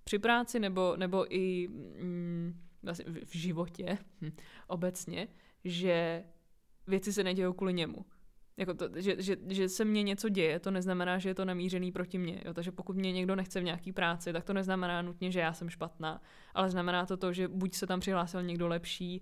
[0.03, 4.31] při práci nebo, nebo i mm, vlastně v, životě hm,
[4.67, 5.27] obecně,
[5.63, 6.23] že
[6.87, 8.05] věci se nedějou kvůli němu.
[8.57, 11.91] Jako to, že, že, že se mně něco děje, to neznamená, že je to namířený
[11.91, 12.41] proti mně.
[12.45, 12.53] Jo?
[12.53, 15.69] Takže pokud mě někdo nechce v nějaký práci, tak to neznamená nutně, že já jsem
[15.69, 16.21] špatná,
[16.53, 19.21] ale znamená to to, že buď se tam přihlásil někdo lepší,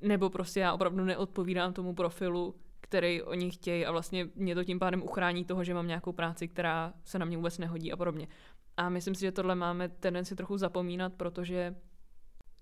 [0.00, 4.78] nebo prostě já opravdu neodpovídám tomu profilu, který oni chtějí a vlastně mě to tím
[4.78, 8.28] pádem uchrání toho, že mám nějakou práci, která se na mě vůbec nehodí a podobně.
[8.76, 11.74] A myslím si, že tohle máme tendenci trochu zapomínat, protože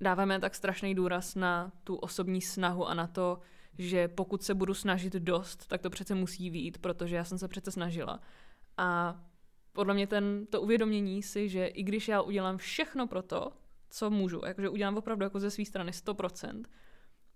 [0.00, 3.38] dáváme tak strašný důraz na tu osobní snahu a na to,
[3.78, 7.48] že pokud se budu snažit dost, tak to přece musí výjít, protože já jsem se
[7.48, 8.20] přece snažila.
[8.76, 9.20] A
[9.72, 13.52] podle mě ten, to uvědomění si, že i když já udělám všechno pro to,
[13.90, 16.62] co můžu, jakože udělám opravdu jako ze své strany 100%,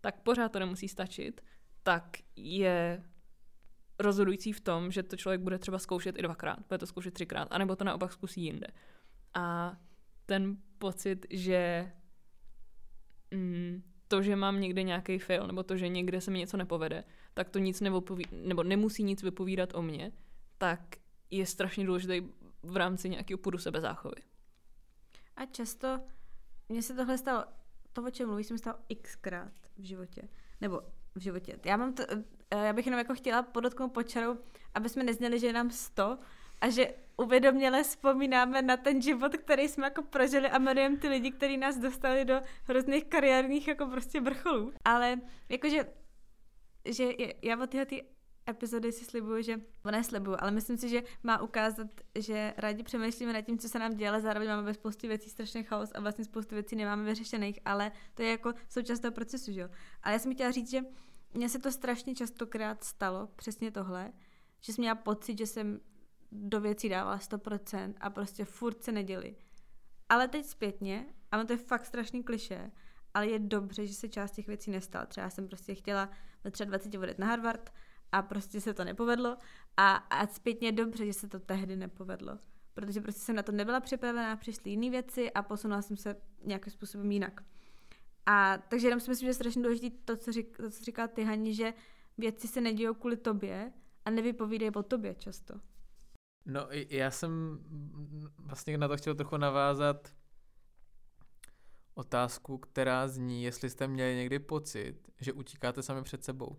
[0.01, 1.41] tak pořád to nemusí stačit,
[1.83, 3.05] tak je
[3.99, 7.49] rozhodující v tom, že to člověk bude třeba zkoušet i dvakrát, bude to zkoušet třikrát,
[7.51, 8.67] anebo to naopak zkusí jinde.
[9.35, 9.77] A
[10.27, 11.93] ten pocit, že
[13.31, 17.05] mm, to, že mám někde nějaký fail, nebo to, že někde se mi něco nepovede,
[17.35, 20.13] tak to nic nevypoví, nebo nemusí nic vypovídat o mně,
[20.59, 20.81] tak
[21.31, 22.21] je strašně důležité
[22.63, 24.23] v rámci nějakého půdu sebezáchovy.
[25.37, 26.01] A často
[26.69, 27.45] mně se tohle stalo,
[27.93, 30.29] to, o čem mluvíš, se mi stalo xkrát v životě.
[30.61, 30.83] Nebo
[31.15, 31.59] v životě.
[31.65, 32.03] Já mám to,
[32.51, 34.39] eh, já bych jenom jako chtěla podotknout počarou,
[34.75, 36.19] aby jsme nezněli, že je nám 100
[36.61, 41.31] a že uvědoměle vzpomínáme na ten život, který jsme jako prožili a jmenujeme ty lidi,
[41.31, 44.73] kteří nás dostali do hrozných kariérních jako prostě vrcholů.
[44.85, 45.85] Ale jakože
[46.85, 47.09] že
[47.43, 48.05] já od tyhle ty
[48.49, 53.33] epizody si slibuju, že, nebo neslibuju, ale myslím si, že má ukázat, že rádi přemýšlíme
[53.33, 56.01] nad tím, co se nám děje, ale zároveň máme ve spoustě věcí strašný chaos a
[56.01, 59.69] vlastně spoustu věcí nemáme vyřešených, ale to je jako součást toho procesu, že jo.
[60.03, 60.81] Ale já jsem chtěla říct, že
[61.35, 64.13] mně se to strašně častokrát stalo, přesně tohle,
[64.61, 65.81] že jsem měla pocit, že jsem
[66.33, 69.37] do věcí dávala 100% a prostě furt se neděli.
[70.09, 72.71] Ale teď zpětně, a to je fakt strašný kliše,
[73.15, 75.07] ale je dobře, že se část těch věcí nestala.
[75.07, 76.11] Třeba jsem prostě chtěla
[76.45, 77.73] ve třeba 20 odjet na Harvard
[78.13, 79.37] a prostě se to nepovedlo
[79.77, 82.39] a, a zpětně dobře, že se to tehdy nepovedlo.
[82.75, 86.73] Protože prostě jsem na to nebyla připravená, přišly jiné věci a posunula jsem se nějakým
[86.73, 87.41] způsobem jinak.
[88.27, 91.09] A takže jenom si myslím, že je strašně důležité to, co, řík, to, co říká
[91.09, 91.75] ty Hani, že
[92.19, 93.73] věci se nedějí kvůli tobě
[94.05, 95.61] a nevypovídají o tobě často.
[96.47, 97.59] No já jsem
[98.39, 100.15] vlastně na to chtěl trochu navázat
[101.95, 106.57] otázku, která zní, jestli jste měli někdy pocit, že utíkáte sami před sebou.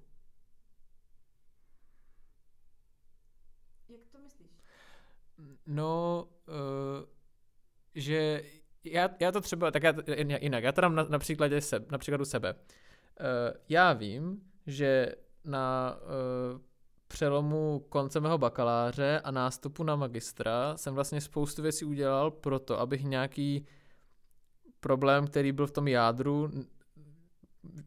[3.89, 4.51] Jak to myslíš?
[5.65, 6.55] No, uh,
[7.95, 8.43] že
[8.83, 9.93] já, já to třeba, tak já,
[10.39, 12.53] jinak, já to dám na, na, příkladě se, na příkladu sebe.
[12.53, 12.57] Uh,
[13.69, 15.95] já vím, že na
[16.53, 16.61] uh,
[17.11, 23.03] přelomu konce mého bakaláře a nástupu na magistra jsem vlastně spoustu věcí udělal proto, abych
[23.03, 23.65] nějaký
[24.79, 26.51] problém, který byl v tom jádru,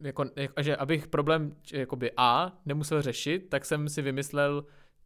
[0.00, 0.24] jako,
[0.60, 4.64] že abych problém jakoby A nemusel řešit, tak jsem si vymyslel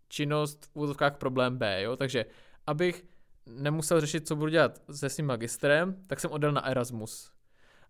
[0.08, 1.96] činnost v úzovkách problém B, jo?
[1.96, 2.26] takže
[2.66, 3.04] abych
[3.46, 7.32] nemusel řešit, co budu dělat se svým magistrem, tak jsem odjel na Erasmus.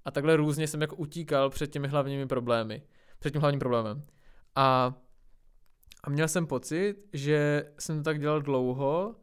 [0.04, 2.82] A takhle různě jsem jako utíkal před těmi hlavními problémy,
[3.18, 4.02] před tím hlavním problémem.
[4.54, 4.94] A,
[6.04, 9.14] a měl jsem pocit, že jsem to tak dělal dlouho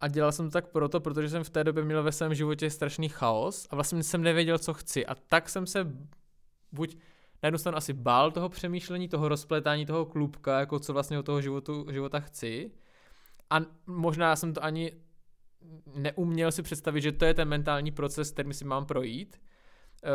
[0.00, 2.70] a dělal jsem to tak proto, protože jsem v té době měl ve svém životě
[2.70, 5.06] strašný chaos a vlastně jsem nevěděl, co chci.
[5.06, 5.92] A tak jsem se
[6.72, 6.96] buď
[7.42, 11.22] na jednu stranu asi bál toho přemýšlení, toho rozpletání toho klubka, jako co vlastně od
[11.22, 12.70] toho životu, života chci.
[13.50, 13.56] A
[13.86, 14.92] možná jsem to ani
[15.94, 19.40] neuměl si představit, že to je ten mentální proces, který si mám projít,
[20.04, 20.10] uh,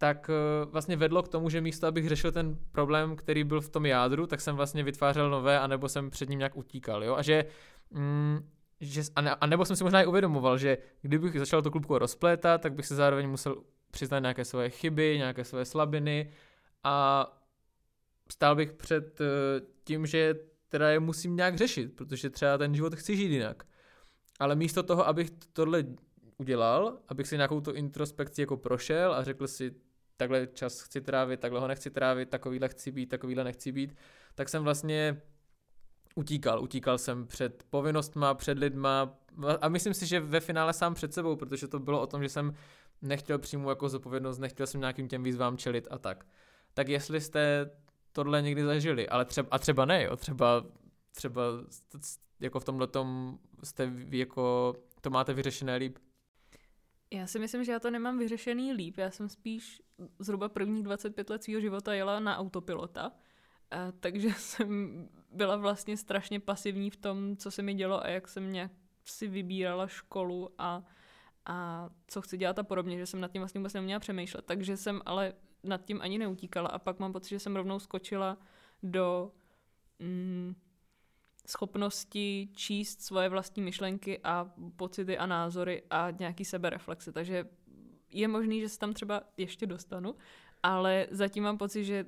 [0.00, 0.30] tak
[0.64, 3.86] uh, vlastně vedlo k tomu, že místo, abych řešil ten problém, který byl v tom
[3.86, 7.44] jádru, tak jsem vlastně vytvářel nové, anebo jsem před ním nějak utíkal, jo, a že
[7.90, 8.48] mm,
[8.80, 11.98] že, a, ne, a nebo jsem si možná i uvědomoval, že kdybych začal to klubku
[11.98, 16.30] rozplétat, tak bych se zároveň musel přiznat nějaké svoje chyby, nějaké svoje slabiny
[16.84, 17.26] a
[18.32, 19.26] stál bych před uh,
[19.84, 20.34] tím, že
[20.68, 23.62] teda je musím nějak řešit, protože třeba ten život chci žít jinak.
[24.38, 25.84] Ale místo toho, abych tohle
[26.38, 29.74] udělal, abych si nějakou tu introspekci jako prošel a řekl si,
[30.20, 33.96] takhle čas chci trávit, takhle ho nechci trávit, takovýhle chci být, takovýhle nechci být,
[34.34, 35.22] tak jsem vlastně
[36.14, 36.62] utíkal.
[36.62, 39.18] Utíkal jsem před povinnostma, před lidma
[39.60, 42.28] a myslím si, že ve finále sám před sebou, protože to bylo o tom, že
[42.28, 42.54] jsem
[43.02, 46.26] nechtěl přijmout jako zodpovědnost, nechtěl jsem nějakým těm výzvám čelit a tak.
[46.74, 47.70] Tak jestli jste
[48.12, 50.64] tohle někdy zažili, ale třeba, a třeba ne, jo, třeba,
[51.12, 51.42] třeba
[52.40, 55.98] jako v tomhle tom jste jako, to máte vyřešené líp?
[57.10, 58.98] Já si myslím, že já to nemám vyřešený líp.
[58.98, 59.82] Já jsem spíš
[60.18, 63.12] zhruba prvních 25 let svého života jela na autopilota,
[63.70, 68.28] a, takže jsem byla vlastně strašně pasivní v tom, co se mi dělo a jak
[68.28, 68.72] jsem nějak
[69.04, 70.84] si vybírala školu a,
[71.46, 74.44] a co chci dělat a podobně, že jsem nad tím vlastně vůbec neměla přemýšlet.
[74.44, 75.34] Takže jsem ale
[75.64, 78.38] nad tím ani neutíkala a pak mám pocit, že jsem rovnou skočila
[78.82, 79.32] do
[79.98, 80.54] mm,
[81.50, 87.12] schopnosti číst svoje vlastní myšlenky a pocity a názory a nějaký sebereflexe.
[87.12, 87.44] Takže
[88.12, 90.14] je možný, že se tam třeba ještě dostanu,
[90.62, 92.04] ale zatím mám pocit, že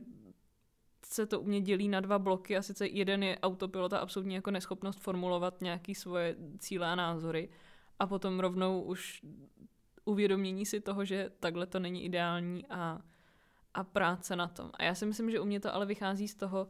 [1.06, 4.34] se to u mě dělí na dva bloky a sice jeden je autopilot a absolutní
[4.34, 7.48] jako neschopnost formulovat nějaké svoje cíle a názory
[7.98, 9.22] a potom rovnou už
[10.04, 13.00] uvědomění si toho, že takhle to není ideální a,
[13.74, 14.70] a práce na tom.
[14.74, 16.68] A já si myslím, že u mě to ale vychází z toho,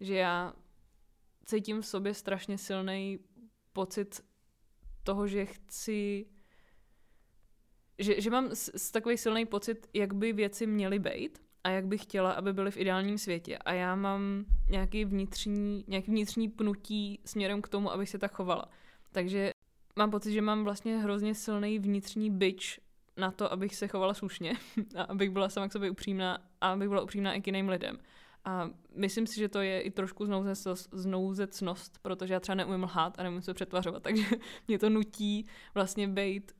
[0.00, 0.52] že já
[1.44, 3.18] cítím v sobě strašně silný
[3.72, 4.24] pocit
[5.02, 6.26] toho, že chci
[7.98, 11.86] že, že mám s, s takový silný pocit, jak by věci měly být a jak
[11.86, 13.58] bych chtěla, aby byly v ideálním světě.
[13.58, 18.68] A já mám nějaký vnitřní, nějaký vnitřní pnutí směrem k tomu, abych se tak chovala.
[19.12, 19.52] Takže
[19.96, 22.80] mám pocit, že mám vlastně hrozně silný vnitřní byč
[23.16, 24.52] na to, abych se chovala slušně
[24.96, 27.98] a abych byla sama k sobě upřímná a abych byla upřímná i k jiným lidem.
[28.44, 30.26] A myslím si, že to je i trošku
[30.92, 34.24] znouzecnost, protože já třeba neumím lhát a neumím se přetvařovat, takže
[34.68, 36.52] mě to nutí vlastně být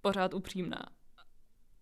[0.00, 0.86] pořád upřímná.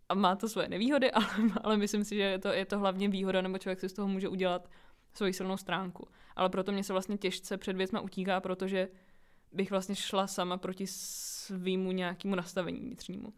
[0.09, 1.27] A má to svoje nevýhody, ale,
[1.63, 4.09] ale myslím si, že je to, je to hlavně výhoda, nebo člověk si z toho
[4.09, 4.71] může udělat
[5.13, 6.09] svoji silnou stránku.
[6.37, 8.89] Ale proto mě se vlastně těžce před věcma utíká, protože
[9.53, 13.35] bych vlastně šla sama proti svýmu nějakému nastavení vnitřnímu.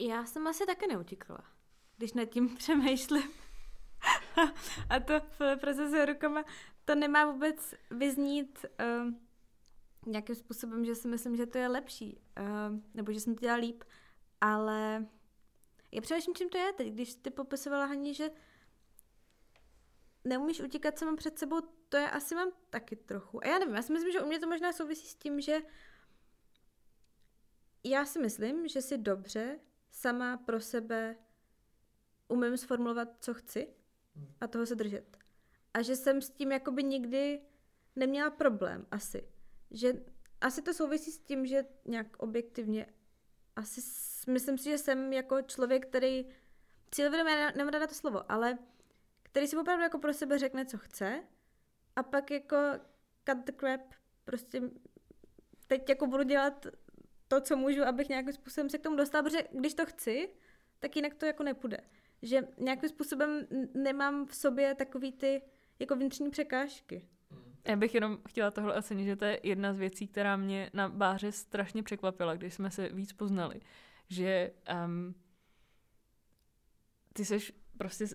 [0.00, 1.44] Já jsem asi také neutíkala,
[1.98, 3.30] když nad tím přemýšlím.
[4.90, 6.44] a to v procesu rukama
[6.84, 9.12] to nemá vůbec vyznít uh,
[10.06, 13.60] nějakým způsobem, že si myslím, že to je lepší, uh, nebo že jsem to dělala
[13.60, 13.84] líp,
[14.40, 15.06] ale
[15.92, 18.30] já přemýšlím, čím to je teď, když ty popisovala Haní, že
[20.24, 23.44] neumíš utíkat sama před sebou, to je asi mám taky trochu.
[23.44, 25.58] A já nevím, já si myslím, že u mě to možná souvisí s tím, že
[27.84, 31.16] já si myslím, že si dobře sama pro sebe
[32.28, 33.68] umím sformulovat, co chci
[34.40, 35.16] a toho se držet.
[35.74, 37.40] A že jsem s tím jakoby nikdy
[37.96, 39.28] neměla problém asi.
[39.70, 39.92] Že
[40.40, 42.86] asi to souvisí s tím, že nějak objektivně
[43.56, 43.80] asi
[44.30, 46.26] myslím si, že jsem jako člověk, který
[46.90, 48.58] cílevědomě, nemám ráda to slovo, ale
[49.22, 51.24] který si opravdu jako pro sebe řekne, co chce
[51.96, 52.56] a pak jako
[53.30, 53.80] cut the crap,
[54.24, 54.62] prostě
[55.66, 56.66] teď jako budu dělat
[57.28, 60.28] to, co můžu, abych nějakým způsobem se k tomu dostala, protože když to chci,
[60.78, 61.78] tak jinak to jako nepůjde.
[62.22, 65.42] Že nějakým způsobem nemám v sobě takový ty
[65.78, 67.08] jako vnitřní překážky.
[67.68, 70.88] Já bych jenom chtěla tohle ocenit, že to je jedna z věcí, která mě na
[70.88, 73.60] báře strašně překvapila, když jsme se víc poznali.
[74.08, 74.52] Že
[74.84, 75.14] um,
[77.12, 78.06] ty seš prostě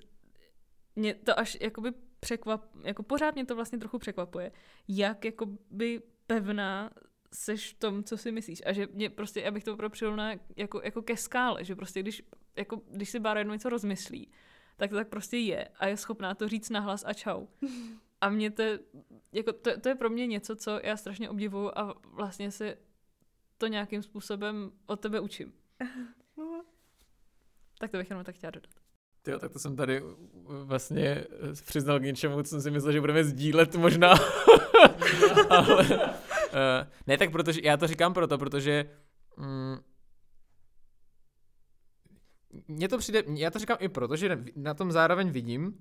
[0.95, 4.51] mě to až jakoby překvap, jako pořád mě to vlastně trochu překvapuje,
[4.88, 6.89] jak jakoby pevná
[7.34, 8.62] seš v tom, co si myslíš.
[8.66, 9.95] A že mě prostě, abych to opravdu
[10.58, 12.24] jako, jako ke skále, že prostě když,
[12.56, 14.32] jako, když si Bára jednou něco rozmyslí,
[14.78, 17.45] tak to tak prostě je a je schopná to říct nahlas a čau.
[18.22, 18.64] A mě to,
[19.32, 22.78] jako to, to je pro mě něco, co já strašně obdivuju a vlastně se
[23.58, 25.54] to nějakým způsobem od tebe učím.
[27.80, 28.74] tak to bych jenom tak chtěla dodat.
[29.28, 30.01] Jo, tak to jsem tady
[30.45, 31.26] vlastně
[31.66, 34.14] přiznal k něčemu, co jsem si myslel, že budeme sdílet možná.
[35.49, 35.97] Ale, uh,
[37.08, 38.89] ne, tak protože, já to říkám proto, protože
[39.38, 39.78] mm,
[42.68, 45.78] mně to přijde, já to říkám i proto, že na tom zároveň vidím,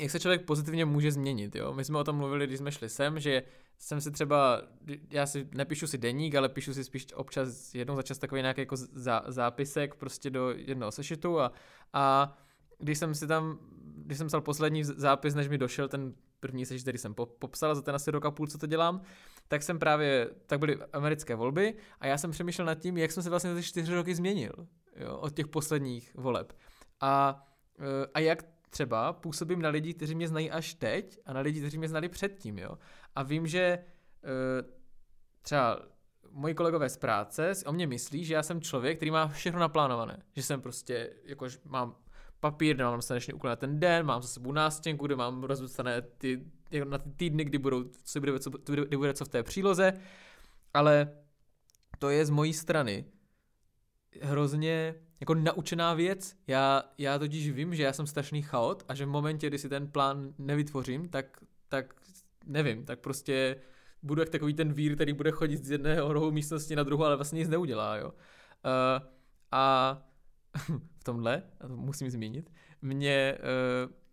[0.00, 1.72] jak se člověk pozitivně může změnit, jo.
[1.72, 3.42] My jsme o tom mluvili, když jsme šli sem, že
[3.78, 4.62] jsem si třeba,
[5.10, 8.60] já si nepíšu si deník, ale píšu si spíš občas jednou za čas takový nějaký
[8.60, 11.52] jako zá, zápisek prostě do jednoho sešitu a,
[11.92, 12.36] a
[12.78, 13.58] když jsem si tam,
[13.96, 17.82] když jsem psal poslední zápis, než mi došel ten první sešit, který jsem popsal za
[17.82, 19.02] ten asi rok a půl, co to dělám,
[19.48, 23.22] tak jsem právě, tak byly americké volby a já jsem přemýšlel nad tím, jak jsem
[23.22, 24.52] se vlastně za ty čtyři roky změnil
[24.96, 26.52] jo, od těch posledních voleb.
[27.00, 27.46] A,
[27.78, 31.60] e, a jak třeba působím na lidi, kteří mě znají až teď a na lidi,
[31.60, 32.78] kteří mě znali předtím, jo.
[33.14, 33.82] A vím, že e,
[35.42, 35.80] třeba
[36.30, 39.60] moji kolegové z práce si o mě myslí, že já jsem člověk, který má všechno
[39.60, 40.22] naplánované.
[40.36, 41.96] Že jsem prostě, jakož mám
[42.40, 46.02] papír, kde mám napsané úkoly na ten den, mám za sebou nástěnku, kde mám rozpsané
[46.02, 49.42] ty, jako na ty týdny, kdy, budou, co bude, co, kdy bude co v té
[49.42, 49.92] příloze,
[50.74, 51.12] ale
[51.98, 53.04] to je z mojí strany
[54.22, 56.36] hrozně jako naučená věc.
[56.46, 59.68] Já, já totiž vím, že já jsem strašný chaot a že v momentě, kdy si
[59.68, 61.26] ten plán nevytvořím, tak,
[61.68, 61.94] tak
[62.46, 63.56] nevím, tak prostě
[64.02, 67.16] budu jak takový ten vír, který bude chodit z jedné rohu místnosti na druhou, ale
[67.16, 68.08] vlastně nic neudělá, jo.
[68.08, 69.06] Uh,
[69.50, 69.96] a
[70.98, 72.52] v tomhle, a to musím zmínit,
[72.82, 73.38] mě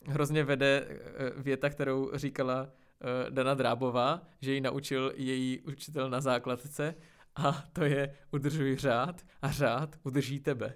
[0.06, 6.10] uh, hrozně vede uh, věta, kterou říkala uh, Dana Drábová, že ji naučil její učitel
[6.10, 6.96] na základce
[7.38, 10.76] a to je udržuj řád a řád udrží tebe.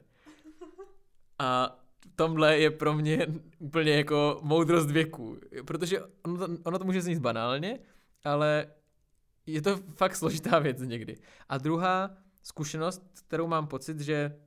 [1.39, 1.80] A
[2.16, 3.28] tomhle je pro mě
[3.59, 7.80] úplně jako moudrost věku, protože ono to, ono to může znít banálně,
[8.24, 8.68] ale
[9.45, 11.18] je to fakt složitá věc někdy.
[11.49, 14.38] A druhá zkušenost, kterou mám pocit, že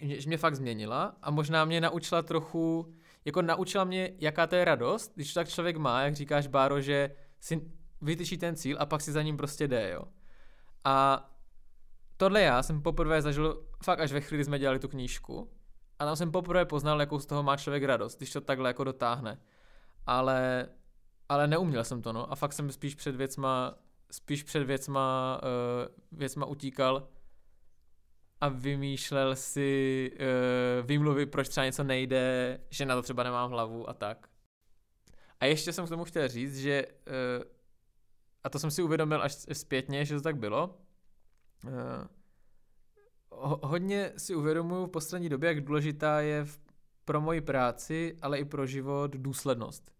[0.00, 4.64] že mě fakt změnila a možná mě naučila trochu, jako naučila mě, jaká to je
[4.64, 7.10] radost, když tak člověk má, jak říkáš, Báro, že
[7.40, 7.60] si
[8.02, 10.02] vytyčí ten cíl a pak si za ním prostě jde, jo.
[10.88, 11.28] A
[12.16, 15.50] tohle já jsem poprvé zažil fakt až ve chvíli, kdy jsme dělali tu knížku
[15.98, 18.84] a tam jsem poprvé poznal, jakou z toho má člověk radost, když to takhle jako
[18.84, 19.40] dotáhne.
[20.06, 20.68] Ale,
[21.28, 23.74] ale neuměl jsem to, no, a fakt jsem spíš před věcma,
[24.10, 27.08] spíš před věcma, uh, věcma utíkal,
[28.40, 33.88] a vymýšlel si uh, výmluvy, proč třeba něco nejde, že na to třeba nemám hlavu
[33.88, 34.28] a tak.
[35.40, 37.57] A ještě jsem k tomu chtěl říct, že uh,
[38.44, 40.78] a to jsem si uvědomil až zpětně, že to tak bylo.
[41.64, 41.72] Uh,
[43.30, 46.60] ho, hodně si uvědomuji v poslední době, jak důležitá je v,
[47.04, 49.92] pro moji práci, ale i pro život důslednost.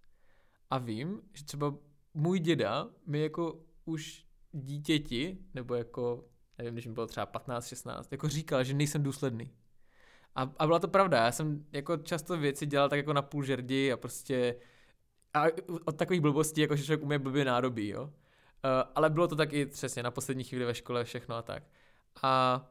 [0.70, 1.74] A vím, že třeba
[2.14, 6.24] můj děda mi jako už dítěti, nebo jako,
[6.58, 9.50] nevím, když mi bylo třeba 15, 16, jako říkal, že nejsem důsledný.
[10.34, 13.44] A, a byla to pravda, já jsem jako často věci dělal tak jako na půl
[13.44, 14.56] žerdi a prostě
[15.34, 15.44] a
[15.84, 18.12] od takových blbostí, jako že člověk umí blbě nádobí, jo.
[18.64, 21.62] Uh, ale bylo to taky přesně na poslední chvíli ve škole všechno a tak.
[22.22, 22.64] A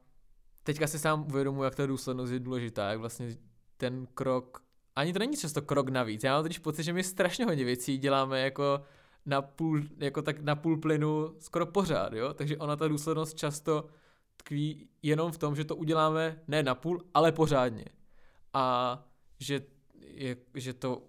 [0.64, 3.38] teďka si sám uvědomuji, jak ta důslednost je důležitá, jak vlastně
[3.78, 4.64] ten krok,
[4.96, 7.98] ani to není často krok navíc, já mám totiž pocit, že my strašně hodně věcí
[7.98, 8.82] děláme jako
[9.26, 12.34] na půl, jako tak na půl plynu skoro pořád, jo?
[12.34, 13.86] Takže ona ta důslednost často
[14.38, 17.86] tkví jenom v tom, že to uděláme ne na půl, ale pořádně.
[18.54, 19.06] A
[19.40, 19.62] že,
[20.00, 21.04] je, že to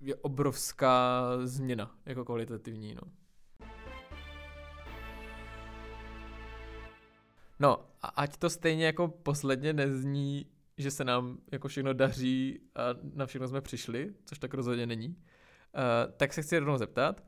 [0.00, 3.02] je obrovská změna, jako kvalitativní, no.
[7.64, 10.46] No, a ať to stejně jako posledně nezní,
[10.78, 12.80] že se nám jako všechno daří a
[13.14, 17.24] na všechno jsme přišli, což tak rozhodně není, uh, tak se chci rovnou zeptat,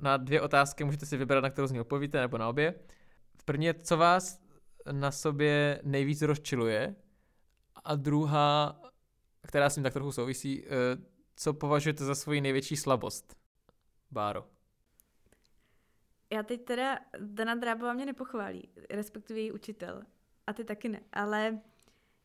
[0.00, 2.74] na dvě otázky můžete si vybrat, na kterou z ní odpovíte, nebo na obě.
[3.44, 4.40] První je, co vás
[4.92, 6.94] na sobě nejvíc rozčiluje
[7.84, 8.80] a druhá,
[9.42, 10.68] která s tím tak trochu souvisí, eh,
[11.36, 13.36] co považujete za svoji největší slabost?
[14.10, 14.55] Báro.
[16.32, 20.02] Já teď teda, Dana Drábová mě nepochválí, respektive její učitel.
[20.46, 21.00] A ty taky ne.
[21.12, 21.60] Ale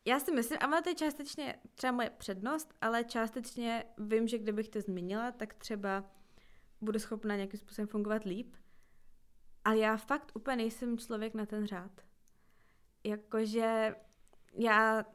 [0.05, 4.69] já si myslím, a to je částečně třeba moje přednost, ale částečně vím, že kdybych
[4.69, 6.03] to zmínila, tak třeba
[6.81, 8.55] budu schopna nějakým způsobem fungovat líp.
[9.65, 12.01] Ale já fakt úplně nejsem člověk na ten řád.
[13.03, 13.95] Jakože
[14.53, 15.05] já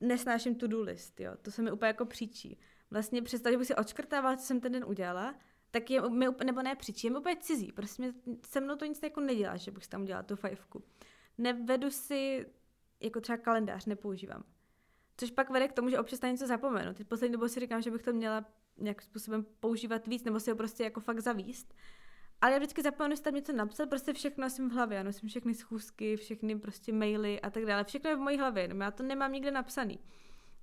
[0.00, 1.36] nesnáším to-do list, jo.
[1.42, 2.58] To se mi úplně jako příčí.
[2.90, 5.34] Vlastně přesto, že bych si odškrtávala, co jsem ten den udělala,
[5.72, 7.72] tak je mi, nebo ne příčí, je mi úplně cizí.
[7.72, 8.12] Prostě
[8.46, 10.84] se mnou to nic jako nedělá, že bych tam udělala tu fajfku.
[11.38, 12.46] Nevedu si,
[13.00, 14.44] jako třeba kalendář nepoužívám.
[15.16, 16.94] Což pak vede k tomu, že občas na něco zapomenu.
[16.94, 18.44] Teď poslední dobou si říkám, že bych to měla
[18.78, 21.74] nějakým způsobem používat víc, nebo si ho prostě jako fakt zavíst.
[22.40, 25.28] Ale já vždycky zapomenu si tam něco napsat, prostě všechno jsem v hlavě, já nosím
[25.28, 27.84] všechny schůzky, všechny prostě maily a tak dále.
[27.84, 29.98] Všechno je v mojí hlavě, já to nemám nikde napsaný.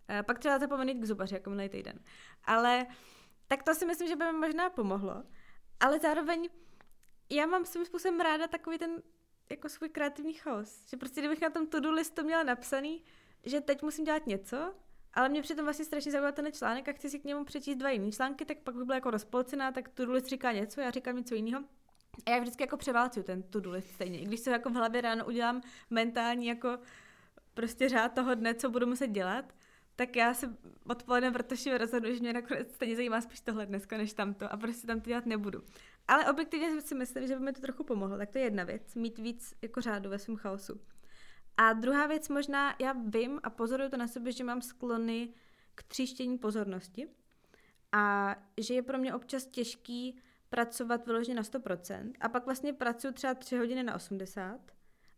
[0.09, 1.99] E, pak třeba zapomenu jít k zubaři, jako minulý týden.
[2.43, 2.85] Ale
[3.49, 5.23] tak to si myslím, že by mi možná pomohlo.
[5.79, 6.49] Ale zároveň
[7.29, 9.01] já mám svým způsobem ráda takový ten
[9.49, 10.89] jako svůj kreativní chaos.
[10.89, 13.03] Že prostě kdybych na tom to-do listu měla napsaný,
[13.43, 14.73] že teď musím dělat něco,
[15.13, 17.89] ale mě přitom vlastně strašně zajímá ten článek a chci si k němu přečíst dva
[17.89, 21.15] jiný články, tak pak by byla jako rozpolcená, tak to list říká něco, já říkám
[21.15, 21.63] něco jiného.
[22.25, 24.19] A já vždycky jako převálcuju ten to list stejně.
[24.19, 26.79] I když se jako v hlavě ráno udělám mentální jako
[27.53, 29.53] prostě řád toho dne, co budu muset dělat,
[29.99, 30.57] tak já se
[30.89, 34.87] odpoledne vrtoším rozhodu, že mě nakonec stejně zajímá spíš tohle dneska než tamto a prostě
[34.87, 35.63] tam to dělat nebudu.
[36.07, 38.17] Ale objektivně si myslím, že by mi to trochu pomohlo.
[38.17, 40.81] Tak to je jedna věc, mít víc jako řádu ve svém chaosu.
[41.57, 45.33] A druhá věc možná, já vím a pozoruju to na sobě, že mám sklony
[45.75, 47.07] k tříštění pozornosti
[47.91, 50.19] a že je pro mě občas těžký
[50.49, 54.59] pracovat vyloženě na 100% a pak vlastně pracuji třeba 3 hodiny na 80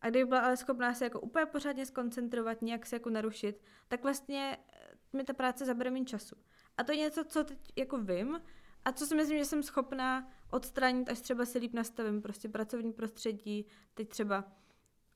[0.02, 4.04] a kdyby byla ale schopná se jako úplně pořádně skoncentrovat, nějak se jako narušit, tak
[4.04, 6.36] vlastně eh, mi ta práce zabere méně času.
[6.78, 8.42] A to je něco, co teď jako vím
[8.86, 12.94] a co si myslím, že jsem schopná odstranit, až třeba si líp nastavím prostě pracovní
[12.94, 14.52] prostředí, teď třeba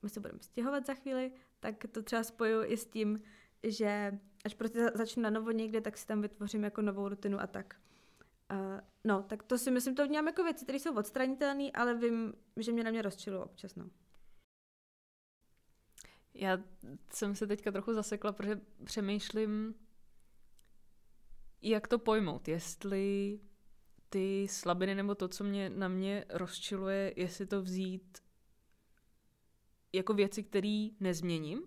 [0.02, 3.22] my se budeme stěhovat za chvíli, tak to třeba spojuju i s tím,
[3.62, 7.46] že až prostě začnu na novo někde, tak si tam vytvořím jako novou rutinu a
[7.46, 7.76] tak.
[8.50, 12.34] Uh, no, tak to si myslím, to vnímám jako věci, které jsou odstranitelné, ale vím,
[12.56, 13.90] že mě na mě rozčilují občas, no.
[16.38, 16.58] Já
[17.12, 19.74] jsem se teďka trochu zasekla, protože přemýšlím,
[21.62, 23.40] jak to pojmout, jestli
[24.08, 28.18] ty slabiny nebo to, co mě na mě rozčiluje, jestli to vzít
[29.92, 31.62] jako věci, které nezměním,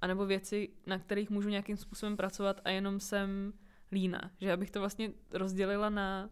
[0.00, 3.52] anebo věci, na kterých můžu nějakým způsobem pracovat a jenom jsem
[3.92, 4.30] lína.
[4.40, 6.30] Že abych to vlastně rozdělila na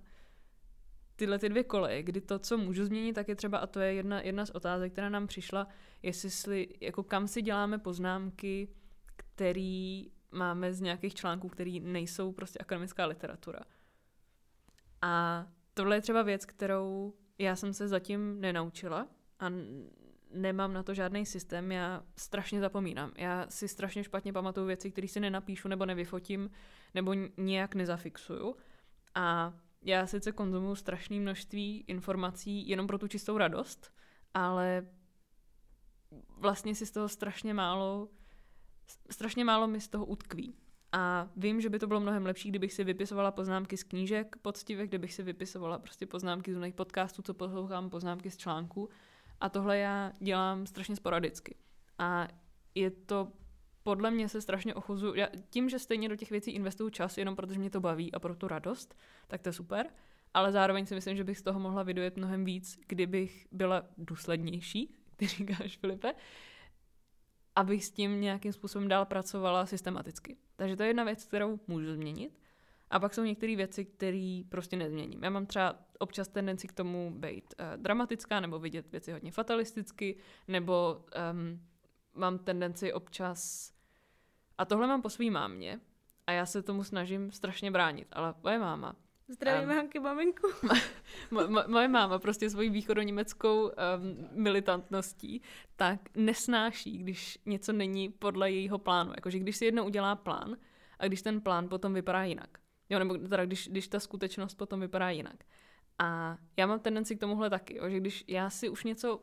[1.19, 3.95] tyhle ty dvě koleje, kdy to, co můžu změnit, tak je třeba, a to je
[3.95, 5.69] jedna, jedna z otázek, která nám přišla,
[6.03, 8.69] jestli, jako kam si děláme poznámky,
[9.16, 13.61] který máme z nějakých článků, které nejsou prostě akademická literatura.
[15.03, 19.09] A tohle je třeba věc, kterou já jsem se zatím nenaučila
[19.40, 19.53] a
[20.31, 23.12] nemám na to žádný systém, já strašně zapomínám.
[23.16, 26.51] Já si strašně špatně pamatuju věci, které si nenapíšu nebo nevyfotím
[26.95, 28.57] nebo nějak nezafixuju.
[29.15, 33.92] A já sice konzumuju strašné množství informací jenom pro tu čistou radost,
[34.34, 34.86] ale
[36.28, 38.09] vlastně si z toho strašně málo,
[39.10, 40.55] strašně málo mi z toho utkví.
[40.92, 44.86] A vím, že by to bylo mnohem lepší, kdybych si vypisovala poznámky z knížek poctivě,
[44.86, 48.88] kdybych si vypisovala prostě poznámky z jiných podcastů, co poslouchám, poznámky z článků.
[49.40, 51.55] A tohle já dělám strašně sporadicky.
[51.98, 52.28] A
[52.74, 53.32] je to
[53.89, 55.15] podle mě se strašně ochuzu.
[55.15, 58.19] Já, tím, že stejně do těch věcí investuju čas, jenom protože mě to baví a
[58.19, 58.98] pro tu radost,
[59.28, 59.86] tak to je super.
[60.35, 64.94] Ale zároveň si myslím, že bych z toho mohla vydojet mnohem víc, kdybych byla důslednější,
[65.16, 66.15] ty říkáš, Filipe,
[67.56, 70.36] abych s tím nějakým způsobem dál pracovala systematicky.
[70.56, 72.39] Takže to je jedna věc, kterou můžu změnit.
[72.90, 75.24] A pak jsou některé věci, které prostě nezměním.
[75.24, 80.16] Já mám třeba občas tendenci k tomu být uh, dramatická, nebo vidět věci hodně fatalisticky,
[80.48, 81.60] nebo um,
[82.15, 83.73] mám tendenci občas...
[84.59, 85.80] A tohle mám po svý mámě
[86.26, 88.97] a já se tomu snažím strašně bránit, ale moje máma
[89.30, 90.47] Zdravíme um, Hanky maminku.
[91.30, 93.72] mo, mo, moje máma prostě svojí východoněmeckou um,
[94.32, 95.43] militantností
[95.76, 99.12] tak nesnáší, když něco není podle jejího plánu.
[99.16, 100.56] Jakože když si jednou udělá plán
[100.98, 102.59] a když ten plán potom vypadá jinak.
[102.90, 105.44] Jo, nebo teda když, když ta skutečnost potom vypadá jinak.
[105.98, 109.20] A já mám tendenci k tomuhle taky, jo, že když já si už něco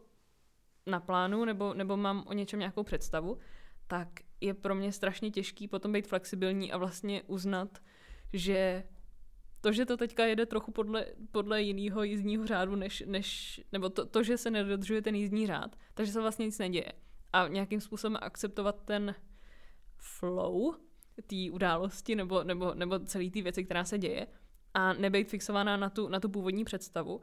[0.85, 3.37] naplánu nebo, nebo mám o něčem nějakou představu,
[3.87, 4.07] tak
[4.41, 7.79] je pro mě strašně těžký potom být flexibilní a vlastně uznat,
[8.33, 8.83] že
[9.61, 14.05] to, že to teďka jede trochu podle, podle jiného jízdního řádu, než, než, nebo to,
[14.05, 16.91] to, že se nedodržuje ten jízdní řád, takže se vlastně nic neděje.
[17.33, 19.15] A nějakým způsobem akceptovat ten
[19.97, 20.75] flow
[21.27, 24.27] té události nebo, nebo, nebo celý té věci, která se děje
[24.73, 27.21] a nebejt fixovaná na tu, na tu původní představu.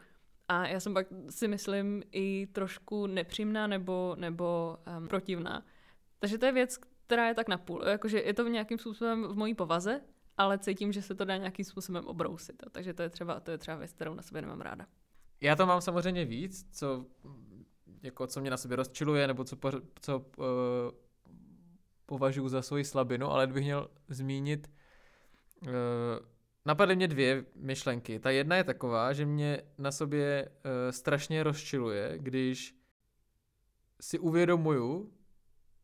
[0.49, 5.67] A já jsem pak si myslím i trošku nepřímná nebo, nebo um, protivná.
[6.19, 6.79] Takže to je věc,
[7.13, 7.83] která je tak napůl.
[7.85, 10.01] Jakože je to nějakým způsobem v mojí povaze,
[10.37, 12.63] ale cítím, že se to dá nějakým způsobem obrousit.
[12.71, 14.87] Takže to je třeba, to je třeba věc, kterou na sebe nemám ráda.
[15.41, 17.07] Já to mám samozřejmě víc, co,
[18.03, 19.57] jako, co mě na sobě rozčiluje, nebo co,
[20.01, 20.45] co uh,
[22.07, 24.71] považuji za svoji slabinu, ale kdybych měl zmínit,
[25.63, 25.71] uh,
[26.67, 28.19] napadly mě dvě myšlenky.
[28.19, 32.75] Ta jedna je taková, že mě na sobě uh, strašně rozčiluje, když
[34.01, 35.13] si uvědomuju,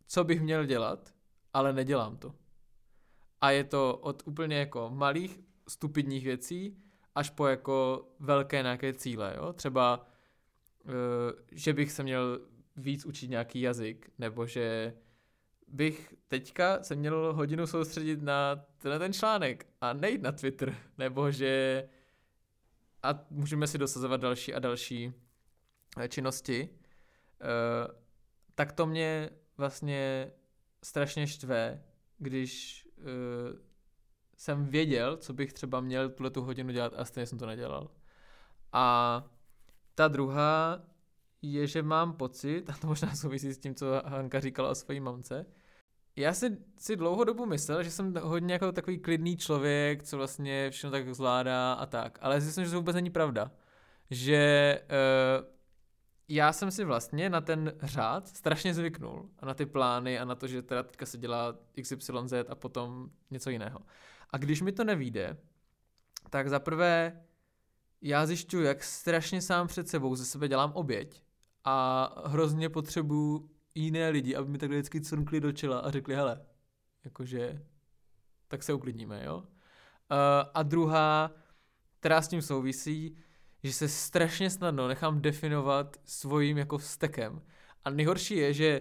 [0.06, 1.17] co bych měl dělat,
[1.52, 2.34] ale nedělám to.
[3.40, 6.82] A je to od úplně jako malých stupidních věcí
[7.14, 9.52] až po jako velké nějaké cíle, jo?
[9.52, 10.06] Třeba,
[10.84, 10.92] uh,
[11.52, 12.40] že bych se měl
[12.76, 14.94] víc učit nějaký jazyk, nebo že
[15.68, 21.30] bych teďka se měl hodinu soustředit na tenhle ten článek a nejít na Twitter, nebo
[21.30, 21.88] že
[23.02, 25.12] a můžeme si dosazovat další a další
[26.00, 27.94] eh, činnosti, uh,
[28.54, 30.30] tak to mě vlastně
[30.84, 31.82] strašně štve,
[32.18, 33.04] když uh,
[34.36, 37.90] jsem věděl, co bych třeba měl tuhle tu hodinu dělat a stejně jsem to nedělal.
[38.72, 39.24] A
[39.94, 40.82] ta druhá
[41.42, 45.00] je, že mám pocit, a to možná souvisí s tím, co Hanka říkala o své
[45.00, 45.46] mamce,
[46.16, 50.70] já si, si dlouho dobu myslel, že jsem hodně jako takový klidný člověk, co vlastně
[50.70, 53.50] všechno tak zvládá a tak, ale zjistil jsem, že to vůbec není pravda.
[54.10, 55.57] Že uh,
[56.28, 60.34] já jsem si vlastně na ten řád strašně zvyknul a na ty plány a na
[60.34, 63.78] to, že teda teďka se dělá XYZ a potom něco jiného.
[64.30, 65.36] A když mi to nevíde,
[66.30, 67.20] tak zaprvé
[68.02, 71.22] já zjišťuju, jak strašně sám před sebou ze sebe dělám oběť
[71.64, 76.46] a hrozně potřebuju jiné lidi, aby mi takhle vždycky crnkli do čela a řekli, hele,
[77.04, 77.62] jakože,
[78.48, 79.36] tak se uklidníme, jo?
[79.38, 79.46] Uh,
[80.54, 81.30] a druhá,
[82.00, 83.16] která s tím souvisí,
[83.62, 87.42] že se strašně snadno nechám definovat svým jako vztekem.
[87.84, 88.80] A nejhorší je, že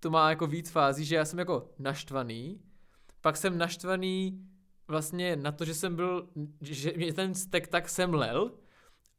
[0.00, 2.60] to má jako víc fází, že já jsem jako naštvaný,
[3.20, 4.46] pak jsem naštvaný
[4.88, 6.28] vlastně na to, že jsem byl,
[6.60, 8.52] že mě ten stek tak semlel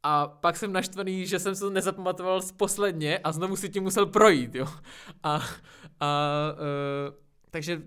[0.02, 3.82] a pak jsem naštvaný, že jsem se to nezapamatoval z posledně a znovu si tím
[3.82, 4.66] musel projít, jo.
[5.22, 5.42] A,
[6.00, 7.14] a uh,
[7.50, 7.82] takže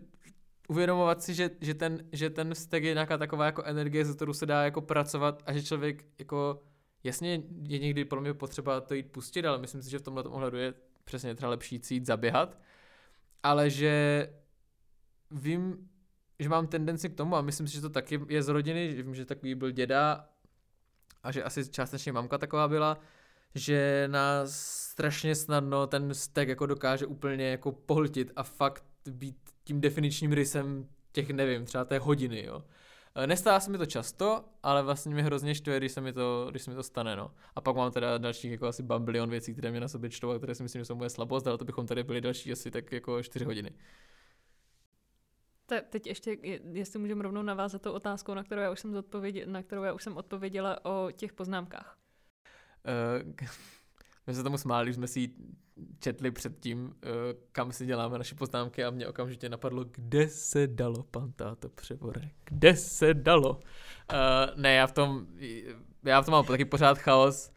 [0.68, 4.34] uvědomovat si, že, že, ten, že ten vztek je nějaká taková jako energie, za kterou
[4.34, 6.64] se dá jako pracovat a že člověk jako
[7.06, 10.24] Jasně je někdy pro mě potřeba to jít pustit, ale myslím si, že v tomhle
[10.24, 10.74] ohledu je
[11.04, 12.60] přesně třeba lepší jít zaběhat,
[13.44, 14.28] ale že
[15.32, 15.90] vím,
[16.40, 19.04] že mám tendenci k tomu a myslím si, že to taky je z rodiny, že
[19.04, 20.30] vím, že takový byl děda
[21.24, 23.00] a že asi částečně mamka taková byla,
[23.56, 24.52] že nás
[24.92, 30.88] strašně snadno ten stek jako dokáže úplně jako pohltit a fakt být tím definičním rysem
[31.12, 32.64] těch, nevím, třeba té hodiny, jo.
[33.18, 36.48] Eh, nestává se mi to často, ale vlastně mě hrozně štve, když se mi to,
[36.50, 37.32] když se mi to stane, no.
[37.56, 40.38] A pak mám teda dalších jako asi bambilion věcí, které mě na sobě čtou a
[40.38, 42.92] které si myslím, že jsou moje slabost, ale to bychom tady byli další asi tak
[42.92, 43.72] jako 4 hodiny.
[45.66, 46.38] Tak teď ještě,
[46.72, 49.94] jestli můžeme rovnou navázat tou otázkou, na kterou já už jsem, odpověděla, na kterou já
[49.94, 51.98] už jsem odpověděla o těch poznámkách.
[52.86, 53.48] Uh,
[54.28, 55.30] My jsme tomu smáli, jsme si
[56.00, 57.08] četli předtím, eh,
[57.52, 62.22] kam si děláme naše poznámky a mě okamžitě napadlo, kde se dalo, pan táto převore,
[62.46, 63.50] kde se dalo.
[63.54, 65.28] Uh, ne, já v tom,
[66.04, 67.52] já v tom mám taky pořád chaos.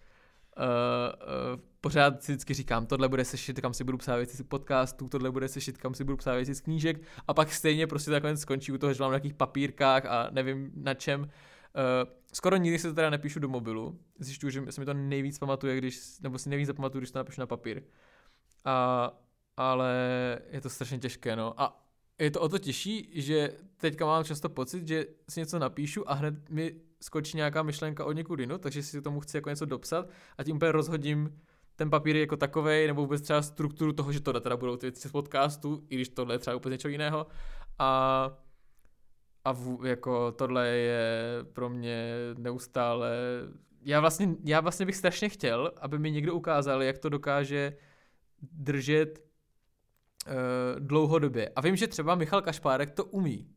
[0.59, 4.43] Uh, uh, pořád si vždycky říkám, tohle bude sešit, kam si budu psát věci z
[4.43, 8.11] podcastů, tohle bude sešit, kam si budu psát věci z knížek a pak stejně prostě
[8.11, 11.31] takhle skončí u toho, že mám na nějakých papírkách a nevím na čem.
[11.79, 15.39] Uh, skoro nikdy se to teda nepíšu do mobilu, zjišťuju, že se mi to nejvíc
[15.39, 17.83] pamatuje, když, nebo si nejvíc zapamatuju, když to napíšu na papír.
[18.65, 19.11] A,
[19.57, 19.93] ale
[20.51, 21.61] je to strašně těžké, no.
[21.61, 21.85] A
[22.19, 26.15] je to o to těžší, že teďka mám často pocit, že si něco napíšu a
[26.15, 30.09] hned mi skočí nějaká myšlenka od někud jinu, takže si tomu chci jako něco dopsat
[30.39, 31.41] a tím úplně rozhodím
[31.77, 35.09] ten papír jako takový, nebo vůbec třeba strukturu toho, že tohle teda budou ty věci
[35.09, 37.27] z podcastu, i když tohle je třeba úplně něco jiného.
[37.79, 38.39] A,
[39.49, 41.11] a v, jako tohle je
[41.53, 43.17] pro mě neustále...
[43.83, 47.77] Já vlastně, já vlastně bych strašně chtěl, aby mi někdo ukázal, jak to dokáže
[48.43, 51.49] držet uh, dlouhodobě.
[51.57, 53.49] A vím, že třeba Michal Kašpárek to umí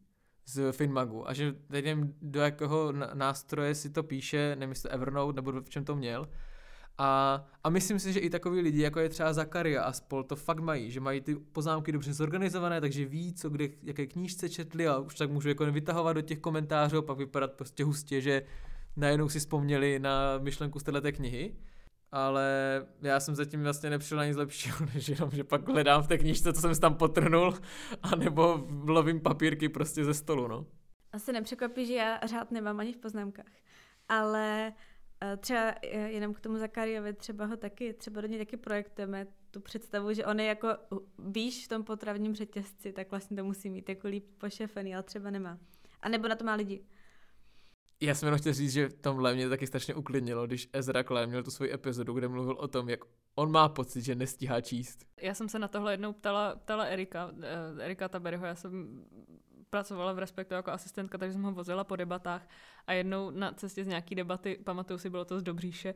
[0.45, 5.51] z Finmagu a že nevím, do jakého nástroje si to píše, nevím, jestli Evernote nebo
[5.61, 6.27] v čem to měl,
[7.03, 10.35] a, a myslím si, že i takový lidi, jako je třeba Zakaria a spol, to
[10.35, 14.87] fakt mají, že mají ty poznámky dobře zorganizované, takže ví, co kde, jaké knížce četli
[14.87, 18.41] a už tak můžu jako vytahovat do těch komentářů a pak vypadat prostě hustě, že
[18.95, 21.55] najednou si vzpomněli na myšlenku z této knihy.
[22.11, 22.47] Ale
[23.01, 26.17] já jsem zatím vlastně nepřišel na nic lepšího, než jenom, že pak hledám v té
[26.17, 27.53] knížce, co jsem tam potrhnul,
[28.01, 30.65] anebo lovím papírky prostě ze stolu, no.
[31.11, 33.51] Asi nepřekvapí, že já řád nemám ani v poznámkách.
[34.09, 34.73] Ale
[35.37, 39.61] Třeba e, jenom k tomu Zakariovi, třeba ho taky, třeba do něj taky projektujeme tu
[39.61, 40.67] představu, že on je jako
[41.19, 45.29] víš v tom potravním řetězci, tak vlastně to musí mít jako líp pošefený, ale třeba
[45.29, 45.57] nemá.
[46.01, 46.85] A nebo na to má lidi.
[48.03, 51.29] Já jsem jenom chtěl říct, že v tomhle mě taky strašně uklidnilo, když Ezra Klein
[51.29, 52.99] měl tu svoji epizodu, kde mluvil o tom, jak
[53.35, 55.05] on má pocit, že nestíhá číst.
[55.21, 59.05] Já jsem se na tohle jednou ptala, ptala Erika, eh, Erika Taberyho, já jsem
[59.71, 62.49] pracovala v Respektu jako asistentka, takže jsem ho vozila po debatách
[62.87, 65.95] a jednou na cestě z nějaký debaty, pamatuju si, bylo to z Dobříše,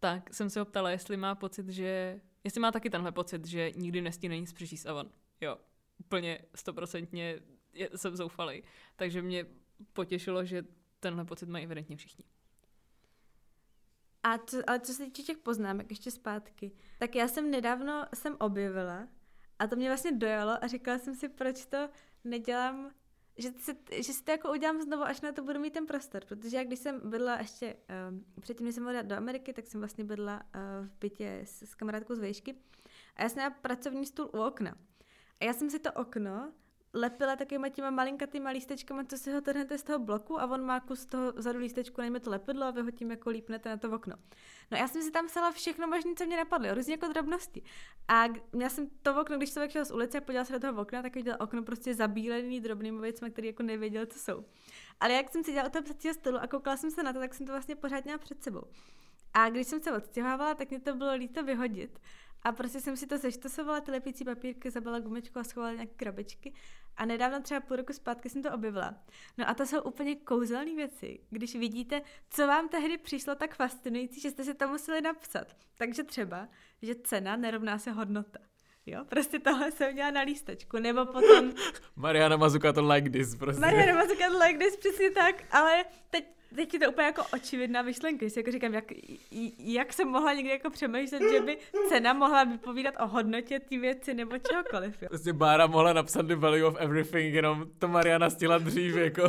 [0.00, 3.70] tak jsem se ho ptala, jestli má pocit, že, jestli má taky tenhle pocit, že
[3.76, 5.10] nikdy nestíne nic přečíst a on,
[5.40, 5.56] jo,
[5.98, 7.40] úplně stoprocentně
[7.96, 8.62] jsem zoufalý.
[8.96, 9.46] Takže mě
[9.92, 10.64] potěšilo, že
[11.00, 12.24] tenhle pocit mají evidentně všichni.
[14.22, 18.36] A co, ale co se týče těch poznámek, ještě zpátky, tak já jsem nedávno jsem
[18.40, 19.08] objevila
[19.58, 21.88] a to mě vlastně dojalo a říkala jsem si, proč to
[22.24, 22.90] nedělám
[23.38, 26.24] že, si, že si to jako udělám znovu, až na to budu mít ten prostor,
[26.24, 27.76] protože já když jsem bydla ještě,
[28.10, 31.62] um, předtím, než jsem byla do Ameriky, tak jsem vlastně bydla uh, v bytě s,
[31.62, 32.56] s kamarádkou z vejšky
[33.16, 34.76] a já jsem měla pracovní stůl u okna.
[35.40, 36.52] A já jsem si to okno
[36.96, 40.80] lepila takovýma těma malinkatýma lístečkama, co si ho trhnete z toho bloku a on má
[40.80, 43.90] kus toho vzadu lístečku, najme to lepidlo a vy ho tím jako lípnete na to
[43.90, 44.16] okno.
[44.70, 47.62] No já jsem si tam psala všechno možné, co mě napadlo, různě jako drobnosti.
[48.08, 50.82] A měla jsem to okno, když člověk šel z ulice a podíval se do toho
[50.82, 54.44] okna, tak viděl okno prostě zabílený drobnými věcmi, které jako nevěděl, co jsou.
[55.00, 57.18] Ale jak jsem si dělala u toho psacího stolu a koukala jsem se na to,
[57.18, 58.62] tak jsem to vlastně pořád měla před sebou.
[59.34, 61.98] A když jsem se odstěhovala, tak mě to bylo líto vyhodit.
[62.42, 66.54] A prostě jsem si to seštosovala, ty lepící papírky, zabala gumičku a schovala nějaké krabičky.
[66.96, 68.94] A nedávno třeba půl roku zpátky jsem to objevila.
[69.38, 74.20] No a to jsou úplně kouzelné věci, když vidíte, co vám tehdy přišlo tak fascinující,
[74.20, 75.56] že jste si to museli napsat.
[75.78, 76.48] Takže třeba,
[76.82, 78.38] že cena nerovná se hodnota.
[78.86, 81.52] Jo, prostě tohle jsem měla na lístečku, nebo potom...
[81.96, 83.60] Mariana Mazuka to like this, prostě.
[83.60, 87.82] Mariana Mazuka to like this, přesně tak, ale teď teď je to úplně jako očividná
[87.82, 88.84] myšlenka, si jako říkám, jak,
[89.58, 91.58] jak jsem mohla někdy jako přemýšlet, že by
[91.88, 95.02] cena mohla vypovídat o hodnotě té věci nebo čehokoliv.
[95.02, 95.08] Jo.
[95.08, 99.22] Prostě Bára mohla napsat the value of everything, jenom to Mariana stihla dřív, jako.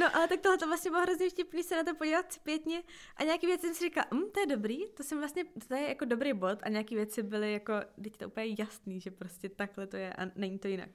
[0.00, 2.82] No, ale tak tohle to vlastně bylo hrozně vtipný se na to podívat zpětně
[3.16, 5.88] a nějaký věci jsem si říkala, hm, to je dobrý, to jsem vlastně, to je
[5.88, 7.72] jako dobrý bod a nějaký věci byly jako,
[8.02, 10.90] teď to úplně jasný, že prostě takhle to je a není to jinak.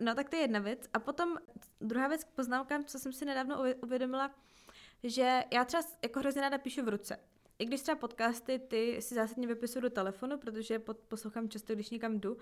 [0.00, 0.88] No tak to je jedna věc.
[0.92, 1.36] A potom
[1.80, 4.34] druhá věc k poznámkám, co jsem si nedávno uvědomila,
[5.02, 7.18] že já třeba jako hrozně ráda píšu v ruce.
[7.58, 11.90] I když třeba podcasty ty si zásadně vypisuju do telefonu, protože pod, poslouchám často, když
[11.90, 12.36] někam jdu.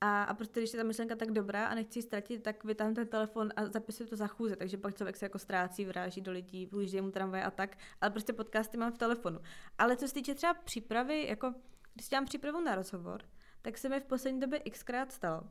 [0.00, 2.94] A, a prostě když je ta myšlenka tak dobrá a nechci ji ztratit, tak vytáhnu
[2.94, 4.56] ten telefon a zapisuju to za chůze.
[4.56, 7.78] Takže pak člověk se jako ztrácí, vráží do lidí, využije mu tramvaj a tak.
[8.00, 9.40] Ale prostě podcasty mám v telefonu.
[9.78, 11.54] Ale co se týče třeba přípravy, jako
[11.94, 13.22] když dělám přípravu na rozhovor,
[13.62, 15.42] tak se mi v poslední době xkrát stalo,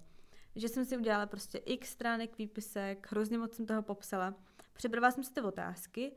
[0.55, 4.33] že jsem si udělala prostě x stránek výpisek, hrozně moc jsem toho popsala.
[4.73, 6.15] Připravila jsem si ty otázky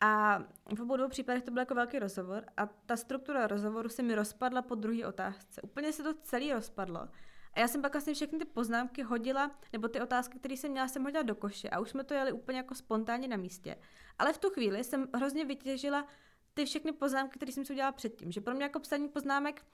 [0.00, 0.42] a
[0.76, 4.14] v obou dvou případech to byl jako velký rozhovor a ta struktura rozhovoru se mi
[4.14, 5.62] rozpadla po druhé otázce.
[5.62, 7.08] Úplně se to celý rozpadlo.
[7.52, 10.88] A já jsem pak vlastně všechny ty poznámky hodila, nebo ty otázky, které jsem měla,
[10.88, 13.76] jsem hodila do koše a už jsme to jeli úplně jako spontánně na místě.
[14.18, 16.06] Ale v tu chvíli jsem hrozně vytěžila
[16.54, 18.32] ty všechny poznámky, které jsem si udělala předtím.
[18.32, 19.64] Že pro mě jako psaní poznámek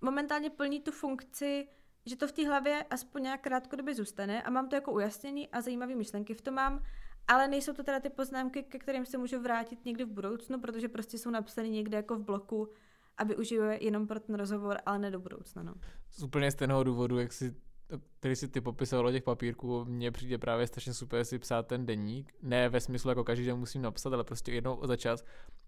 [0.00, 1.68] momentálně plní tu funkci,
[2.06, 5.60] že to v té hlavě aspoň nějak krátkodobě zůstane a mám to jako ujasnění a
[5.60, 6.82] zajímavé myšlenky v tom mám,
[7.28, 10.88] ale nejsou to teda ty poznámky, ke kterým se můžu vrátit někdy v budoucnu, protože
[10.88, 12.68] prostě jsou napsané někde jako v bloku
[13.16, 15.62] a využiju jenom pro ten rozhovor, ale ne do budoucna.
[15.62, 15.74] No.
[16.10, 17.54] Z úplně stejného důvodu, jak si
[18.18, 22.34] který si ty popisoval těch papírků, mně přijde právě strašně super si psát ten deník.
[22.42, 25.24] Ne ve smyslu, jako každý den musím napsat, ale prostě jednou za čas,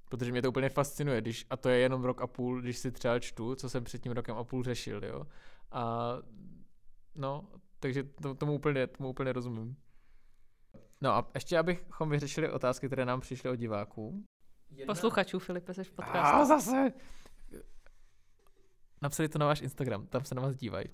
[0.09, 2.93] protože mě to úplně fascinuje, když, a to je jenom rok a půl, když si
[2.93, 5.27] třeba čtu, co jsem před tím rokem a půl řešil, jo.
[5.73, 6.13] A
[7.15, 7.49] no,
[7.81, 9.77] takže to, tomu, úplně, tomu úplně rozumím.
[11.01, 14.25] No a ještě abychom vyřešili otázky, které nám přišly od diváků.
[14.71, 14.95] Jedna...
[14.95, 16.37] Posluchačů, Filipe, jsi v podcastu.
[16.37, 16.93] A zase!
[19.03, 20.87] Napsali to na váš Instagram, tam se na vás dívají.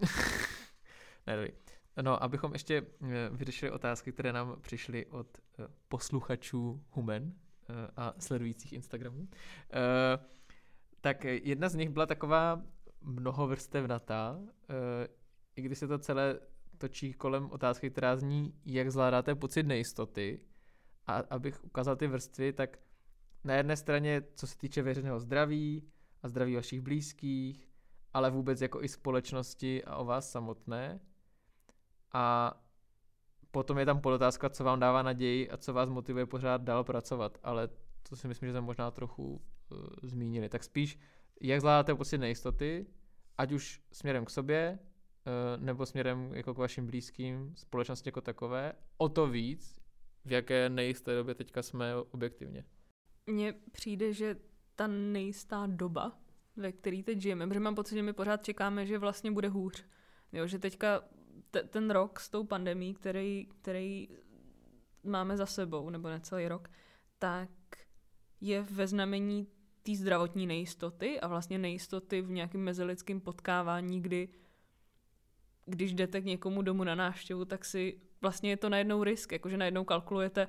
[1.26, 1.52] ne, dobrý.
[2.02, 8.14] No, abychom ještě eh, vyřešili otázky, které nám přišly od eh, posluchačů Human eh, a
[8.18, 9.28] sledujících Instagramů.
[11.02, 12.62] Tak jedna z nich byla taková
[13.00, 14.40] mnohovrstevnatá,
[15.56, 16.40] i když se to celé
[16.78, 20.40] točí kolem otázky, která zní, jak zvládáte pocit nejistoty.
[21.06, 22.78] A abych ukázal ty vrstvy, tak
[23.44, 25.88] na jedné straně, co se týče veřejného zdraví
[26.22, 27.68] a zdraví vašich blízkých,
[28.12, 31.00] ale vůbec jako i společnosti a o vás samotné.
[32.12, 32.54] A
[33.50, 37.38] potom je tam podotázka, co vám dává naději a co vás motivuje pořád dál pracovat,
[37.42, 37.68] ale
[38.08, 39.42] to si myslím, že jsme možná trochu
[40.02, 40.48] zmínili.
[40.48, 40.98] Tak spíš,
[41.40, 42.86] jak zvládáte pocit nejistoty,
[43.38, 48.72] ať už směrem k sobě, uh, nebo směrem jako k vašim blízkým, společnosti jako takové,
[48.96, 49.80] o to víc,
[50.24, 52.64] v jaké nejisté době teďka jsme objektivně.
[53.26, 54.36] Mně přijde, že
[54.74, 56.18] ta nejistá doba,
[56.56, 59.84] ve který teď žijeme, protože mám pocit, že my pořád čekáme, že vlastně bude hůř.
[60.32, 61.02] Jo, že teďka
[61.50, 64.08] te, ten rok s tou pandemí, který, který
[65.04, 66.70] máme za sebou, nebo necelý rok,
[67.18, 67.50] tak
[68.40, 69.48] je ve znamení
[69.82, 74.28] té zdravotní nejistoty a vlastně nejistoty v nějakém mezilidském potkávání, kdy
[75.66, 79.56] když jdete k někomu domů na návštěvu, tak si vlastně je to najednou risk, jakože
[79.56, 80.48] najednou kalkulujete,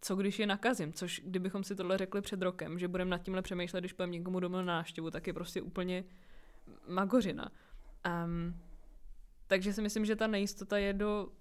[0.00, 3.42] co když je nakazím, což kdybychom si tohle řekli před rokem, že budeme nad tímhle
[3.42, 6.04] přemýšlet, když půjdeme někomu domů na návštěvu, tak je prostě úplně
[6.88, 7.52] magořina.
[8.24, 8.60] Um,
[9.46, 11.32] takže si myslím, že ta nejistota je do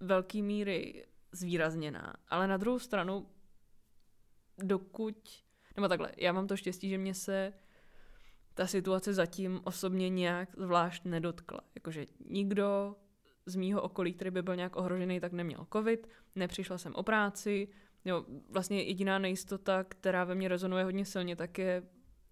[0.00, 2.14] velké míry zvýrazněná.
[2.28, 3.26] Ale na druhou stranu,
[4.58, 5.44] dokud,
[5.76, 7.52] nebo takhle, já mám to štěstí, že mě se
[8.54, 11.60] ta situace zatím osobně nějak zvlášť nedotkla.
[11.74, 12.96] Jakože nikdo
[13.46, 17.68] z mýho okolí, který by byl nějak ohrožený, tak neměl covid, nepřišla jsem o práci,
[18.04, 21.82] jo, vlastně jediná nejistota, která ve mně rezonuje hodně silně, tak je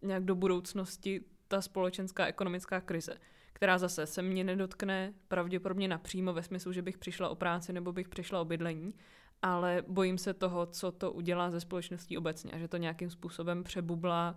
[0.02, 3.14] nějak do budoucnosti ta společenská ekonomická krize,
[3.52, 7.92] která zase se mě nedotkne pravděpodobně napřímo ve smyslu, že bych přišla o práci nebo
[7.92, 8.94] bych přišla o bydlení,
[9.42, 13.64] ale bojím se toho, co to udělá ze společností obecně a že to nějakým způsobem
[13.64, 14.36] přebublá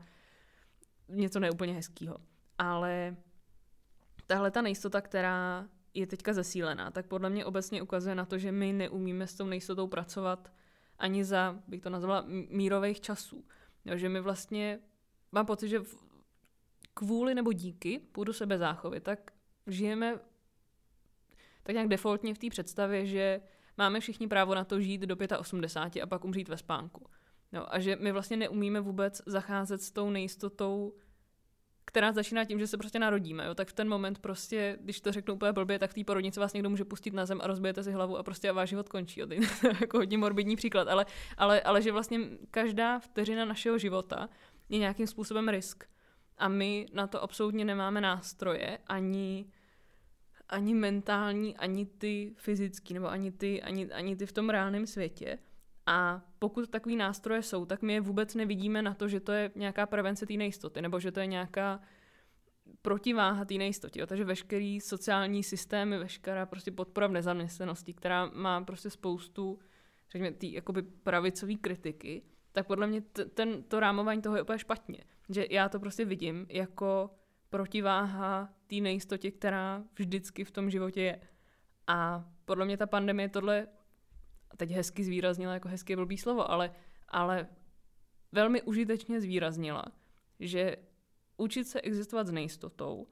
[1.09, 2.17] něco neúplně hezkého.
[2.57, 3.15] Ale
[4.27, 8.51] tahle ta nejistota, která je teďka zesílená, tak podle mě obecně ukazuje na to, že
[8.51, 10.51] my neumíme s tou nejistotou pracovat
[10.99, 13.45] ani za, bych to nazvala, mírových časů.
[13.85, 14.79] Jo, že my vlastně,
[15.31, 15.81] mám pocit, že
[16.93, 19.31] kvůli nebo díky půdu sebe záchovy, tak
[19.67, 20.19] žijeme
[21.63, 23.41] tak nějak defaultně v té představě, že
[23.77, 27.09] máme všichni právo na to žít do 85 a pak umřít ve spánku.
[27.51, 30.93] No, a že my vlastně neumíme vůbec zacházet s tou nejistotou
[31.85, 33.45] která začíná tím, že se prostě narodíme.
[33.45, 33.55] Jo?
[33.55, 36.53] Tak v ten moment prostě, když to řeknu úplně blbě, tak v té porodnici vás
[36.53, 39.19] někdo může pustit na zem a rozbijete si hlavu a prostě váš život končí.
[39.19, 39.27] Jo?
[39.27, 39.39] To je
[39.81, 41.05] jako hodně morbidní příklad, ale,
[41.37, 42.19] ale, ale že vlastně
[42.51, 44.29] každá vteřina našeho života
[44.69, 45.83] je nějakým způsobem risk.
[46.37, 49.45] A my na to absolutně nemáme nástroje, ani,
[50.53, 55.39] ani mentální, ani ty fyzický, nebo ani ty, ani, ani ty v tom reálném světě.
[55.85, 59.51] A pokud takový nástroje jsou, tak my je vůbec nevidíme na to, že to je
[59.55, 61.79] nějaká prevence té nejistoty, nebo že to je nějaká
[62.81, 63.99] protiváha té nejistotě.
[63.99, 64.07] Jo.
[64.07, 69.59] Takže veškerý sociální systémy, veškerá prostě podpora v nezaměstnanosti, která má prostě spoustu,
[70.11, 74.59] řekněme, té jakoby pravicové kritiky, tak podle mě t- ten, to rámování toho je úplně
[74.59, 75.03] špatně.
[75.29, 77.09] Že já to prostě vidím jako
[77.49, 81.19] protiváha té nejistotě, která vždycky v tom životě je.
[81.87, 83.67] A podle mě ta pandemie tohle
[84.57, 86.71] teď hezky zvýraznila, jako hezky blbý slovo, ale,
[87.07, 87.47] ale
[88.31, 89.85] velmi užitečně zvýraznila,
[90.39, 90.77] že
[91.37, 93.07] učit se existovat s nejistotou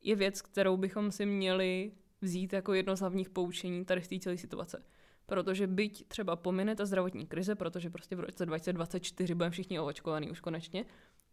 [0.00, 4.18] je věc, kterou bychom si měli vzít jako jedno z hlavních poučení tady z té
[4.18, 4.84] celé situace.
[5.26, 10.30] Protože byť třeba pomine ta zdravotní krize, protože prostě v roce 2024 budeme všichni očkovaní
[10.30, 10.84] už konečně,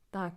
[0.10, 0.34] tak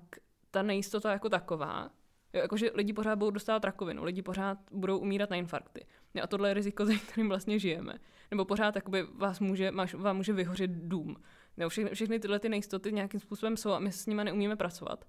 [0.51, 1.91] ta nejistota jako taková
[2.33, 5.87] Jo, jakože lidi pořád budou dostávat rakovinu, lidi pořád budou umírat na infarkty.
[6.15, 7.95] Jo, a tohle je riziko, za kterým vlastně žijeme.
[8.31, 11.17] Nebo pořád jakoby vás může, máš, vám může vyhořet dům.
[11.57, 15.05] No, všechny, všechny tyhle ty nejistoty nějakým způsobem jsou a my s nimi neumíme pracovat.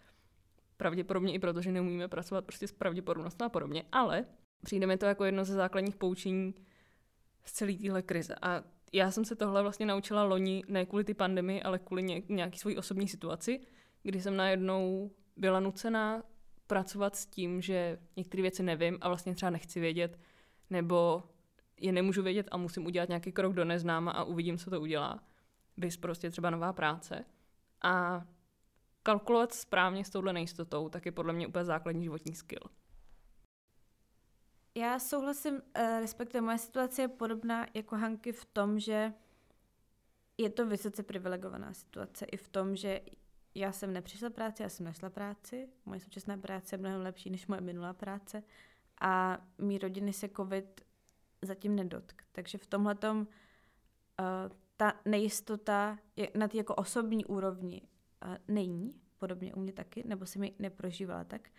[0.77, 3.83] Pravděpodobně i proto, že neumíme pracovat prostě s pravděpodobností a podobně.
[3.91, 4.25] Ale
[4.63, 6.55] přijde mi to jako jedno ze základních poučení
[7.45, 8.35] z celé téhle krize.
[8.41, 8.63] A
[8.93, 12.77] já jsem se tohle vlastně naučila loni ne kvůli ty pandemii, ale kvůli nějaký svojí
[12.77, 13.59] osobní situaci,
[14.03, 16.23] kdy jsem najednou byla nucená
[16.69, 20.19] pracovat s tím, že některé věci nevím a vlastně třeba nechci vědět,
[20.69, 21.23] nebo
[21.77, 25.23] je nemůžu vědět a musím udělat nějaký krok do neznáma a uvidím, co to udělá.
[25.77, 27.25] Bys prostě třeba nová práce.
[27.83, 28.25] A
[29.03, 32.63] kalkulovat správně s touhle nejistotou, tak je podle mě úplně základní životní skill.
[34.75, 39.13] Já souhlasím, eh, respektive moje situace je podobná jako Hanky v tom, že
[40.37, 43.01] je to vysoce privilegovaná situace i v tom, že
[43.55, 45.69] já jsem nepřišla práci, já jsem našla práci.
[45.85, 48.43] Moje současná práce je mnohem lepší než moje minulá práce.
[49.01, 50.81] A mý rodiny se covid
[51.41, 52.21] zatím nedotk.
[52.31, 53.25] Takže v tomhle uh,
[54.77, 57.81] ta nejistota je na té jako osobní úrovni
[58.25, 61.49] uh, není, podobně u mě taky, nebo se mi neprožívala tak.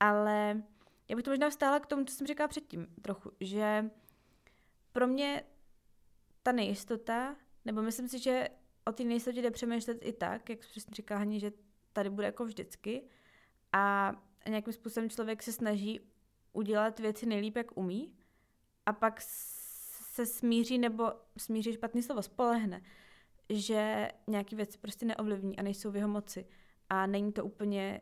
[0.00, 0.62] Ale
[1.08, 3.90] já bych to možná vstála k tomu, co jsem říkala předtím trochu, že
[4.92, 5.44] pro mě
[6.42, 8.48] ta nejistota, nebo myslím si, že
[8.88, 11.52] o té nejistotě jde přemýšlet i tak, jak přesně říká Hani, že
[11.92, 13.02] tady bude jako vždycky
[13.72, 14.12] a
[14.48, 16.00] nějakým způsobem člověk se snaží
[16.52, 18.14] udělat věci nejlíp, jak umí
[18.86, 22.82] a pak se smíří, nebo smíří špatný slovo, spolehne,
[23.48, 26.46] že nějaký věci prostě neovlivní a nejsou v jeho moci.
[26.88, 28.00] A není to úplně,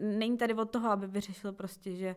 [0.00, 2.16] není tady od toho, aby vyřešil prostě, že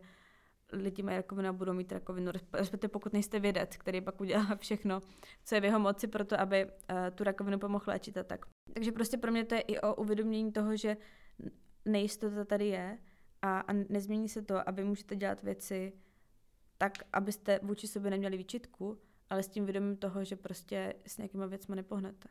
[0.72, 5.02] lidi mají rakovinu a budou mít rakovinu, respektive pokud nejste vědec, který pak udělá všechno,
[5.46, 6.72] co je v jeho moci pro to, aby uh,
[7.16, 8.46] tu rakovinu pomohl léčit a tak.
[8.74, 10.98] Takže prostě pro mě to je i o uvědomění toho, že
[11.86, 12.98] nejistota tady je
[13.42, 15.94] a, a nezmění se to, aby můžete dělat věci
[16.78, 18.98] tak, abyste vůči sobě neměli výčitku,
[19.30, 22.30] ale s tím vědomím toho, že prostě s nějakýma věcmi nepohnete.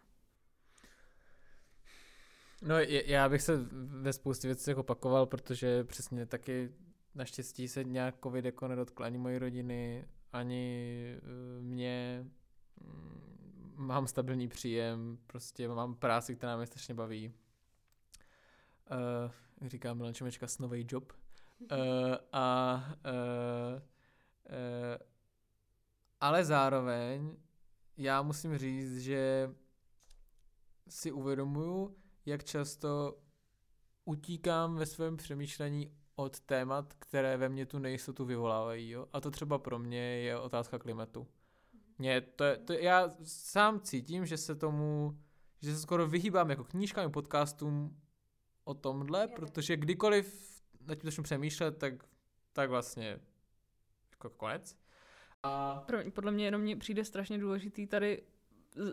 [2.62, 6.72] No, já bych se ve spoustě věcí opakoval, protože přesně taky
[7.14, 12.26] Naštěstí se nějak covid jako nedotkl ani mojí rodiny, ani uh, mě.
[12.80, 17.32] Mm, mám stabilní příjem, prostě mám práci, která mě strašně baví.
[18.90, 21.12] Uh, jak říká Milan Čemečka, snový job.
[21.60, 21.76] Uh,
[22.32, 22.74] a
[23.04, 25.08] uh, uh,
[26.20, 27.36] ale zároveň
[27.96, 29.50] já musím říct, že
[30.88, 33.18] si uvědomuju, jak často
[34.04, 38.90] utíkám ve svém přemýšlení od témat, které ve mně tu nejistotu vyvolávají.
[38.90, 39.06] Jo?
[39.12, 41.26] A to třeba pro mě je otázka klimatu.
[41.98, 45.18] Mě to, je, to já sám cítím, že se tomu,
[45.62, 48.00] že se skoro vyhýbám jako knížkám, podcastům
[48.64, 51.94] o tomhle, protože kdykoliv na tím začnu přemýšlet, tak,
[52.52, 53.20] tak vlastně
[54.10, 54.76] jako konec.
[55.42, 55.80] A...
[55.86, 58.22] Pro, podle mě jenom mě přijde strašně důležitý tady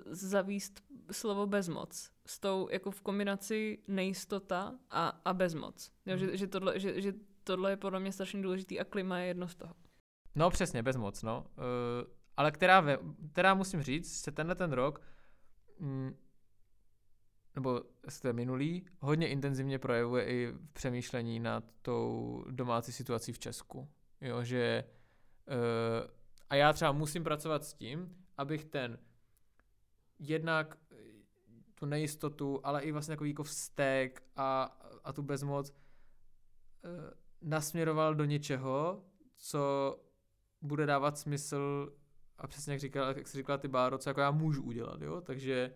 [0.05, 5.91] zavíst slovo bezmoc s tou jako v kombinaci nejistota a, a bezmoc.
[6.05, 6.37] Jo, že, hmm.
[6.37, 7.13] že, tohle, že, že
[7.43, 9.73] tohle je podle mě strašně důležitý a klima je jedno z toho.
[10.35, 11.45] No přesně, bezmoc, no.
[11.57, 12.97] Uh, ale která, ve,
[13.31, 15.01] která musím říct, se tenhle ten rok,
[15.79, 16.15] mm,
[17.55, 23.89] nebo jste minulý, hodně intenzivně projevuje i v přemýšlení nad tou domácí situací v Česku.
[24.21, 24.83] Jo, že
[25.47, 26.11] uh,
[26.49, 28.99] a já třeba musím pracovat s tím, abych ten
[30.19, 30.95] jednak eh,
[31.75, 35.73] tu nejistotu, ale i vlastně takový jako vztek a, a tu bezmoc e,
[37.41, 39.05] nasměroval do něčeho,
[39.37, 39.95] co
[40.61, 41.93] bude dávat smysl
[42.37, 45.21] a přesně jak, říkal, jak jsi říkala ty Báro, co jako já můžu udělat, jo,
[45.21, 45.75] takže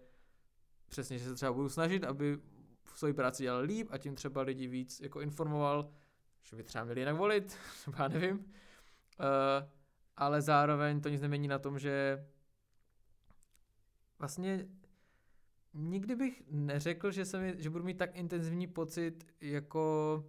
[0.88, 2.38] přesně, že se třeba budu snažit, aby
[2.84, 5.94] v své práci dělal líp a tím třeba lidi víc jako informoval,
[6.44, 8.46] že by třeba měli jinak volit, třeba nevím, uh,
[10.18, 12.26] ale zároveň to nic nemění na tom, že
[14.20, 14.68] vlastně
[15.74, 20.26] nikdy bych neřekl, že, se mi, že budu mít tak intenzivní pocit jako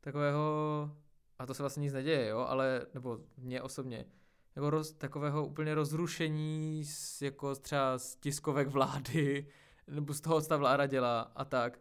[0.00, 0.90] takového,
[1.38, 4.04] a to se vlastně nic neděje, jo, ale, nebo mě osobně,
[4.56, 9.46] jako roz, takového úplně rozrušení z, jako třeba z tiskovek vlády,
[9.88, 11.80] nebo z toho, co ta vláda dělá a tak,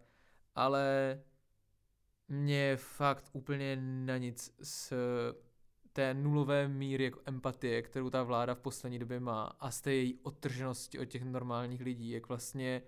[0.56, 1.20] ale
[2.28, 4.94] mě fakt úplně na nic s
[5.96, 9.94] té nulové míry jako empatie, kterou ta vláda v poslední době má a z té
[9.94, 12.82] její odtrženosti od těch normálních lidí, jak vlastně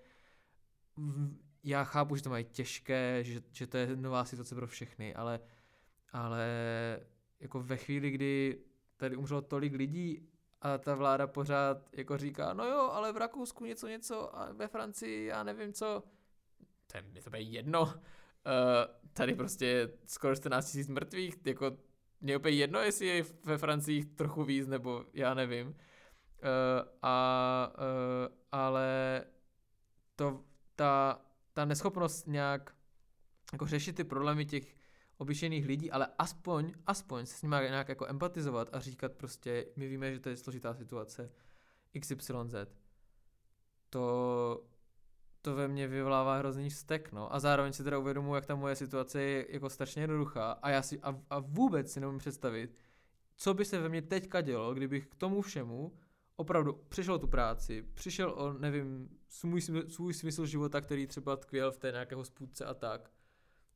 [1.64, 5.40] já chápu, že to mají těžké, že, že to je nová situace pro všechny, ale,
[6.12, 6.46] ale
[7.40, 8.60] jako ve chvíli, kdy
[8.96, 10.28] tady umřelo tolik lidí
[10.60, 14.68] a ta vláda pořád jako říká, no jo, ale v Rakousku něco, něco a ve
[14.68, 16.02] Francii já nevím co,
[16.86, 17.90] to je, to je jedno, uh,
[19.12, 21.87] tady prostě skoro 14 tisíc mrtvých, jako
[22.20, 25.66] mě úplně jedno, jestli je ve Francii trochu víc, nebo já nevím.
[25.68, 25.74] Uh,
[27.02, 29.24] a, uh, ale
[30.16, 30.44] to,
[30.76, 31.20] ta,
[31.52, 32.74] ta neschopnost nějak
[33.52, 34.74] jako řešit ty problémy těch
[35.16, 39.88] obyčejných lidí, ale aspoň, aspoň se s nimi nějak jako empatizovat a říkat prostě, my
[39.88, 41.32] víme, že to je složitá situace,
[42.00, 42.54] XYZ,
[43.90, 44.64] to,
[45.42, 47.34] to ve mně vyvolává hrozný vztek, no.
[47.34, 50.82] A zároveň si teda uvědomuji, jak ta moje situace je jako strašně jednoduchá a já
[50.82, 52.76] si, a, a vůbec si nemůžu představit,
[53.36, 55.92] co by se ve mně teďka dělo, kdybych k tomu všemu
[56.36, 61.78] opravdu přišel tu práci, přišel o, nevím, svůj, svůj smysl života, který třeba tkvěl v
[61.78, 63.10] té nějaké hospůdce a tak.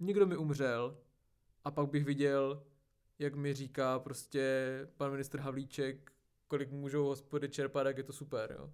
[0.00, 0.98] Někdo mi umřel
[1.64, 2.66] a pak bych viděl,
[3.18, 6.12] jak mi říká prostě pan ministr Havlíček,
[6.48, 8.70] kolik můžou hospody čerpat, jak je to super, jo.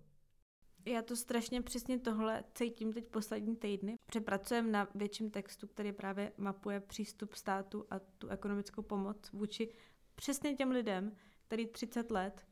[0.85, 3.97] Já to strašně přesně tohle cítím teď poslední týdny.
[4.07, 9.73] Přepracujeme na větším textu, který právě mapuje přístup státu a tu ekonomickou pomoc vůči
[10.15, 12.47] přesně těm lidem, který 30 let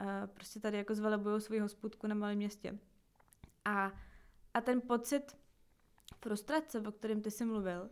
[0.00, 2.78] uh, prostě tady jako zvelebují svou hospůdku na malém městě.
[3.64, 3.92] A,
[4.54, 5.36] a ten pocit
[6.16, 7.90] frustrace, o kterém ty jsi mluvil,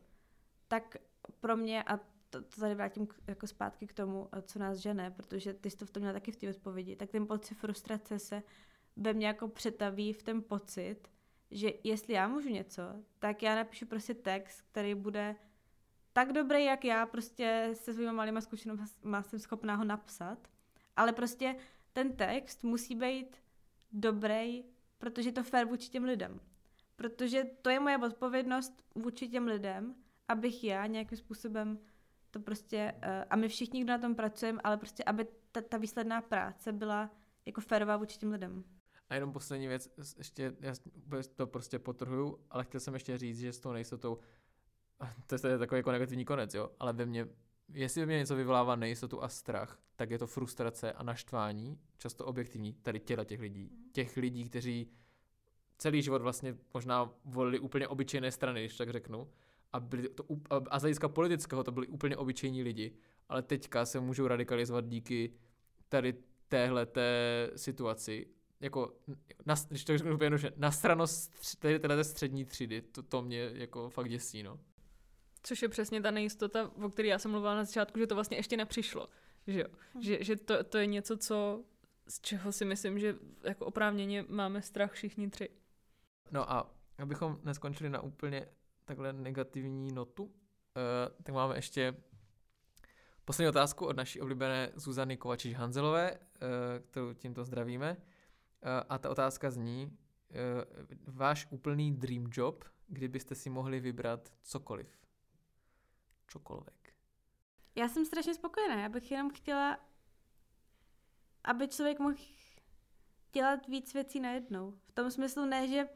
[0.68, 0.96] tak
[1.40, 1.96] pro mě, a
[2.30, 5.76] to, to tady vrátím k, jako zpátky k tomu, co nás žene, protože ty jsi
[5.76, 8.42] to v tom měla taky v té odpovědi, tak ten pocit frustrace se
[8.96, 10.96] ve mně jako přetaví v ten pocit,
[11.50, 12.82] že jestli já můžu něco,
[13.18, 15.36] tak já napíšu prostě text, který bude
[16.12, 20.48] tak dobrý, jak já prostě se svýma malýma zkušenostmi jsem schopná ho napsat,
[20.96, 21.56] ale prostě
[21.92, 23.36] ten text musí být
[23.92, 24.64] dobrý,
[24.98, 26.40] protože je to fér vůči těm lidem.
[26.96, 29.94] Protože to je moje odpovědnost vůči těm lidem,
[30.28, 31.78] abych já nějakým způsobem
[32.30, 35.76] to prostě, uh, a my všichni, kdo na tom pracujeme, ale prostě, aby ta, ta
[35.76, 37.10] výsledná práce byla
[37.46, 38.64] jako férová vůči těm lidem.
[39.08, 39.88] A jenom poslední věc,
[40.18, 40.74] ještě, já
[41.36, 44.18] to prostě potrhuju, ale chtěl jsem ještě říct, že s tou nejistotou,
[45.40, 47.28] to je takový jako negativní konec, jo, ale ve mně,
[47.72, 52.26] jestli ve mně něco vyvolává nejistotu a strach, tak je to frustrace a naštvání, často
[52.26, 53.70] objektivní, tady těla těch lidí.
[53.92, 54.90] Těch lidí, kteří
[55.78, 59.28] celý život vlastně možná volili úplně obyčejné strany, když tak řeknu,
[59.72, 60.24] a, byli to,
[60.70, 62.96] a z hlediska politického to byli úplně obyčejní lidi,
[63.28, 65.32] ale teďka se můžou radikalizovat díky
[65.88, 66.14] tady
[66.48, 68.26] téhle té situaci
[68.60, 68.94] jako,
[69.46, 73.50] na, když to řeknu úplně že na stranost tady téhle střední třídy, to, to mě
[73.54, 74.60] jako fakt děsí, no.
[75.42, 78.36] Což je přesně ta nejistota, o které já jsem mluvila na začátku, že to vlastně
[78.36, 79.08] ještě nepřišlo.
[79.46, 79.66] Že, jo?
[79.94, 80.02] Hmm.
[80.02, 81.64] že, že to, to je něco, co,
[82.08, 83.14] z čeho si myslím, že
[83.44, 85.48] jako oprávněně máme strach všichni tři.
[86.30, 88.48] No a abychom neskončili na úplně
[88.84, 90.30] takhle negativní notu, uh,
[91.22, 91.94] tak máme ještě
[93.24, 96.18] poslední otázku od naší oblíbené Zuzany Kovačič-Hanzelové, uh,
[96.90, 97.96] kterou tímto zdravíme.
[98.66, 104.88] Uh, a ta otázka zní, uh, váš úplný dream job, kdybyste si mohli vybrat cokoliv.
[106.26, 106.76] Čokoliv.
[107.78, 109.78] Já jsem strašně spokojená, já bych jenom chtěla,
[111.44, 112.14] aby člověk mohl
[113.32, 114.78] dělat víc věcí najednou.
[114.86, 115.88] V tom smyslu ne, že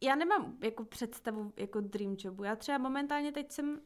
[0.00, 2.44] já nemám jako představu jako dream jobu.
[2.44, 3.80] Já třeba momentálně teď jsem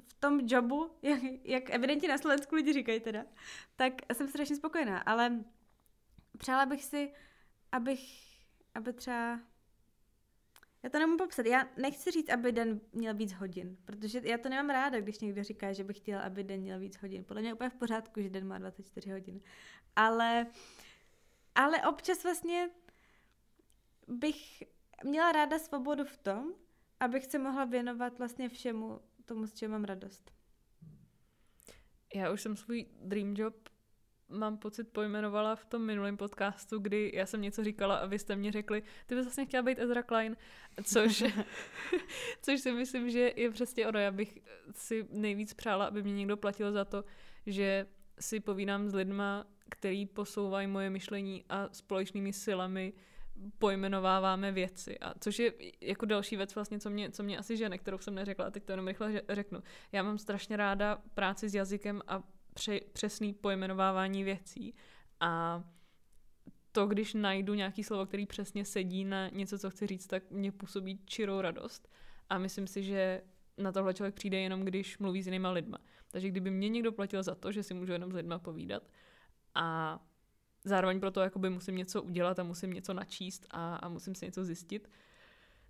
[0.00, 3.24] v tom jobu, jak, jak evidentně na Slovensku lidi říkají teda,
[3.76, 5.44] tak jsem strašně spokojená, ale
[6.38, 7.12] přála bych si,
[7.72, 8.00] abych,
[8.74, 9.40] aby třeba
[10.82, 11.46] já to nemůžu popsat.
[11.46, 15.44] Já nechci říct, aby den měl víc hodin, protože já to nemám ráda, když někdo
[15.44, 17.24] říká, že bych chtěla, aby den měl víc hodin.
[17.24, 19.40] Podle mě je úplně v pořádku, že den má 24 hodin.
[19.96, 20.46] Ale,
[21.54, 22.70] ale občas vlastně
[24.08, 24.62] bych
[25.04, 26.52] měla ráda svobodu v tom,
[27.00, 30.32] abych se mohla věnovat vlastně všemu tomu, s čím mám radost.
[32.14, 33.68] Já už jsem svůj dream job
[34.32, 38.36] mám pocit, pojmenovala v tom minulém podcastu, kdy já jsem něco říkala a vy jste
[38.36, 40.36] mě řekli, ty bys vlastně chtěla být Ezra Klein,
[40.84, 41.24] což,
[42.42, 43.98] což si myslím, že je přesně ono.
[43.98, 44.38] Já bych
[44.74, 47.04] si nejvíc přála, aby mě někdo platil za to,
[47.46, 47.86] že
[48.20, 52.92] si povídám s lidma, který posouvají moje myšlení a společnými silami
[53.58, 54.98] pojmenováváme věci.
[54.98, 58.14] A což je jako další věc vlastně, co mě, co mě asi žene, kterou jsem
[58.14, 59.62] neřekla, a teď to jenom rychle řeknu.
[59.92, 62.22] Já mám strašně ráda práci s jazykem a
[62.54, 64.74] pře- přesný pojmenovávání věcí.
[65.20, 65.62] A
[66.72, 70.52] to, když najdu nějaký slovo, který přesně sedí na něco, co chci říct, tak mě
[70.52, 71.88] působí čirou radost.
[72.28, 73.22] A myslím si, že
[73.58, 75.78] na tohle člověk přijde jenom, když mluví s jinýma lidma.
[76.10, 78.82] Takže kdyby mě někdo platil za to, že si můžu jenom s lidma povídat
[79.54, 79.98] a
[80.64, 84.44] zároveň proto jakoby musím něco udělat a musím něco načíst a, a musím si něco
[84.44, 84.90] zjistit,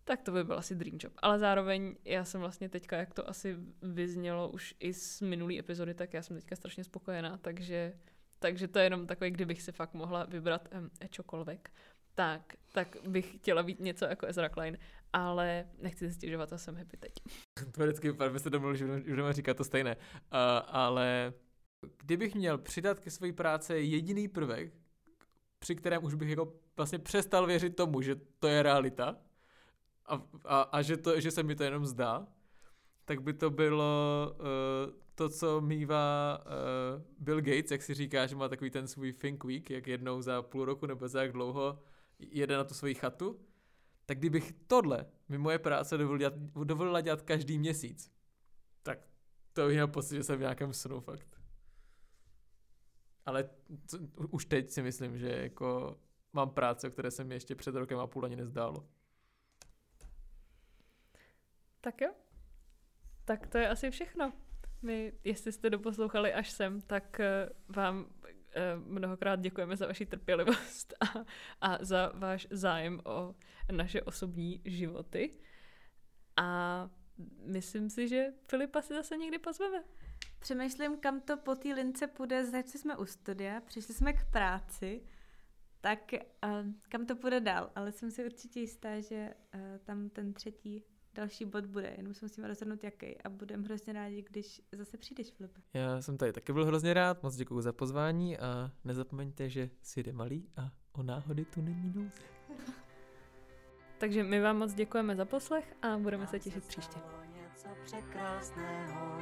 [0.04, 1.12] tak to by byl asi dream job.
[1.16, 5.94] Ale zároveň já jsem vlastně teďka, jak to asi vyznělo už i z minulý epizody,
[5.94, 7.92] tak já jsem teďka strašně spokojená, takže,
[8.38, 11.60] takže to je jenom takový, kdybych si fakt mohla vybrat um, čokoliv,
[12.14, 14.78] tak, tak bych chtěla být něco jako Ezra Klein,
[15.12, 17.12] ale nechci si stěžovat a jsem happy teď.
[17.72, 20.02] to je vždycky, byste domluvili, že budeme říkat to stejné, uh,
[20.66, 21.32] ale
[21.98, 24.72] kdybych měl přidat ke své práci jediný prvek,
[25.58, 29.16] při kterém už bych jako vlastně přestal věřit tomu, že to je realita
[30.06, 32.26] a, a, a že, to, že se mi to jenom zdá,
[33.04, 38.36] tak by to bylo uh, to, co mývá uh, Bill Gates, jak si říká, že
[38.36, 41.82] má takový ten svůj think week, jak jednou za půl roku nebo za jak dlouho
[42.18, 43.40] jede na tu svoji chatu,
[44.06, 46.34] tak kdybych tohle mi moje práce dovolila dělat,
[46.64, 48.12] dovolila dělat každý měsíc,
[48.82, 48.98] tak
[49.52, 51.40] to bych měl pocit, že jsem v nějakém snu fakt.
[53.26, 53.50] Ale
[54.30, 55.98] už teď si myslím, že jako
[56.32, 58.88] mám práce, o které se mi ještě před rokem a půl ani nezdálo.
[61.82, 62.14] Tak jo.
[63.24, 64.32] Tak to je asi všechno.
[64.82, 68.06] My, jestli jste doposlouchali až sem, tak eh, vám
[68.54, 71.24] eh, mnohokrát děkujeme za vaši trpělivost a,
[71.60, 73.34] a za váš zájem o
[73.72, 75.38] naše osobní životy.
[76.36, 76.90] A
[77.44, 79.84] myslím si, že Filipa si zase někdy pozveme.
[80.38, 82.46] Přemýšlím, kam to po té lince půjde.
[82.46, 85.02] Začali jsme u studia, přišli jsme k práci,
[85.80, 86.12] tak
[86.44, 86.50] uh,
[86.88, 87.70] kam to půjde dál.
[87.74, 90.84] Ale jsem si určitě jistá, že uh, tam ten třetí
[91.14, 95.30] další bod bude, jenom se musíme rozhodnout jaký a budeme hrozně rádi, když zase přijdeš,
[95.30, 95.60] Filipe.
[95.74, 100.02] Já jsem tady taky byl hrozně rád, moc děkuji za pozvání a nezapomeňte, že si
[100.02, 102.22] jde malý a o náhody tu není nouze.
[103.98, 106.98] Takže my vám moc děkujeme za poslech a budeme se těšit příště.
[107.34, 109.18] něco překrásného,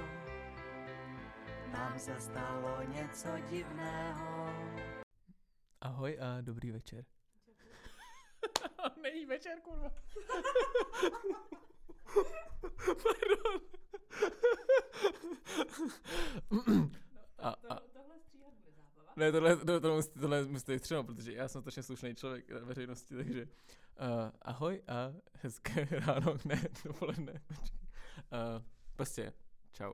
[1.73, 4.51] nám se stalo něco divného.
[5.81, 7.05] Ahoj a dobrý večer.
[9.03, 9.91] Není večer, kurva.
[13.03, 13.61] Pardon.
[17.39, 17.81] a, a,
[19.17, 22.59] ne, tohle, tohle, tohle, musíte, tohle musíte střenou, protože já jsem strašně slušný člověk na
[22.65, 23.49] veřejnosti, takže uh,
[24.43, 25.13] ahoj a
[25.43, 27.33] hezké ráno, ne, dopoledne.
[27.33, 28.63] Uh,
[28.97, 29.33] prostě,
[29.73, 29.93] čau.